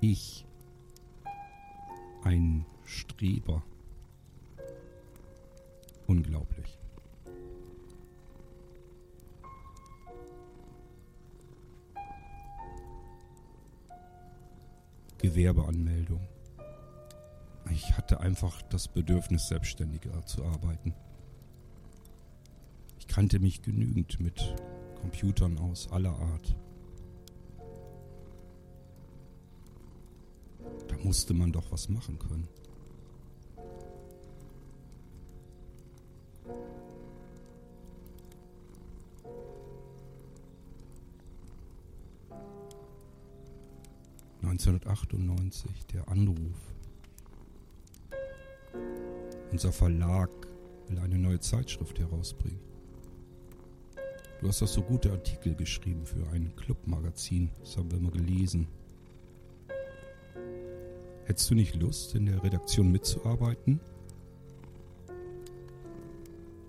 Ich, 0.01 0.45
ein 2.23 2.65
Streber. 2.85 3.63
Unglaublich. 6.07 6.79
Gewerbeanmeldung. 15.17 16.21
Ich 17.71 17.97
hatte 17.97 18.21
einfach 18.21 18.61
das 18.63 18.87
Bedürfnis, 18.87 19.49
selbstständiger 19.49 20.25
zu 20.25 20.45
arbeiten. 20.45 20.95
Ich 22.97 23.07
kannte 23.07 23.39
mich 23.39 23.61
genügend 23.61 24.19
mit 24.21 24.55
Computern 25.01 25.57
aus 25.57 25.91
aller 25.91 26.17
Art. 26.17 26.55
Musste 31.09 31.33
man 31.33 31.51
doch 31.51 31.71
was 31.71 31.89
machen 31.89 32.19
können. 32.19 32.47
Neunzehnhundertachtundneunzig 44.43 45.87
der 45.87 46.07
Anruf 46.09 46.37
unser 49.51 49.71
Verlag 49.71 50.29
will 50.89 50.99
eine 50.99 51.17
neue 51.17 51.39
Zeitschrift 51.39 51.97
herausbringen. 51.97 52.59
Du 54.41 54.47
hast 54.47 54.61
doch 54.61 54.67
so 54.67 54.83
gute 54.83 55.11
Artikel 55.11 55.55
geschrieben 55.55 56.05
für 56.05 56.27
ein 56.27 56.55
Clubmagazin. 56.55 57.49
Das 57.61 57.77
haben 57.77 57.89
wir 57.89 57.97
immer 57.97 58.11
gelesen. 58.11 58.67
Hättest 61.29 61.51
du 61.51 61.53
nicht 61.53 61.75
Lust, 61.75 62.15
in 62.15 62.25
der 62.25 62.43
Redaktion 62.43 62.91
mitzuarbeiten? 62.91 63.79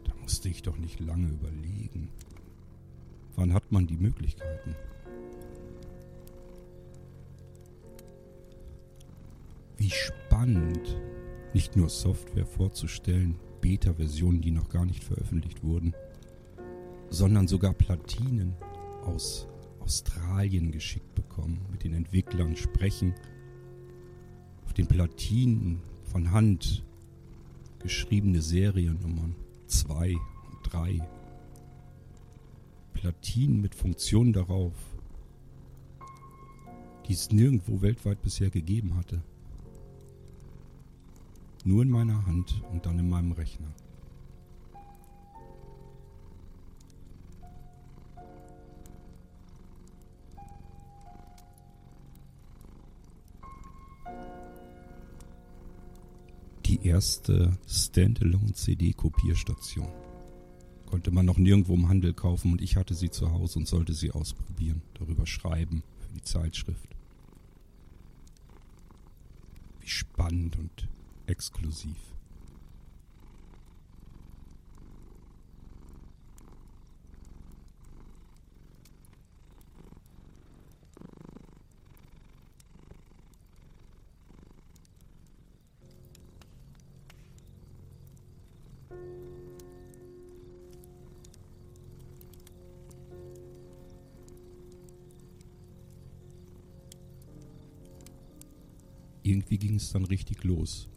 Da 0.04 0.12
musste 0.20 0.50
ich 0.50 0.60
doch 0.60 0.76
nicht 0.76 1.00
lange 1.00 1.28
überlegen. 1.28 2.10
Wann 3.36 3.54
hat 3.54 3.72
man 3.72 3.86
die 3.86 3.96
Möglichkeiten? 3.96 4.76
Wie 9.78 9.88
spannend 9.88 10.94
nicht 11.54 11.74
nur 11.74 11.88
Software 11.88 12.44
vorzustellen, 12.44 13.36
Beta-Versionen, 13.62 14.42
die 14.42 14.50
noch 14.50 14.68
gar 14.68 14.84
nicht 14.84 15.04
veröffentlicht 15.04 15.64
wurden, 15.64 15.94
sondern 17.08 17.48
sogar 17.48 17.72
Platinen 17.72 18.56
aus 19.06 19.48
Australien 19.78 20.70
geschickt 20.70 21.14
bekommen, 21.14 21.64
mit 21.72 21.82
den 21.82 21.94
Entwicklern 21.94 22.56
sprechen, 22.56 23.14
den 24.80 24.86
Platinen 24.86 25.82
von 26.04 26.30
Hand 26.30 26.82
geschriebene 27.80 28.40
Seriennummern 28.40 29.34
2 29.66 30.14
und 30.14 30.72
3, 30.72 31.06
Platinen 32.94 33.60
mit 33.60 33.74
Funktionen 33.74 34.32
darauf, 34.32 34.72
die 37.06 37.12
es 37.12 37.30
nirgendwo 37.30 37.82
weltweit 37.82 38.22
bisher 38.22 38.48
gegeben 38.48 38.96
hatte. 38.96 39.20
Nur 41.66 41.82
in 41.82 41.90
meiner 41.90 42.24
Hand 42.24 42.62
und 42.72 42.86
dann 42.86 42.98
in 42.98 43.10
meinem 43.10 43.32
Rechner. 43.32 43.68
Erste 56.82 57.58
Standalone-CD-Kopierstation. 57.68 59.92
Konnte 60.86 61.10
man 61.10 61.26
noch 61.26 61.36
nirgendwo 61.36 61.74
im 61.74 61.88
Handel 61.88 62.14
kaufen 62.14 62.52
und 62.52 62.62
ich 62.62 62.76
hatte 62.76 62.94
sie 62.94 63.10
zu 63.10 63.32
Hause 63.32 63.58
und 63.58 63.68
sollte 63.68 63.92
sie 63.92 64.12
ausprobieren, 64.12 64.80
darüber 64.94 65.26
schreiben 65.26 65.82
für 65.98 66.14
die 66.14 66.22
Zeitschrift. 66.22 66.96
Wie 69.80 69.88
spannend 69.88 70.56
und 70.56 70.88
exklusiv. 71.26 71.98
Ging 99.60 99.76
es 99.76 99.92
dann 99.92 100.04
richtig 100.04 100.42
los 100.42 100.88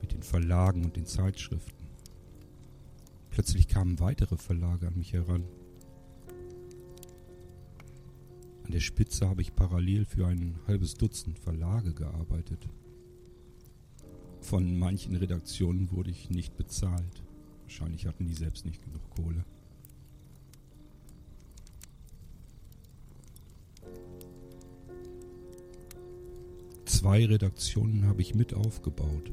mit 0.00 0.12
den 0.12 0.22
Verlagen 0.22 0.84
und 0.84 0.96
den 0.96 1.04
Zeitschriften. 1.04 1.86
Plötzlich 3.30 3.68
kamen 3.68 4.00
weitere 4.00 4.38
Verlage 4.38 4.86
an 4.86 4.96
mich 4.96 5.12
heran. 5.12 5.44
An 8.64 8.72
der 8.72 8.80
Spitze 8.80 9.28
habe 9.28 9.42
ich 9.42 9.54
parallel 9.54 10.06
für 10.06 10.26
ein 10.26 10.58
halbes 10.66 10.94
Dutzend 10.94 11.38
Verlage 11.38 11.92
gearbeitet. 11.92 12.66
Von 14.40 14.78
manchen 14.78 15.16
Redaktionen 15.16 15.90
wurde 15.92 16.10
ich 16.10 16.30
nicht 16.30 16.56
bezahlt. 16.56 17.22
Wahrscheinlich 17.62 18.06
hatten 18.06 18.26
die 18.26 18.34
selbst 18.34 18.64
nicht 18.64 18.82
genug 18.82 19.02
Kohle. 19.10 19.44
Zwei 27.06 27.24
Redaktionen 27.24 28.08
habe 28.08 28.20
ich 28.20 28.34
mit 28.34 28.52
aufgebaut. 28.52 29.30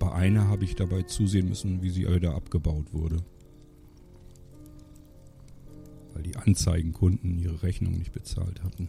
Bei 0.00 0.10
einer 0.10 0.48
habe 0.48 0.64
ich 0.64 0.74
dabei 0.74 1.02
zusehen 1.04 1.48
müssen, 1.48 1.80
wie 1.80 1.90
sie 1.90 2.08
wieder 2.08 2.34
abgebaut 2.34 2.92
wurde. 2.92 3.22
Weil 6.14 6.24
die 6.24 6.34
Anzeigenkunden 6.34 7.38
ihre 7.38 7.62
Rechnung 7.62 7.92
nicht 7.92 8.10
bezahlt 8.10 8.64
hatten. 8.64 8.88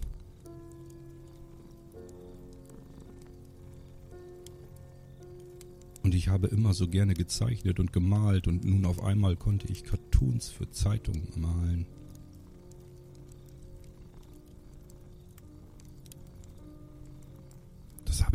Und 6.02 6.16
ich 6.16 6.30
habe 6.30 6.48
immer 6.48 6.74
so 6.74 6.88
gerne 6.88 7.14
gezeichnet 7.14 7.80
und 7.80 7.94
gemalt 7.94 8.48
und 8.48 8.66
nun 8.66 8.86
auf 8.86 9.04
einmal 9.04 9.36
konnte 9.36 9.72
ich 9.72 9.84
Cartoons 9.84 10.50
für 10.50 10.72
Zeitungen 10.72 11.28
malen. 11.36 11.86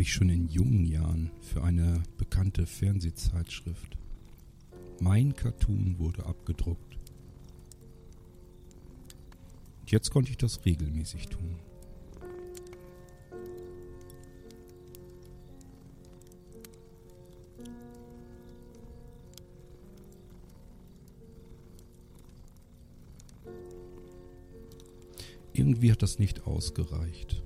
Ich 0.05 0.13
schon 0.13 0.29
in 0.29 0.49
jungen 0.49 0.85
Jahren 0.85 1.31
für 1.41 1.65
eine 1.65 2.03
bekannte 2.19 2.67
Fernsehzeitschrift. 2.67 3.97
Mein 5.01 5.35
Cartoon 5.35 5.99
wurde 5.99 6.27
abgedruckt. 6.27 6.99
Und 9.81 9.91
jetzt 9.91 10.11
konnte 10.11 10.31
ich 10.31 10.37
das 10.37 10.67
regelmäßig 10.67 11.29
tun. 11.29 11.59
Irgendwie 25.55 25.91
hat 25.91 26.03
das 26.03 26.19
nicht 26.19 26.47
ausgereicht. 26.47 27.44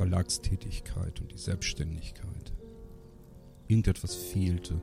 Verlagstätigkeit 0.00 1.20
und 1.20 1.30
die 1.30 1.36
Selbstständigkeit. 1.36 2.54
Irgendetwas 3.68 4.14
fehlte. 4.14 4.80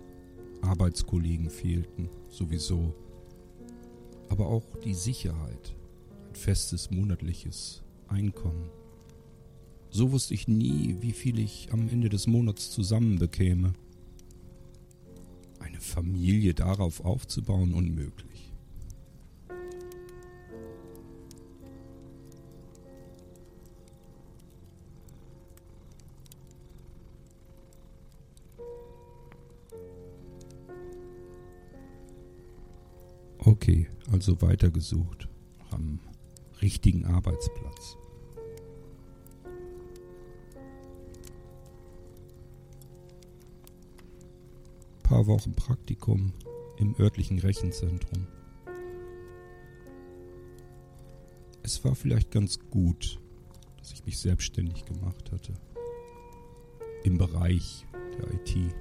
Arbeitskollegen 0.61 1.49
fehlten 1.49 2.07
sowieso. 2.30 2.94
Aber 4.30 4.45
auch 4.45 4.64
die 4.85 4.94
Sicherheit, 4.94 5.76
ein 6.30 6.35
festes 6.35 6.91
monatliches 6.91 7.81
Einkommen. 8.07 8.69
So 9.89 10.11
wusste 10.11 10.35
ich 10.35 10.48
nie, 10.48 10.98
wie 10.99 11.14
viel 11.14 11.39
ich 11.39 11.69
am 11.72 11.89
Ende 11.89 12.10
des 12.10 12.27
Monats 12.27 12.69
zusammenbekäme. 12.69 13.73
Eine 15.57 15.81
Familie 15.81 16.53
darauf 16.53 17.03
aufzubauen, 17.03 17.73
unmöglich. 17.73 18.46
Also 34.18 34.41
weitergesucht 34.41 35.30
am 35.69 35.99
richtigen 36.60 37.06
Arbeitsplatz. 37.06 37.98
Paar 45.03 45.27
Wochen 45.27 45.53
Praktikum 45.53 46.34
im 46.77 46.95
örtlichen 46.99 47.38
Rechenzentrum. 47.38 48.26
Es 51.61 51.85
war 51.85 51.94
vielleicht 51.94 52.31
ganz 52.31 52.57
gut, 52.72 53.19
dass 53.77 53.91
ich 53.91 54.03
mich 54.03 54.18
selbstständig 54.18 54.85
gemacht 54.85 55.31
hatte. 55.31 55.53
Im 57.03 57.19
Bereich 57.19 57.85
der 58.18 58.34
IT. 58.34 58.73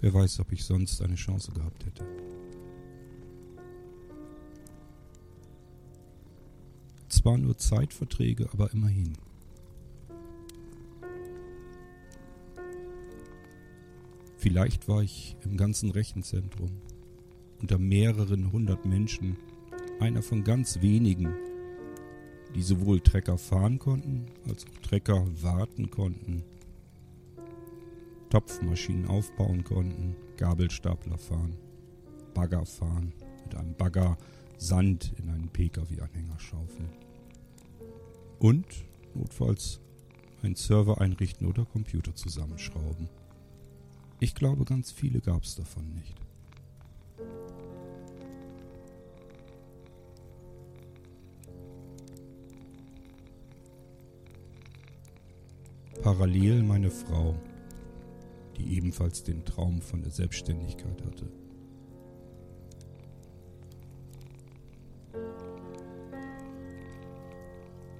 Wer 0.00 0.14
weiß, 0.14 0.40
ob 0.40 0.52
ich 0.52 0.64
sonst 0.64 1.02
eine 1.02 1.16
Chance 1.16 1.50
gehabt 1.52 1.84
hätte. 1.84 2.06
Zwar 7.08 7.36
nur 7.36 7.56
Zeitverträge, 7.56 8.48
aber 8.52 8.72
immerhin. 8.72 9.14
Vielleicht 14.36 14.86
war 14.86 15.02
ich 15.02 15.36
im 15.44 15.56
ganzen 15.56 15.90
Rechenzentrum 15.90 16.70
unter 17.60 17.78
mehreren 17.78 18.52
hundert 18.52 18.86
Menschen 18.86 19.36
einer 19.98 20.22
von 20.22 20.44
ganz 20.44 20.80
wenigen, 20.80 21.34
die 22.54 22.62
sowohl 22.62 23.00
Trecker 23.00 23.36
fahren 23.36 23.80
konnten, 23.80 24.26
als 24.48 24.64
auch 24.64 24.78
Trecker 24.80 25.26
warten 25.42 25.90
konnten 25.90 26.44
Topfmaschinen 28.30 29.06
aufbauen 29.06 29.64
konnten, 29.64 30.16
Gabelstapler 30.36 31.18
fahren, 31.18 31.56
Bagger 32.34 32.66
fahren, 32.66 33.12
mit 33.44 33.54
einem 33.54 33.74
Bagger 33.74 34.18
Sand 34.58 35.14
in 35.18 35.30
einen 35.30 35.48
Pkw-Anhänger 35.48 36.38
schaufeln. 36.38 36.90
Und 38.38 38.66
notfalls 39.14 39.80
einen 40.42 40.54
Server 40.56 41.00
einrichten 41.00 41.46
oder 41.46 41.64
Computer 41.64 42.14
zusammenschrauben. 42.14 43.08
Ich 44.20 44.34
glaube, 44.34 44.64
ganz 44.64 44.90
viele 44.90 45.20
gab 45.20 45.44
es 45.44 45.54
davon 45.54 45.94
nicht. 45.94 46.14
Parallel 56.02 56.62
meine 56.62 56.90
Frau, 56.90 57.34
die 58.58 58.76
ebenfalls 58.76 59.22
den 59.22 59.44
Traum 59.44 59.80
von 59.80 60.02
der 60.02 60.10
Selbstständigkeit 60.10 61.02
hatte. 61.04 61.30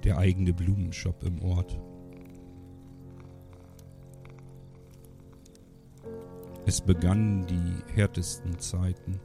Der 0.03 0.17
eigene 0.17 0.53
Blumenshop 0.53 1.23
im 1.23 1.41
Ort. 1.41 1.79
Es 6.65 6.81
begannen 6.81 7.45
die 7.47 7.95
härtesten 7.95 8.59
Zeiten. 8.59 9.19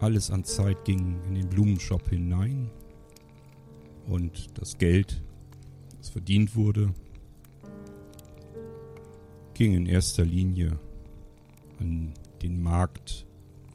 Alles 0.00 0.30
an 0.30 0.42
Zeit 0.42 0.84
ging 0.84 1.20
in 1.28 1.34
den 1.34 1.48
Blumenshop 1.48 2.08
hinein 2.08 2.70
und 4.08 4.58
das 4.58 4.78
Geld 4.78 5.22
verdient 6.12 6.54
wurde, 6.54 6.92
ging 9.54 9.72
in 9.72 9.86
erster 9.86 10.26
Linie 10.26 10.78
an 11.80 12.12
den 12.42 12.62
Markt, 12.62 13.26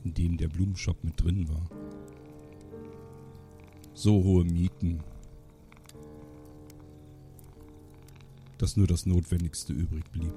in 0.03 0.13
dem 0.13 0.37
der 0.37 0.47
Blumenshop 0.47 1.03
mit 1.03 1.19
drin 1.21 1.49
war. 1.49 1.67
So 3.95 4.23
hohe 4.23 4.43
Mieten, 4.43 4.99
dass 8.59 8.77
nur 8.77 8.85
das 8.85 9.07
Notwendigste 9.07 9.73
übrig 9.73 10.03
blieb. 10.11 10.33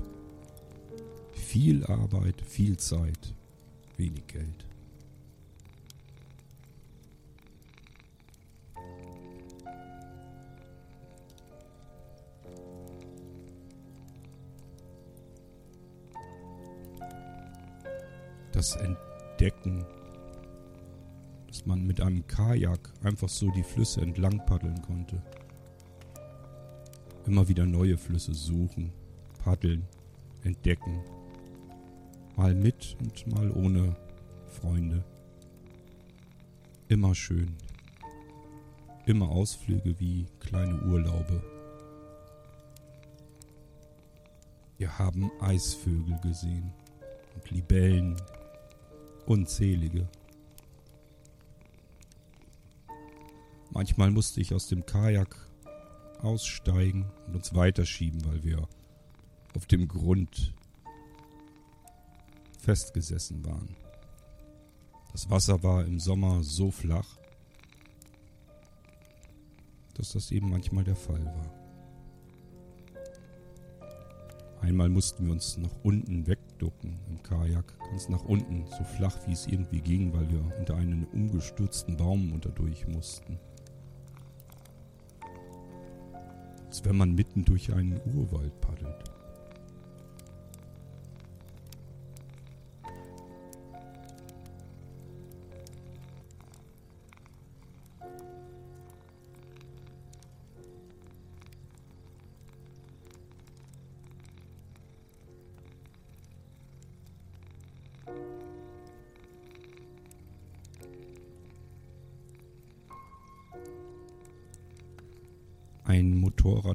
Viel 1.32 1.84
Arbeit, 1.84 2.40
viel 2.40 2.78
Zeit, 2.78 3.34
wenig 3.98 4.26
Geld. 4.26 4.69
Das 18.60 18.76
Entdecken, 18.76 19.86
dass 21.46 21.64
man 21.64 21.86
mit 21.86 22.02
einem 22.02 22.26
Kajak 22.26 22.92
einfach 23.02 23.30
so 23.30 23.50
die 23.52 23.62
Flüsse 23.62 24.02
entlang 24.02 24.44
paddeln 24.44 24.82
konnte. 24.82 25.22
Immer 27.24 27.48
wieder 27.48 27.64
neue 27.64 27.96
Flüsse 27.96 28.34
suchen, 28.34 28.92
paddeln, 29.42 29.88
entdecken. 30.44 31.02
Mal 32.36 32.54
mit 32.54 32.98
und 33.00 33.26
mal 33.28 33.50
ohne 33.50 33.96
Freunde. 34.44 35.04
Immer 36.88 37.14
schön. 37.14 37.56
Immer 39.06 39.30
Ausflüge 39.30 39.98
wie 39.98 40.26
kleine 40.38 40.82
Urlaube. 40.82 41.42
Wir 44.76 44.98
haben 44.98 45.30
Eisvögel 45.40 46.18
gesehen 46.20 46.74
und 47.34 47.50
Libellen, 47.50 48.20
unzählige. 49.26 50.08
Manchmal 53.72 54.10
musste 54.10 54.40
ich 54.40 54.52
aus 54.52 54.66
dem 54.66 54.84
Kajak 54.84 55.36
aussteigen 56.22 57.10
und 57.26 57.36
uns 57.36 57.54
weiterschieben, 57.54 58.24
weil 58.24 58.42
wir 58.42 58.68
auf 59.54 59.66
dem 59.66 59.88
Grund 59.88 60.52
festgesessen 62.58 63.44
waren. 63.44 63.76
Das 65.12 65.30
Wasser 65.30 65.62
war 65.62 65.84
im 65.84 65.98
Sommer 65.98 66.42
so 66.42 66.70
flach, 66.70 67.16
dass 69.94 70.12
das 70.12 70.30
eben 70.30 70.50
manchmal 70.50 70.84
der 70.84 70.96
Fall 70.96 71.24
war. 71.24 71.59
Einmal 74.60 74.90
mussten 74.90 75.24
wir 75.24 75.32
uns 75.32 75.56
nach 75.56 75.74
unten 75.82 76.26
wegducken 76.26 76.98
im 77.08 77.22
Kajak, 77.22 77.78
ganz 77.78 78.08
nach 78.08 78.24
unten, 78.24 78.66
so 78.66 78.84
flach 78.84 79.16
wie 79.26 79.32
es 79.32 79.46
irgendwie 79.46 79.80
ging, 79.80 80.12
weil 80.12 80.28
wir 80.30 80.44
unter 80.58 80.76
einen 80.76 81.06
umgestürzten 81.12 81.96
Baum 81.96 82.32
unterdurch 82.32 82.86
mussten. 82.86 83.38
Als 86.66 86.84
wenn 86.84 86.96
man 86.96 87.14
mitten 87.14 87.44
durch 87.44 87.72
einen 87.72 88.00
Urwald 88.14 88.60
paddelt. 88.60 89.19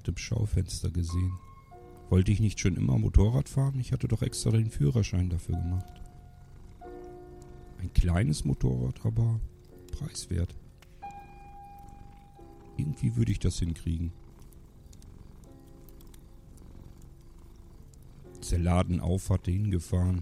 Motorrad 0.06 0.08
im 0.08 0.18
Schaufenster 0.18 0.92
gesehen. 0.92 1.38
Wollte 2.10 2.32
ich 2.32 2.40
nicht 2.40 2.60
schon 2.60 2.76
immer 2.76 2.98
Motorrad 2.98 3.50
fahren? 3.50 3.80
Ich 3.80 3.92
hatte 3.92 4.08
doch 4.08 4.22
extra 4.22 4.52
den 4.52 4.70
Führerschein 4.70 5.30
dafür 5.30 5.56
gemacht. 5.56 6.02
Ein 7.80 7.92
kleines 7.94 8.46
Motorrad, 8.46 9.06
aber 9.06 9.40
preiswert. 9.92 10.56
Irgendwie 12.78 13.16
würde 13.16 13.32
ich 13.32 13.40
das 13.40 13.60
hinkriegen. 13.60 14.12
Der 18.52 18.60
Laden 18.60 19.00
auf 19.00 19.30
hatte, 19.32 19.52
hingefahren. 19.52 20.22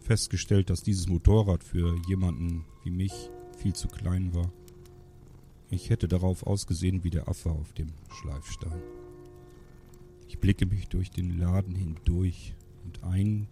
Festgestellt, 0.00 0.70
dass 0.70 0.82
dieses 0.82 1.08
Motorrad 1.08 1.62
für 1.62 1.96
jemanden 2.08 2.64
wie 2.84 2.90
mich 2.90 3.30
viel 3.58 3.74
zu 3.74 3.88
klein 3.88 4.34
war. 4.34 4.50
Ich 5.72 5.88
hätte 5.88 6.06
darauf 6.06 6.46
ausgesehen 6.46 7.02
wie 7.02 7.08
der 7.08 7.28
Affe 7.28 7.50
auf 7.50 7.72
dem 7.72 7.88
Schleifstein. 8.10 8.82
Ich 10.28 10.38
blicke 10.38 10.66
mich 10.66 10.88
durch 10.88 11.10
den 11.10 11.38
Laden 11.38 11.74
hindurch 11.74 12.54
und 12.84 13.02
ein 13.02 13.48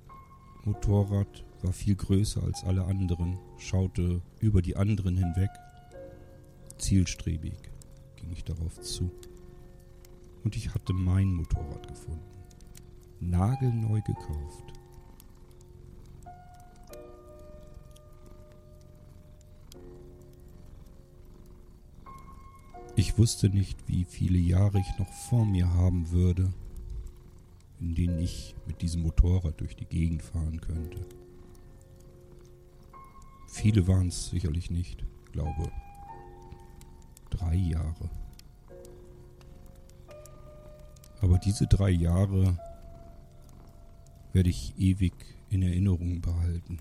Motorrad 0.65 1.47
war 1.63 1.73
viel 1.73 1.95
größer 1.95 2.43
als 2.43 2.63
alle 2.63 2.85
anderen, 2.85 3.39
schaute 3.57 4.21
über 4.39 4.61
die 4.61 4.77
anderen 4.77 5.17
hinweg. 5.17 5.49
Zielstrebig 6.77 7.55
ging 8.17 8.31
ich 8.33 8.45
darauf 8.45 8.79
zu. 8.83 9.11
Und 10.45 10.57
ich 10.57 10.75
hatte 10.75 10.93
mein 10.93 11.33
Motorrad 11.33 11.89
gefunden. 11.89 12.21
Nagelneu 13.21 14.03
gekauft. 14.03 14.75
Ich 23.01 23.17
wusste 23.17 23.49
nicht, 23.49 23.89
wie 23.89 24.05
viele 24.05 24.37
Jahre 24.37 24.79
ich 24.79 24.99
noch 24.99 25.11
vor 25.11 25.47
mir 25.47 25.73
haben 25.73 26.11
würde, 26.11 26.53
in 27.81 27.95
denen 27.95 28.19
ich 28.19 28.55
mit 28.67 28.83
diesem 28.83 29.01
Motorrad 29.01 29.59
durch 29.59 29.75
die 29.75 29.87
Gegend 29.87 30.21
fahren 30.21 30.61
könnte. 30.61 30.99
Viele 33.49 33.89
waren 33.89 34.09
es 34.09 34.29
sicherlich 34.29 34.71
nicht, 34.71 35.03
glaube 35.33 35.73
drei 37.31 37.55
Jahre. 37.55 38.11
Aber 41.23 41.39
diese 41.39 41.67
drei 41.69 41.89
Jahre 41.89 42.59
werde 44.35 44.51
ich 44.51 44.75
ewig 44.79 45.15
in 45.49 45.63
Erinnerung 45.63 46.21
behalten. 46.21 46.81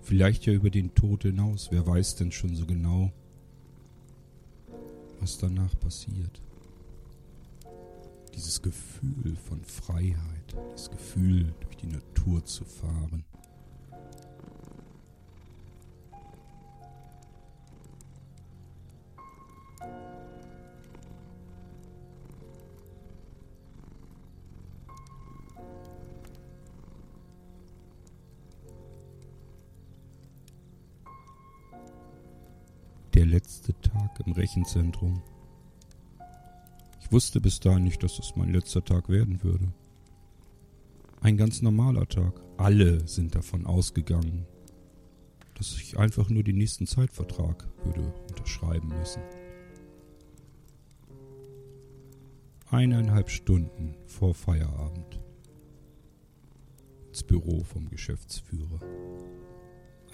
Vielleicht 0.00 0.46
ja 0.46 0.52
über 0.52 0.70
den 0.70 0.94
Tod 0.94 1.24
hinaus, 1.24 1.72
wer 1.72 1.84
weiß 1.84 2.14
denn 2.14 2.30
schon 2.30 2.54
so 2.54 2.64
genau, 2.64 3.10
was 5.20 5.38
danach 5.38 5.78
passiert. 5.80 6.40
Dieses 8.34 8.62
Gefühl 8.62 9.36
von 9.48 9.62
Freiheit, 9.64 10.56
das 10.70 10.90
Gefühl, 10.90 11.52
durch 11.60 11.76
die 11.76 11.88
Natur 11.88 12.44
zu 12.44 12.64
fahren. 12.64 13.24
Rechenzentrum. 34.58 35.22
Ich 37.00 37.12
wusste 37.12 37.40
bis 37.40 37.60
dahin 37.60 37.84
nicht, 37.84 38.02
dass 38.02 38.18
es 38.18 38.34
mein 38.34 38.52
letzter 38.52 38.84
Tag 38.84 39.08
werden 39.08 39.42
würde. 39.44 39.72
Ein 41.20 41.36
ganz 41.36 41.62
normaler 41.62 42.06
Tag. 42.08 42.40
Alle 42.56 43.06
sind 43.06 43.34
davon 43.34 43.66
ausgegangen, 43.66 44.46
dass 45.54 45.76
ich 45.76 45.96
einfach 45.96 46.28
nur 46.28 46.42
den 46.42 46.58
nächsten 46.58 46.86
Zeitvertrag 46.86 47.68
würde 47.84 48.12
unterschreiben 48.28 48.88
müssen. 48.88 49.22
Eineinhalb 52.70 53.30
Stunden 53.30 53.94
vor 54.06 54.34
Feierabend 54.34 55.20
ins 57.08 57.22
Büro 57.22 57.62
vom 57.62 57.88
Geschäftsführer. 57.88 58.80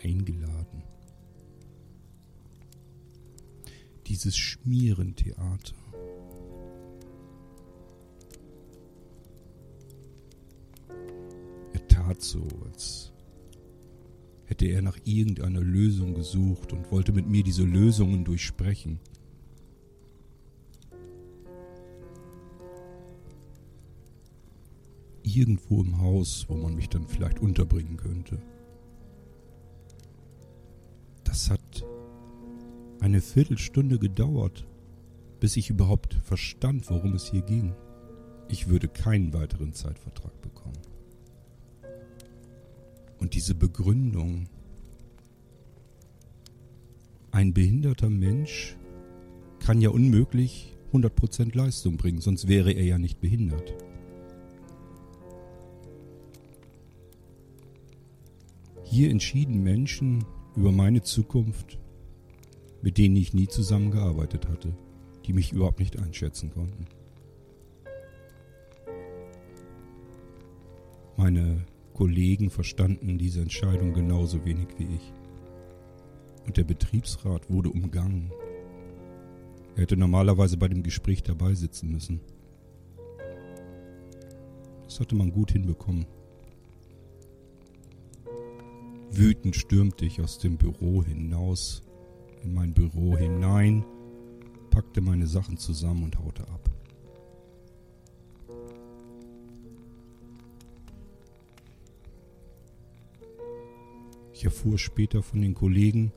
Eingeladen. 0.02 0.93
Dieses 4.06 4.36
Schmierentheater. 4.36 5.74
Er 11.72 11.88
tat 11.88 12.22
so, 12.22 12.46
als 12.70 13.12
hätte 14.44 14.66
er 14.66 14.82
nach 14.82 14.98
irgendeiner 15.04 15.60
Lösung 15.60 16.14
gesucht 16.14 16.72
und 16.72 16.90
wollte 16.92 17.12
mit 17.12 17.26
mir 17.26 17.42
diese 17.42 17.64
Lösungen 17.64 18.24
durchsprechen. 18.24 19.00
Irgendwo 25.22 25.82
im 25.82 25.98
Haus, 25.98 26.44
wo 26.48 26.54
man 26.54 26.74
mich 26.74 26.88
dann 26.90 27.08
vielleicht 27.08 27.40
unterbringen 27.40 27.96
könnte. 27.96 28.38
Eine 33.04 33.20
Viertelstunde 33.20 33.98
gedauert, 33.98 34.66
bis 35.38 35.58
ich 35.58 35.68
überhaupt 35.68 36.14
verstand, 36.14 36.88
worum 36.88 37.12
es 37.12 37.30
hier 37.30 37.42
ging. 37.42 37.74
Ich 38.48 38.68
würde 38.68 38.88
keinen 38.88 39.34
weiteren 39.34 39.74
Zeitvertrag 39.74 40.40
bekommen. 40.40 40.78
Und 43.18 43.34
diese 43.34 43.54
Begründung, 43.54 44.48
ein 47.30 47.52
behinderter 47.52 48.08
Mensch 48.08 48.74
kann 49.58 49.82
ja 49.82 49.90
unmöglich 49.90 50.74
100% 50.94 51.54
Leistung 51.54 51.98
bringen, 51.98 52.22
sonst 52.22 52.48
wäre 52.48 52.72
er 52.72 52.84
ja 52.84 52.96
nicht 52.96 53.20
behindert. 53.20 53.74
Hier 58.84 59.10
entschieden 59.10 59.62
Menschen 59.62 60.24
über 60.56 60.72
meine 60.72 61.02
Zukunft, 61.02 61.78
mit 62.84 62.98
denen 62.98 63.16
ich 63.16 63.32
nie 63.32 63.48
zusammengearbeitet 63.48 64.46
hatte, 64.46 64.76
die 65.24 65.32
mich 65.32 65.52
überhaupt 65.52 65.78
nicht 65.78 65.98
einschätzen 65.98 66.50
konnten. 66.52 66.84
Meine 71.16 71.64
Kollegen 71.94 72.50
verstanden 72.50 73.16
diese 73.16 73.40
Entscheidung 73.40 73.94
genauso 73.94 74.44
wenig 74.44 74.68
wie 74.76 74.96
ich. 74.96 75.14
Und 76.44 76.58
der 76.58 76.64
Betriebsrat 76.64 77.48
wurde 77.48 77.70
umgangen. 77.70 78.30
Er 79.76 79.84
hätte 79.84 79.96
normalerweise 79.96 80.58
bei 80.58 80.68
dem 80.68 80.82
Gespräch 80.82 81.22
dabei 81.22 81.54
sitzen 81.54 81.90
müssen. 81.90 82.20
Das 84.84 85.00
hatte 85.00 85.14
man 85.14 85.32
gut 85.32 85.52
hinbekommen. 85.52 86.04
Wütend 89.10 89.56
stürmte 89.56 90.04
ich 90.04 90.20
aus 90.20 90.38
dem 90.38 90.58
Büro 90.58 91.02
hinaus, 91.02 91.83
in 92.44 92.54
mein 92.54 92.72
Büro 92.72 93.16
hinein, 93.16 93.84
packte 94.70 95.00
meine 95.00 95.26
Sachen 95.26 95.56
zusammen 95.56 96.04
und 96.04 96.18
haute 96.18 96.42
ab. 96.48 96.70
Ich 104.32 104.44
erfuhr 104.44 104.78
später 104.78 105.22
von 105.22 105.40
den 105.40 105.54
Kollegen, 105.54 106.12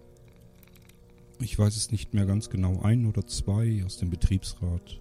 ich 1.40 1.58
weiß 1.58 1.76
es 1.76 1.92
nicht 1.92 2.14
mehr 2.14 2.26
ganz 2.26 2.50
genau, 2.50 2.82
ein 2.82 3.06
oder 3.06 3.26
zwei 3.28 3.84
aus 3.86 3.98
dem 3.98 4.10
Betriebsrat 4.10 5.00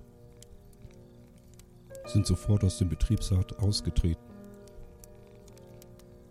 sind 2.07 2.27
sofort 2.27 2.63
aus 2.63 2.79
dem 2.79 2.89
Betriebsrat 2.89 3.59
ausgetreten 3.59 4.27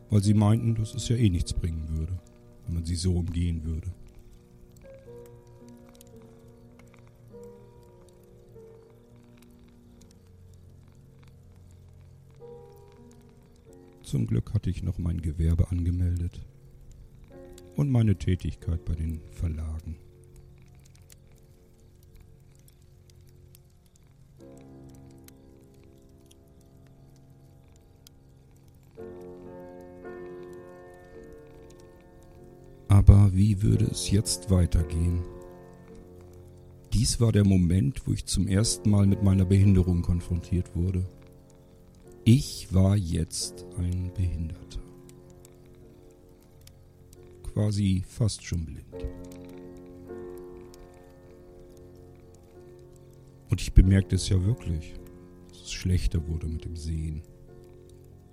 weil 0.10 0.24
sie 0.24 0.34
meinten, 0.34 0.76
dass 0.76 0.94
es 0.94 1.10
ja 1.10 1.16
eh 1.16 1.30
nichts 1.30 1.54
bringen 1.54 1.90
würde, 1.90 2.18
wenn 2.66 2.76
man 2.76 2.86
sie 2.86 2.96
so 2.96 3.16
umgehen 3.16 3.64
würde. 3.66 3.92
Zum 14.06 14.28
Glück 14.28 14.54
hatte 14.54 14.70
ich 14.70 14.84
noch 14.84 15.00
mein 15.00 15.20
Gewerbe 15.20 15.72
angemeldet 15.72 16.40
und 17.76 17.90
meine 17.90 18.16
Tätigkeit 18.16 18.86
bei 18.86 18.94
den 18.94 19.20
Verlagen. 19.32 19.96
Aber 32.88 33.34
wie 33.34 33.64
würde 33.64 33.86
es 33.86 34.12
jetzt 34.12 34.52
weitergehen? 34.52 35.24
Dies 36.94 37.20
war 37.20 37.32
der 37.32 37.44
Moment, 37.44 38.06
wo 38.06 38.14
ich 38.14 38.28
zum 38.28 38.48
ersten 38.48 38.92
Mal 38.92 39.08
mit 39.08 39.24
meiner 39.24 39.46
Behinderung 39.46 40.04
konfrontiert 40.04 40.76
wurde. 40.76 41.04
Ich 42.28 42.74
war 42.74 42.98
jetzt 42.98 43.68
ein 43.78 44.12
Behinderter. 44.16 44.80
Quasi 47.44 48.04
fast 48.08 48.44
schon 48.44 48.66
blind. 48.66 49.06
Und 53.52 53.62
ich 53.62 53.72
bemerkte 53.74 54.16
es 54.16 54.28
ja 54.30 54.44
wirklich, 54.44 54.96
dass 55.50 55.66
es 55.66 55.72
schlechter 55.72 56.28
wurde 56.28 56.48
mit 56.48 56.66
dem 56.66 56.76
Sehen. 56.76 57.22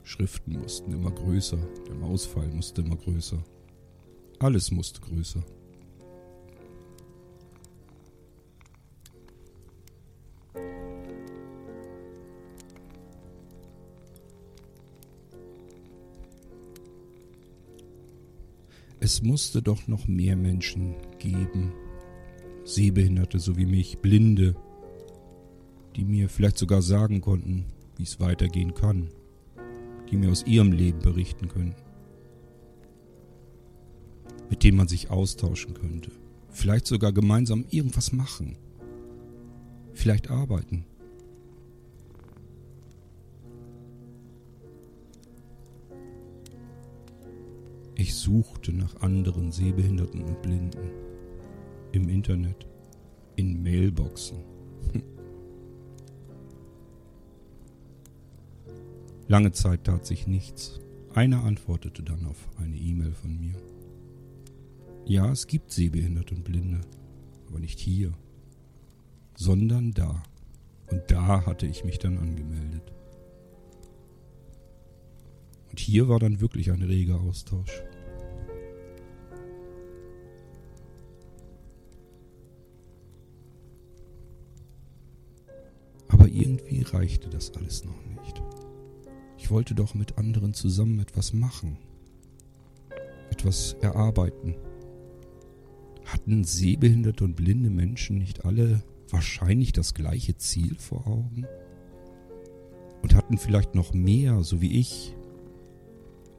Schriften 0.04 0.58
mussten 0.58 0.92
immer 0.92 1.10
größer, 1.10 1.58
der 1.86 1.94
Mausfall 1.94 2.48
musste 2.48 2.80
immer 2.80 2.96
größer. 2.96 3.44
Alles 4.38 4.70
musste 4.70 5.02
größer. 5.02 5.44
Es 19.12 19.20
musste 19.20 19.60
doch 19.60 19.88
noch 19.88 20.08
mehr 20.08 20.36
Menschen 20.36 20.94
geben, 21.18 21.74
Sehbehinderte 22.64 23.38
so 23.38 23.58
wie 23.58 23.66
mich, 23.66 23.98
Blinde, 23.98 24.56
die 25.94 26.06
mir 26.06 26.30
vielleicht 26.30 26.56
sogar 26.56 26.80
sagen 26.80 27.20
konnten, 27.20 27.66
wie 27.98 28.04
es 28.04 28.20
weitergehen 28.20 28.72
kann, 28.72 29.10
die 30.10 30.16
mir 30.16 30.30
aus 30.30 30.46
ihrem 30.46 30.72
Leben 30.72 31.00
berichten 31.00 31.48
könnten 31.48 31.76
mit 34.48 34.64
dem 34.64 34.76
man 34.76 34.88
sich 34.88 35.10
austauschen 35.10 35.74
könnte. 35.74 36.10
Vielleicht 36.50 36.86
sogar 36.86 37.12
gemeinsam 37.12 37.66
irgendwas 37.70 38.12
machen. 38.12 38.56
Vielleicht 39.92 40.30
arbeiten. 40.30 40.84
Suchte 48.22 48.72
nach 48.72 49.02
anderen 49.02 49.50
Sehbehinderten 49.52 50.22
und 50.22 50.40
Blinden. 50.42 50.90
Im 51.92 52.08
Internet. 52.08 52.66
In 53.36 53.62
Mailboxen. 53.62 54.38
Lange 59.28 59.52
Zeit 59.52 59.84
tat 59.84 60.06
sich 60.06 60.26
nichts. 60.26 60.80
Einer 61.14 61.44
antwortete 61.44 62.02
dann 62.02 62.26
auf 62.26 62.48
eine 62.58 62.76
E-Mail 62.76 63.12
von 63.12 63.38
mir. 63.38 63.56
Ja, 65.04 65.30
es 65.32 65.46
gibt 65.46 65.72
Sehbehinderte 65.72 66.34
und 66.34 66.44
Blinde, 66.44 66.80
aber 67.48 67.58
nicht 67.58 67.78
hier, 67.80 68.12
sondern 69.34 69.92
da. 69.92 70.22
Und 70.90 71.02
da 71.08 71.44
hatte 71.44 71.66
ich 71.66 71.84
mich 71.84 71.98
dann 71.98 72.18
angemeldet. 72.18 72.92
Und 75.70 75.80
hier 75.80 76.08
war 76.08 76.18
dann 76.18 76.40
wirklich 76.40 76.70
ein 76.70 76.82
reger 76.82 77.20
Austausch. 77.20 77.82
Irgendwie 86.72 86.96
reichte 86.96 87.28
das 87.28 87.52
alles 87.54 87.84
noch 87.84 88.04
nicht. 88.06 88.42
Ich 89.36 89.50
wollte 89.50 89.74
doch 89.74 89.94
mit 89.94 90.18
anderen 90.18 90.54
zusammen 90.54 91.00
etwas 91.00 91.32
machen, 91.32 91.78
etwas 93.30 93.74
erarbeiten. 93.80 94.54
Hatten 96.04 96.44
sehbehinderte 96.44 97.24
und 97.24 97.36
blinde 97.36 97.70
Menschen 97.70 98.18
nicht 98.18 98.44
alle 98.44 98.82
wahrscheinlich 99.08 99.72
das 99.72 99.94
gleiche 99.94 100.36
Ziel 100.36 100.74
vor 100.76 101.06
Augen? 101.06 101.46
Und 103.02 103.14
hatten 103.14 103.36
vielleicht 103.36 103.74
noch 103.74 103.92
mehr, 103.92 104.42
so 104.42 104.60
wie 104.60 104.78
ich, 104.78 105.14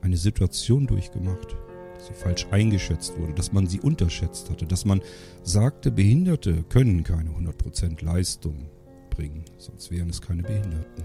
eine 0.01 0.17
Situation 0.17 0.87
durchgemacht, 0.87 1.57
dass 1.95 2.07
sie 2.07 2.13
falsch 2.13 2.47
eingeschätzt 2.51 3.17
wurde, 3.17 3.33
dass 3.33 3.51
man 3.51 3.67
sie 3.67 3.81
unterschätzt 3.81 4.49
hatte, 4.49 4.65
dass 4.65 4.85
man 4.85 5.01
sagte, 5.43 5.91
Behinderte 5.91 6.63
können 6.63 7.03
keine 7.03 7.31
100% 7.31 8.03
Leistung 8.03 8.69
bringen, 9.15 9.45
sonst 9.57 9.91
wären 9.91 10.09
es 10.09 10.21
keine 10.21 10.43
Behinderten. 10.43 11.03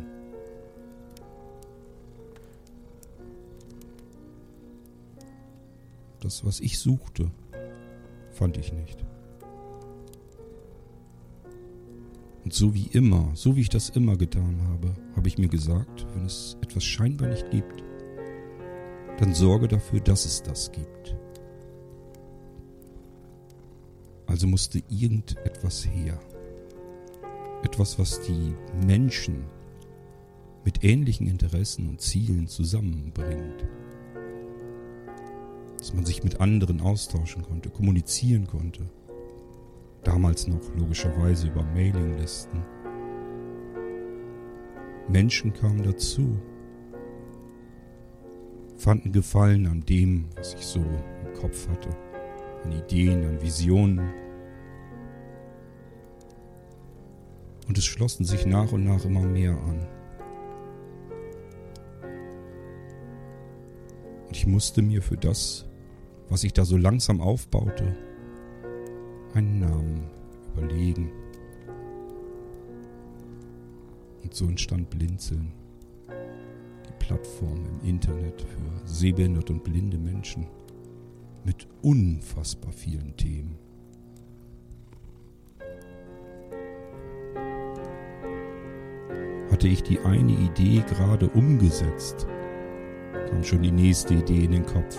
Das, 6.20 6.44
was 6.44 6.60
ich 6.60 6.78
suchte, 6.78 7.30
fand 8.32 8.56
ich 8.56 8.72
nicht. 8.72 9.04
Und 12.44 12.54
so 12.54 12.74
wie 12.74 12.86
immer, 12.92 13.30
so 13.34 13.56
wie 13.56 13.60
ich 13.60 13.68
das 13.68 13.90
immer 13.90 14.16
getan 14.16 14.62
habe, 14.68 14.94
habe 15.14 15.28
ich 15.28 15.38
mir 15.38 15.48
gesagt, 15.48 16.06
wenn 16.14 16.24
es 16.24 16.56
etwas 16.62 16.82
scheinbar 16.82 17.28
nicht 17.28 17.50
gibt, 17.50 17.84
dann 19.18 19.34
sorge 19.34 19.68
dafür, 19.68 20.00
dass 20.00 20.24
es 20.24 20.42
das 20.42 20.72
gibt. 20.72 21.16
Also 24.26 24.46
musste 24.46 24.82
irgendetwas 24.88 25.86
her. 25.86 26.18
Etwas, 27.62 27.98
was 27.98 28.20
die 28.20 28.54
Menschen 28.86 29.44
mit 30.64 30.84
ähnlichen 30.84 31.26
Interessen 31.26 31.88
und 31.88 32.00
Zielen 32.00 32.46
zusammenbringt 32.46 33.66
dass 35.78 35.94
man 35.94 36.04
sich 36.04 36.24
mit 36.24 36.40
anderen 36.40 36.80
austauschen 36.80 37.44
konnte, 37.44 37.70
kommunizieren 37.70 38.48
konnte, 38.48 38.90
Damals 40.04 40.46
noch 40.46 40.74
logischerweise 40.76 41.48
über 41.48 41.62
Mailinglisten. 41.62 42.62
Menschen 45.08 45.52
kamen 45.52 45.82
dazu, 45.82 46.38
fanden 48.76 49.12
Gefallen 49.12 49.66
an 49.66 49.80
dem, 49.80 50.26
was 50.36 50.54
ich 50.54 50.64
so 50.64 50.80
im 50.80 51.34
Kopf 51.40 51.68
hatte, 51.68 51.90
an 52.64 52.72
Ideen, 52.72 53.24
an 53.26 53.42
Visionen. 53.42 54.08
Und 57.68 57.76
es 57.76 57.84
schlossen 57.84 58.24
sich 58.24 58.46
nach 58.46 58.72
und 58.72 58.84
nach 58.84 59.04
immer 59.04 59.20
mehr 59.20 59.52
an. 59.52 59.86
Und 64.26 64.36
ich 64.36 64.46
musste 64.46 64.80
mir 64.80 65.02
für 65.02 65.18
das, 65.18 65.66
was 66.30 66.44
ich 66.44 66.54
da 66.54 66.64
so 66.64 66.78
langsam 66.78 67.20
aufbaute, 67.20 67.94
einen 69.34 69.60
Namen 69.60 70.10
überlegen. 70.54 71.12
Und 74.22 74.34
so 74.34 74.46
entstand 74.46 74.88
Blinzeln, 74.88 75.52
die 76.08 77.04
Plattform 77.04 77.66
im 77.66 77.88
Internet 77.88 78.40
für 78.40 78.86
sehbehinderte 78.86 79.52
und 79.52 79.62
blinde 79.62 79.98
Menschen 79.98 80.46
mit 81.44 81.66
unfassbar 81.82 82.72
vielen 82.72 83.14
Themen. 83.16 83.67
Hatte 89.58 89.66
ich 89.66 89.82
die 89.82 89.98
eine 89.98 90.30
Idee 90.30 90.84
gerade 90.86 91.28
umgesetzt, 91.30 92.28
kam 93.28 93.42
schon 93.42 93.60
die 93.60 93.72
nächste 93.72 94.14
Idee 94.14 94.44
in 94.44 94.52
den 94.52 94.64
Kopf. 94.64 94.96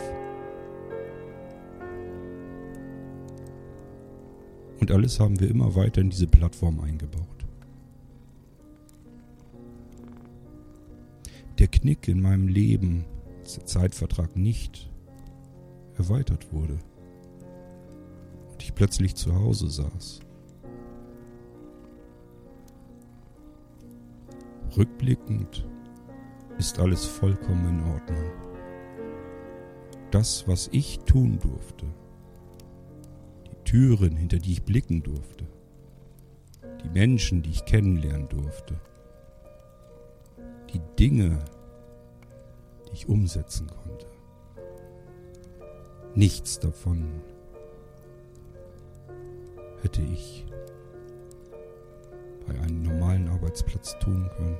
Und 4.81 4.91
alles 4.91 5.17
haben 5.17 5.39
wir 5.39 5.49
immer 5.49 5.75
weiter 5.75 6.01
in 6.01 6.09
diese 6.09 6.27
Plattform 6.27 6.81
eingebaut. 6.81 7.45
Der 11.57 11.69
Knick 11.69 12.09
in 12.09 12.21
meinem 12.21 12.49
Leben, 12.49 13.05
dass 13.45 13.55
der 13.55 13.65
Zeitvertrag 13.65 14.35
nicht 14.35 14.91
erweitert 15.95 16.51
wurde 16.51 16.79
und 18.51 18.61
ich 18.61 18.75
plötzlich 18.75 19.15
zu 19.15 19.33
Hause 19.33 19.69
saß. 19.69 20.19
Rückblickend 24.77 25.67
ist 26.59 26.79
alles 26.79 27.05
vollkommen 27.05 27.79
in 27.79 27.91
Ordnung. 27.91 28.31
Das, 30.11 30.47
was 30.47 30.69
ich 30.71 30.99
tun 30.99 31.39
durfte, 31.39 31.85
Türen, 33.65 34.15
hinter 34.15 34.37
die 34.37 34.53
ich 34.53 34.63
blicken 34.63 35.01
durfte, 35.01 35.47
die 36.83 36.89
Menschen, 36.89 37.41
die 37.41 37.51
ich 37.51 37.65
kennenlernen 37.65 38.29
durfte, 38.29 38.79
die 40.73 40.81
Dinge, 40.97 41.39
die 42.87 42.93
ich 42.93 43.09
umsetzen 43.09 43.67
konnte. 43.67 44.07
Nichts 46.15 46.59
davon 46.59 47.21
hätte 49.81 50.01
ich 50.01 50.45
bei 52.49 52.59
einem 52.61 52.81
normalen 52.83 53.27
Arbeitsplatz 53.29 53.97
tun 53.99 54.29
können. 54.35 54.57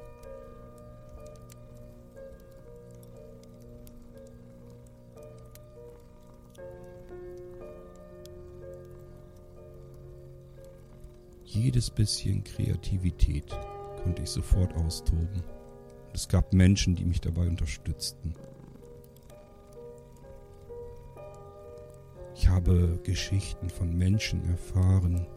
jedes 11.60 11.90
bisschen 11.90 12.44
Kreativität 12.44 13.46
konnte 14.04 14.24
ich 14.24 14.30
sofort 14.30 14.74
austoben. 14.76 15.44
Es 16.14 16.28
gab 16.28 16.54
Menschen, 16.54 16.96
die 16.96 17.06
mich 17.06 17.22
dabei 17.22 17.48
unterstützten. 17.48 18.34
Ich 22.36 22.48
habe 22.48 23.00
Geschichten 23.04 23.70
von 23.70 23.96
Menschen 23.96 24.48
erfahren. 24.50 25.28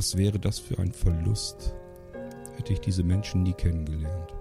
Was 0.00 0.16
wäre 0.16 0.38
das 0.38 0.58
für 0.58 0.78
ein 0.78 0.92
Verlust, 0.92 1.74
hätte 2.56 2.72
ich 2.72 2.80
diese 2.80 3.02
Menschen 3.02 3.42
nie 3.42 3.52
kennengelernt. 3.52 4.34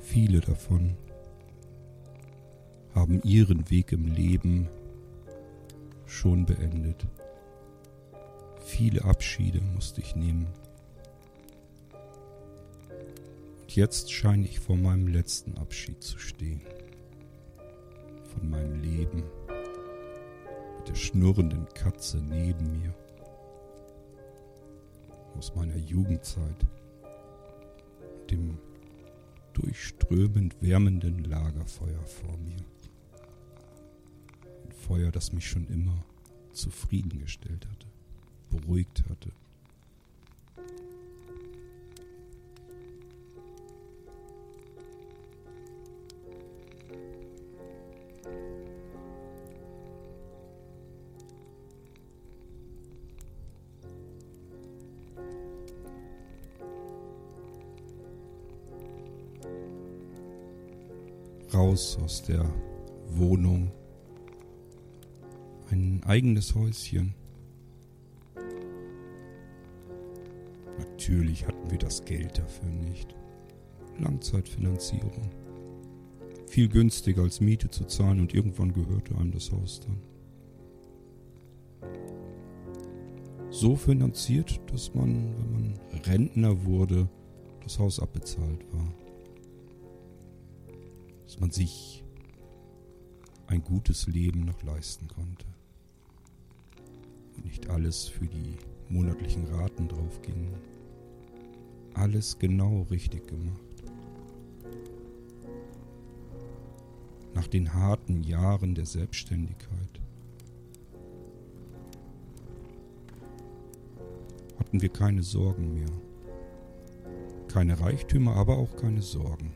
Viele 0.00 0.40
davon 0.40 0.98
haben 2.94 3.22
ihren 3.22 3.70
Weg 3.70 3.92
im 3.92 4.04
Leben 4.04 4.68
schon 6.04 6.44
beendet. 6.44 7.06
Viele 8.66 9.02
Abschiede 9.02 9.62
musste 9.62 10.02
ich 10.02 10.14
nehmen. 10.14 10.48
Und 13.62 13.74
jetzt 13.74 14.12
scheine 14.12 14.44
ich 14.44 14.60
vor 14.60 14.76
meinem 14.76 15.06
letzten 15.06 15.56
Abschied 15.56 16.02
zu 16.02 16.18
stehen. 16.18 16.60
Von 18.44 18.50
meinem 18.50 18.82
Leben. 18.82 19.22
Mit 20.76 20.88
der 20.88 20.94
schnurrenden 20.94 21.66
Katze 21.72 22.18
neben 22.18 22.72
mir. 22.72 22.94
Aus 25.38 25.54
meiner 25.54 25.76
Jugendzeit. 25.76 26.66
Dem 28.30 28.58
durchströmend 29.54 30.60
wärmenden 30.60 31.24
Lagerfeuer 31.24 32.04
vor 32.04 32.36
mir. 32.36 32.58
Ein 34.64 34.72
Feuer, 34.72 35.10
das 35.10 35.32
mich 35.32 35.48
schon 35.48 35.66
immer 35.68 36.04
zufriedengestellt 36.52 37.66
hatte, 37.66 37.86
beruhigt 38.50 39.04
hatte. 39.08 39.30
Raus 61.74 61.98
aus 62.04 62.22
der 62.22 62.48
Wohnung. 63.08 63.72
Ein 65.70 66.00
eigenes 66.06 66.54
Häuschen. 66.54 67.14
Natürlich 70.78 71.44
hatten 71.44 71.68
wir 71.68 71.78
das 71.78 72.04
Geld 72.04 72.38
dafür 72.38 72.68
nicht. 72.68 73.16
Langzeitfinanzierung. 73.98 75.30
Viel 76.46 76.68
günstiger 76.68 77.22
als 77.22 77.40
Miete 77.40 77.68
zu 77.68 77.84
zahlen 77.86 78.20
und 78.20 78.34
irgendwann 78.34 78.72
gehörte 78.72 79.16
einem 79.16 79.32
das 79.32 79.50
Haus 79.50 79.80
dann. 79.80 80.00
So 83.50 83.74
finanziert, 83.74 84.60
dass 84.70 84.94
man, 84.94 85.34
wenn 85.38 85.52
man 85.52 85.74
Rentner 86.06 86.64
wurde, 86.64 87.08
das 87.64 87.80
Haus 87.80 87.98
abbezahlt 87.98 88.64
war 88.72 89.03
man 91.44 91.50
sich 91.50 92.02
ein 93.48 93.62
gutes 93.62 94.06
Leben 94.06 94.46
noch 94.46 94.62
leisten 94.62 95.08
konnte. 95.08 95.44
Und 97.36 97.44
nicht 97.44 97.68
alles 97.68 98.08
für 98.08 98.26
die 98.26 98.56
monatlichen 98.88 99.46
Raten 99.48 99.86
drauf 99.86 100.22
ging. 100.22 100.54
Alles 101.92 102.38
genau 102.38 102.86
richtig 102.90 103.26
gemacht. 103.26 103.60
Nach 107.34 107.46
den 107.46 107.74
harten 107.74 108.22
Jahren 108.22 108.74
der 108.74 108.86
Selbstständigkeit 108.86 110.00
hatten 114.58 114.80
wir 114.80 114.88
keine 114.88 115.22
Sorgen 115.22 115.74
mehr. 115.74 115.92
Keine 117.48 117.78
Reichtümer, 117.78 118.34
aber 118.34 118.56
auch 118.56 118.74
keine 118.76 119.02
Sorgen. 119.02 119.52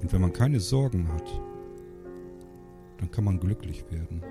Und 0.00 0.12
wenn 0.12 0.20
man 0.20 0.32
keine 0.32 0.60
Sorgen 0.60 1.08
hat, 1.08 1.40
dann 2.98 3.10
kann 3.10 3.24
man 3.24 3.40
glücklich 3.40 3.84
werden. 3.90 4.22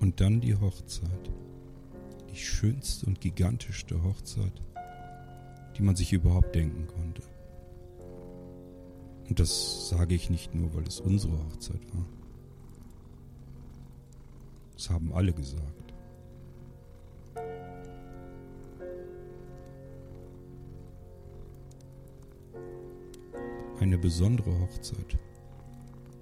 Und 0.00 0.20
dann 0.20 0.40
die 0.40 0.54
Hochzeit, 0.54 1.30
die 2.30 2.36
schönste 2.36 3.06
und 3.06 3.20
gigantischste 3.20 4.02
Hochzeit, 4.02 4.52
die 5.78 5.84
man 5.84 5.94
sich 5.94 6.12
überhaupt 6.12 6.54
denken 6.54 6.88
konnte. 6.88 7.22
Und 9.28 9.38
das 9.38 9.88
sage 9.88 10.14
ich 10.14 10.28
nicht 10.28 10.54
nur, 10.54 10.74
weil 10.74 10.84
es 10.84 11.00
unsere 11.00 11.38
Hochzeit 11.44 11.80
war. 11.94 12.04
Das 14.74 14.90
haben 14.90 15.12
alle 15.12 15.32
gesagt. 15.32 15.94
Eine 23.78 23.98
besondere 23.98 24.58
Hochzeit, 24.60 25.16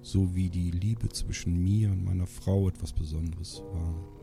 so 0.01 0.35
wie 0.35 0.49
die 0.49 0.69
Liebe 0.69 1.09
zwischen 1.09 1.63
mir 1.63 1.89
und 1.89 2.03
meiner 2.05 2.27
Frau 2.27 2.67
etwas 2.67 2.93
Besonderes 2.93 3.63
war. 3.73 4.16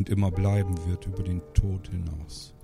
Und 0.00 0.08
immer 0.08 0.30
bleiben 0.30 0.74
wird 0.86 1.06
über 1.06 1.22
den 1.22 1.42
Tod 1.52 1.88
hinaus. 1.88 2.54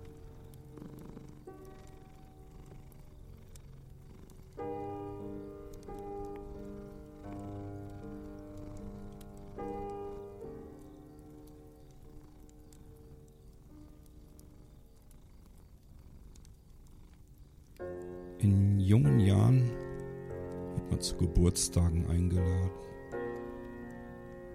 zu 20.99 21.15
Geburtstagen 21.19 22.07
eingeladen, 22.09 22.71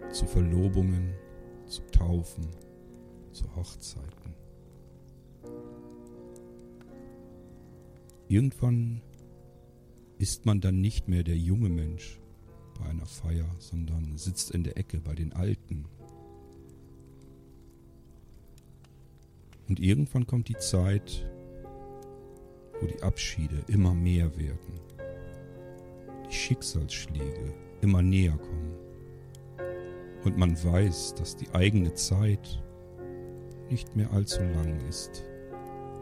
zu 0.10 0.26
Verlobungen, 0.26 1.14
zu 1.66 1.82
Taufen, 1.92 2.46
zu 3.34 3.56
Hochzeiten. 3.56 4.36
Irgendwann 8.28 9.02
ist 10.18 10.46
man 10.46 10.62
dann 10.62 10.80
nicht 10.80 11.08
mehr 11.08 11.24
der 11.24 11.38
junge 11.38 11.70
Mensch 11.70 12.20
bei 12.80 12.86
einer 12.86 13.06
Feier, 13.06 13.50
sondern 13.60 14.18
sitzt 14.18 14.52
in 14.52 14.64
der 14.64 14.78
Ecke 14.78 15.00
bei 15.00 15.16
den 15.16 15.34
Alten. 15.34 15.86
Und 19.68 19.80
irgendwann 19.80 20.28
kommt 20.28 20.48
die 20.48 20.58
Zeit, 20.58 21.26
wo 22.80 22.86
die 22.86 23.02
Abschiede 23.02 23.64
immer 23.68 23.94
mehr 23.94 24.38
werden 24.38 24.82
die 26.32 26.36
Schicksalsschläge 26.38 27.54
immer 27.82 28.02
näher 28.02 28.38
kommen. 28.38 28.74
Und 30.24 30.38
man 30.38 30.64
weiß, 30.64 31.16
dass 31.16 31.36
die 31.36 31.50
eigene 31.52 31.94
Zeit 31.94 32.64
nicht 33.72 33.96
mehr 33.96 34.12
allzu 34.12 34.44
lang 34.44 34.86
ist, 34.90 35.24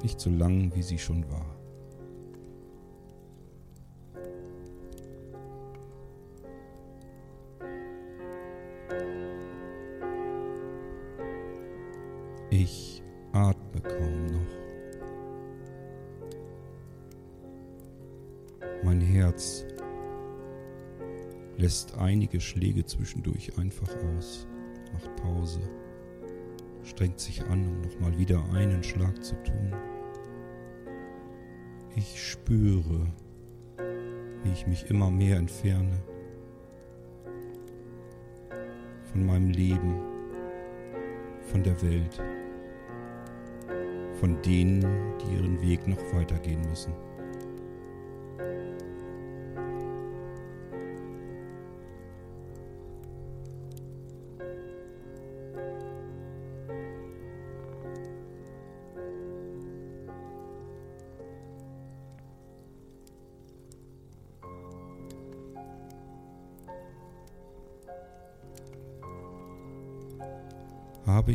nicht 0.02 0.20
so 0.20 0.32
lang, 0.32 0.76
wie 0.76 0.82
sie 0.82 0.98
schon 0.98 1.30
war. 1.30 1.56
Ich 12.50 13.04
atme 13.32 13.82
kaum 13.82 14.26
noch. 14.26 14.40
Mein 18.84 19.02
Herz 19.02 19.64
lässt 21.58 21.96
einige 22.00 22.42
Schläge 22.42 22.84
zwischendurch 22.86 23.56
einfach 23.60 23.90
aus, 24.18 24.48
macht 24.92 25.16
Pause, 25.18 25.60
strengt 26.90 27.20
sich 27.20 27.44
an, 27.46 27.68
um 27.68 27.82
nochmal 27.82 28.18
wieder 28.18 28.44
einen 28.54 28.84
Schlag 28.84 29.24
zu 29.24 29.36
tun. 29.44 29.74
Ich 31.96 32.22
spüre, 32.22 33.08
wie 34.44 34.52
ich 34.52 34.68
mich 34.68 34.90
immer 34.90 35.12
mehr 35.12 35.38
entferne 35.38 35.98
von 39.12 39.26
meinem 39.26 39.50
Leben, 39.50 40.00
von 41.52 41.64
der 41.64 41.82
Welt, 41.82 42.22
von 44.20 44.42
denen, 44.42 44.82
die 45.20 45.36
ihren 45.36 45.62
Weg 45.62 45.88
noch 45.88 46.02
weitergehen 46.14 46.62
müssen. 46.70 46.94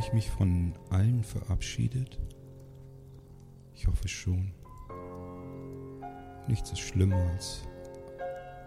Ich 0.05 0.13
mich 0.13 0.31
von 0.31 0.75
allen 0.91 1.25
verabschiedet? 1.25 2.19
Ich 3.75 3.87
hoffe 3.87 4.07
schon. 4.07 4.53
Nichts 6.47 6.73
ist 6.73 6.81
schlimmer 6.81 7.17
als 7.33 7.67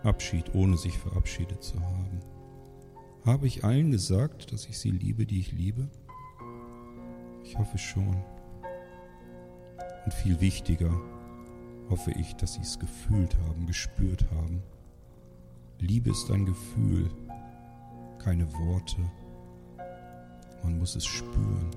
Abschied, 0.04 0.56
ohne 0.56 0.78
sich 0.78 0.98
verabschiedet 0.98 1.64
zu 1.64 1.80
haben. 1.80 2.22
Habe 3.24 3.46
ich 3.46 3.64
allen 3.64 3.92
gesagt, 3.92 4.52
dass 4.52 4.66
ich 4.66 4.80
sie 4.80 4.90
liebe, 4.90 5.26
die 5.26 5.40
ich 5.40 5.52
liebe? 5.52 5.90
Ich 7.44 7.58
hoffe 7.58 7.78
schon. 7.78 8.18
Und 10.06 10.14
viel 10.14 10.42
wichtiger 10.42 11.00
hoffe 11.90 12.12
ich, 12.12 12.36
dass 12.36 12.56
sie 12.56 12.62
es 12.62 12.80
gefühlt 12.80 13.38
haben, 13.48 13.68
gespürt 13.68 14.26
haben. 14.32 14.64
Liebe 15.80 16.10
ist 16.10 16.32
ein 16.32 16.46
Gefühl, 16.46 17.12
keine 18.18 18.52
Worte, 18.54 18.98
man 20.64 20.78
muss 20.78 20.96
es 20.96 21.06
spüren. 21.06 21.70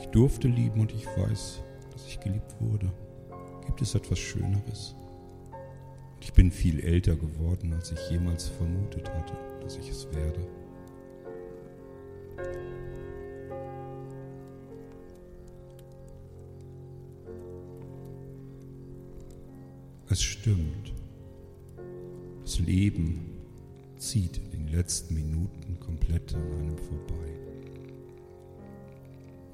Ich 0.00 0.06
durfte 0.08 0.48
lieben 0.48 0.80
und 0.80 0.92
ich 0.92 1.06
weiß, 1.06 1.62
dass 1.92 2.06
ich 2.06 2.20
geliebt 2.20 2.54
wurde. 2.60 2.92
Gibt 3.66 3.82
es 3.82 3.94
etwas 3.94 4.18
Schöneres? 4.18 4.94
Ich 6.20 6.32
bin 6.32 6.50
viel 6.50 6.80
älter 6.80 7.16
geworden, 7.16 7.72
als 7.74 7.92
ich 7.92 8.10
jemals 8.10 8.48
vermutet 8.48 9.10
hatte, 9.10 9.34
dass 9.60 9.76
ich 9.76 9.90
es 9.90 10.06
werde. 10.12 10.46
Es 20.08 20.22
stimmt. 20.22 20.93
Das 22.54 22.64
Leben 22.64 23.40
zieht 23.96 24.36
in 24.36 24.48
den 24.52 24.68
letzten 24.68 25.14
Minuten 25.14 25.80
komplett 25.80 26.36
an 26.36 26.52
einem 26.52 26.78
vorbei. 26.78 27.36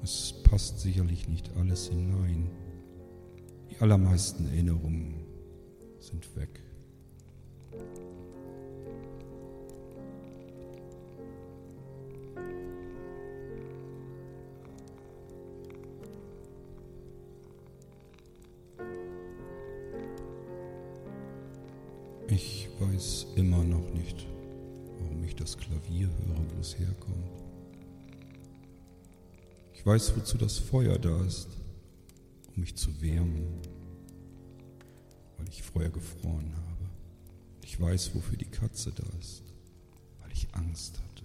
Es 0.03 0.35
passt 0.43 0.81
sicherlich 0.81 1.27
nicht 1.27 1.49
alles 1.57 1.87
hinein. 1.87 2.47
Die 3.71 3.79
allermeisten 3.79 4.45
Erinnerungen 4.49 5.15
sind 5.99 6.35
weg. 6.35 6.61
Ich 25.91 26.01
das 26.01 26.07
Klavier 26.07 26.07
höre, 26.07 26.55
wo 26.55 26.59
es 26.59 26.77
herkommt. 26.77 27.29
Ich 29.73 29.85
weiß, 29.85 30.15
wozu 30.15 30.37
das 30.37 30.57
Feuer 30.57 30.97
da 30.99 31.23
ist, 31.25 31.47
um 32.55 32.61
mich 32.61 32.75
zu 32.75 33.01
wärmen, 33.01 33.61
weil 35.37 35.49
ich 35.49 35.63
vorher 35.63 35.89
gefroren 35.91 36.53
habe. 36.55 36.89
Ich 37.63 37.79
weiß, 37.79 38.13
wofür 38.15 38.37
die 38.37 38.45
Katze 38.45 38.91
da 38.91 39.05
ist, 39.19 39.43
weil 40.21 40.31
ich 40.31 40.47
Angst 40.53 40.99
hatte 40.99 41.23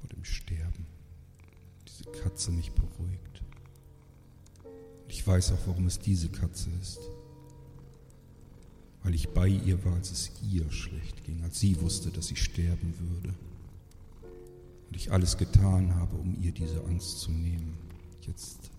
vor 0.00 0.08
dem 0.08 0.24
Sterben. 0.24 0.86
Diese 1.86 2.04
Katze 2.10 2.50
mich 2.50 2.72
beruhigt. 2.72 3.42
ich 5.08 5.26
weiß 5.26 5.52
auch, 5.52 5.66
warum 5.66 5.86
es 5.86 5.98
diese 5.98 6.28
Katze 6.28 6.70
ist 6.80 7.00
weil 9.02 9.14
ich 9.14 9.28
bei 9.30 9.48
ihr 9.48 9.84
war, 9.84 9.94
als 9.94 10.12
es 10.12 10.30
ihr 10.48 10.70
schlecht 10.70 11.24
ging, 11.24 11.42
als 11.42 11.58
sie 11.58 11.80
wusste, 11.80 12.10
dass 12.10 12.28
sie 12.28 12.36
sterben 12.36 12.94
würde. 12.98 13.34
Und 14.92 14.96
ich 14.96 15.10
alles 15.10 15.38
getan 15.38 15.94
habe, 15.94 16.18
um 16.18 16.36
ihr 16.38 16.52
diese 16.52 16.84
Angst 16.84 17.20
zu 17.20 17.30
nehmen. 17.30 17.78
Jetzt 18.26 18.70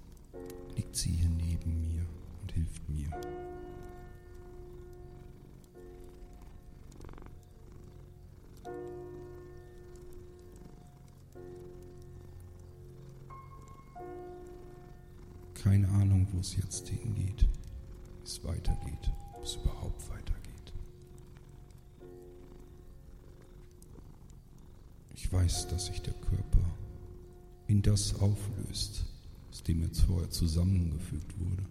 liegt 0.76 0.96
sie 0.96 1.10
hier 1.10 1.28
neben 1.28 1.82
mir 1.82 2.06
und 2.40 2.52
hilft 2.52 2.88
mir. 2.88 3.10
Keine 15.56 15.90
Ahnung, 15.90 16.28
wo 16.32 16.42
es 16.42 16.56
jetzt 16.58 16.90
hingeht, 16.90 17.48
wie 18.20 18.24
es 18.24 18.44
weitergeht, 18.44 19.12
ob 19.36 19.44
es 19.44 19.56
überhaupt 19.56 20.08
weitergeht. 20.12 20.43
Ich 25.24 25.32
weiß, 25.32 25.70
dass 25.70 25.86
sich 25.86 26.02
der 26.02 26.14
Körper 26.14 26.60
in 27.68 27.82
das 27.82 28.14
auflöst, 28.20 29.06
aus 29.50 29.64
dem 29.64 29.82
jetzt 29.82 30.02
vorher 30.02 30.30
zusammengefügt 30.30 31.40
wurde. 31.40 31.64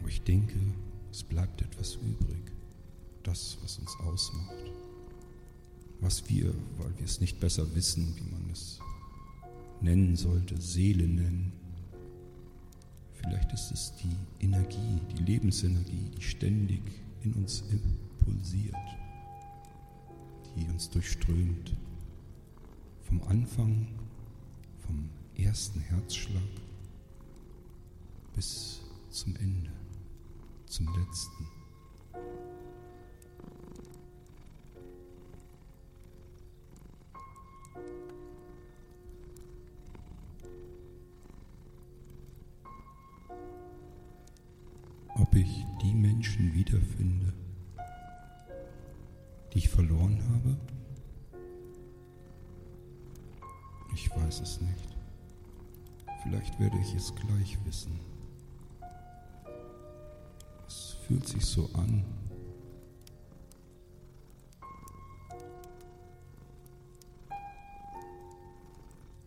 Aber 0.00 0.08
ich 0.08 0.20
denke, 0.22 0.58
es 1.12 1.22
bleibt 1.22 1.62
etwas 1.62 1.94
übrig, 1.94 2.42
das, 3.22 3.56
was 3.62 3.78
uns 3.78 3.96
ausmacht, 4.00 4.72
was 6.00 6.28
wir, 6.28 6.52
weil 6.78 6.98
wir 6.98 7.04
es 7.04 7.20
nicht 7.20 7.38
besser 7.38 7.72
wissen, 7.76 8.16
wie 8.16 8.30
man 8.32 8.50
es 8.50 8.80
nennen 9.80 10.16
sollte, 10.16 10.60
Seele 10.60 11.06
nennen. 11.06 11.52
Vielleicht 13.14 13.52
ist 13.52 13.70
es 13.70 13.92
die 14.02 14.44
Energie, 14.44 15.00
die 15.16 15.22
Lebensenergie, 15.22 16.10
die 16.16 16.22
ständig 16.22 16.82
in 17.22 17.32
uns 17.34 17.62
impulsiert, 18.26 18.74
die 20.56 20.68
uns 20.68 20.90
durchströmt. 20.90 21.74
Vom 23.02 23.22
Anfang, 23.28 23.86
vom 24.84 25.08
ersten 25.36 25.80
Herzschlag 25.80 26.42
bis 28.34 28.80
zum 29.10 29.36
Ende, 29.36 29.70
zum 30.66 30.86
letzten. 30.98 31.46
ob 45.18 45.34
ich 45.34 45.64
die 45.82 45.94
Menschen 45.94 46.52
wiederfinde, 46.52 47.32
verloren 49.76 50.18
habe? 50.32 50.56
Ich 53.94 54.10
weiß 54.10 54.40
es 54.40 54.60
nicht. 54.62 54.88
Vielleicht 56.22 56.58
werde 56.58 56.78
ich 56.78 56.94
es 56.94 57.14
gleich 57.14 57.58
wissen. 57.66 58.00
Es 60.66 60.96
fühlt 61.06 61.28
sich 61.28 61.44
so 61.44 61.68
an. 61.74 62.04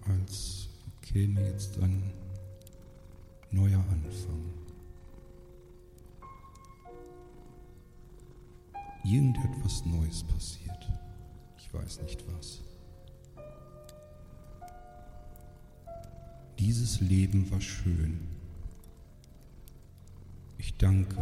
Als 0.02 0.70
käme 1.02 1.46
jetzt 1.46 1.78
ein 1.80 1.99
Neues 9.90 10.24
passiert. 10.24 10.88
Ich 11.58 11.74
weiß 11.74 12.02
nicht 12.02 12.24
was. 12.28 12.62
Dieses 16.60 17.00
Leben 17.00 17.50
war 17.52 17.62
schön. 17.62 18.28
Ich 20.58 20.76
danke 20.76 21.18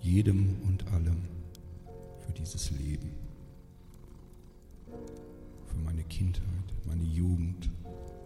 jedem 0.00 0.56
und 0.66 0.86
allem 0.92 1.22
für 2.20 2.32
dieses 2.32 2.70
Leben, 2.70 3.10
für 5.66 5.76
meine 5.84 6.04
Kindheit, 6.04 6.44
meine 6.86 7.04
Jugend, 7.04 7.68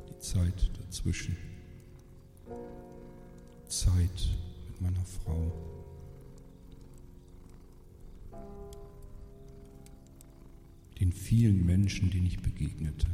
die 0.09 0.19
Zeit 0.19 0.71
dazwischen, 0.79 1.37
Zeit 3.69 4.31
mit 4.69 4.81
meiner 4.81 5.05
Frau. 5.05 5.82
Den 11.03 11.13
vielen 11.13 11.67
Menschen, 11.67 12.11
denen 12.11 12.27
ich 12.27 12.39
begegnete. 12.39 13.09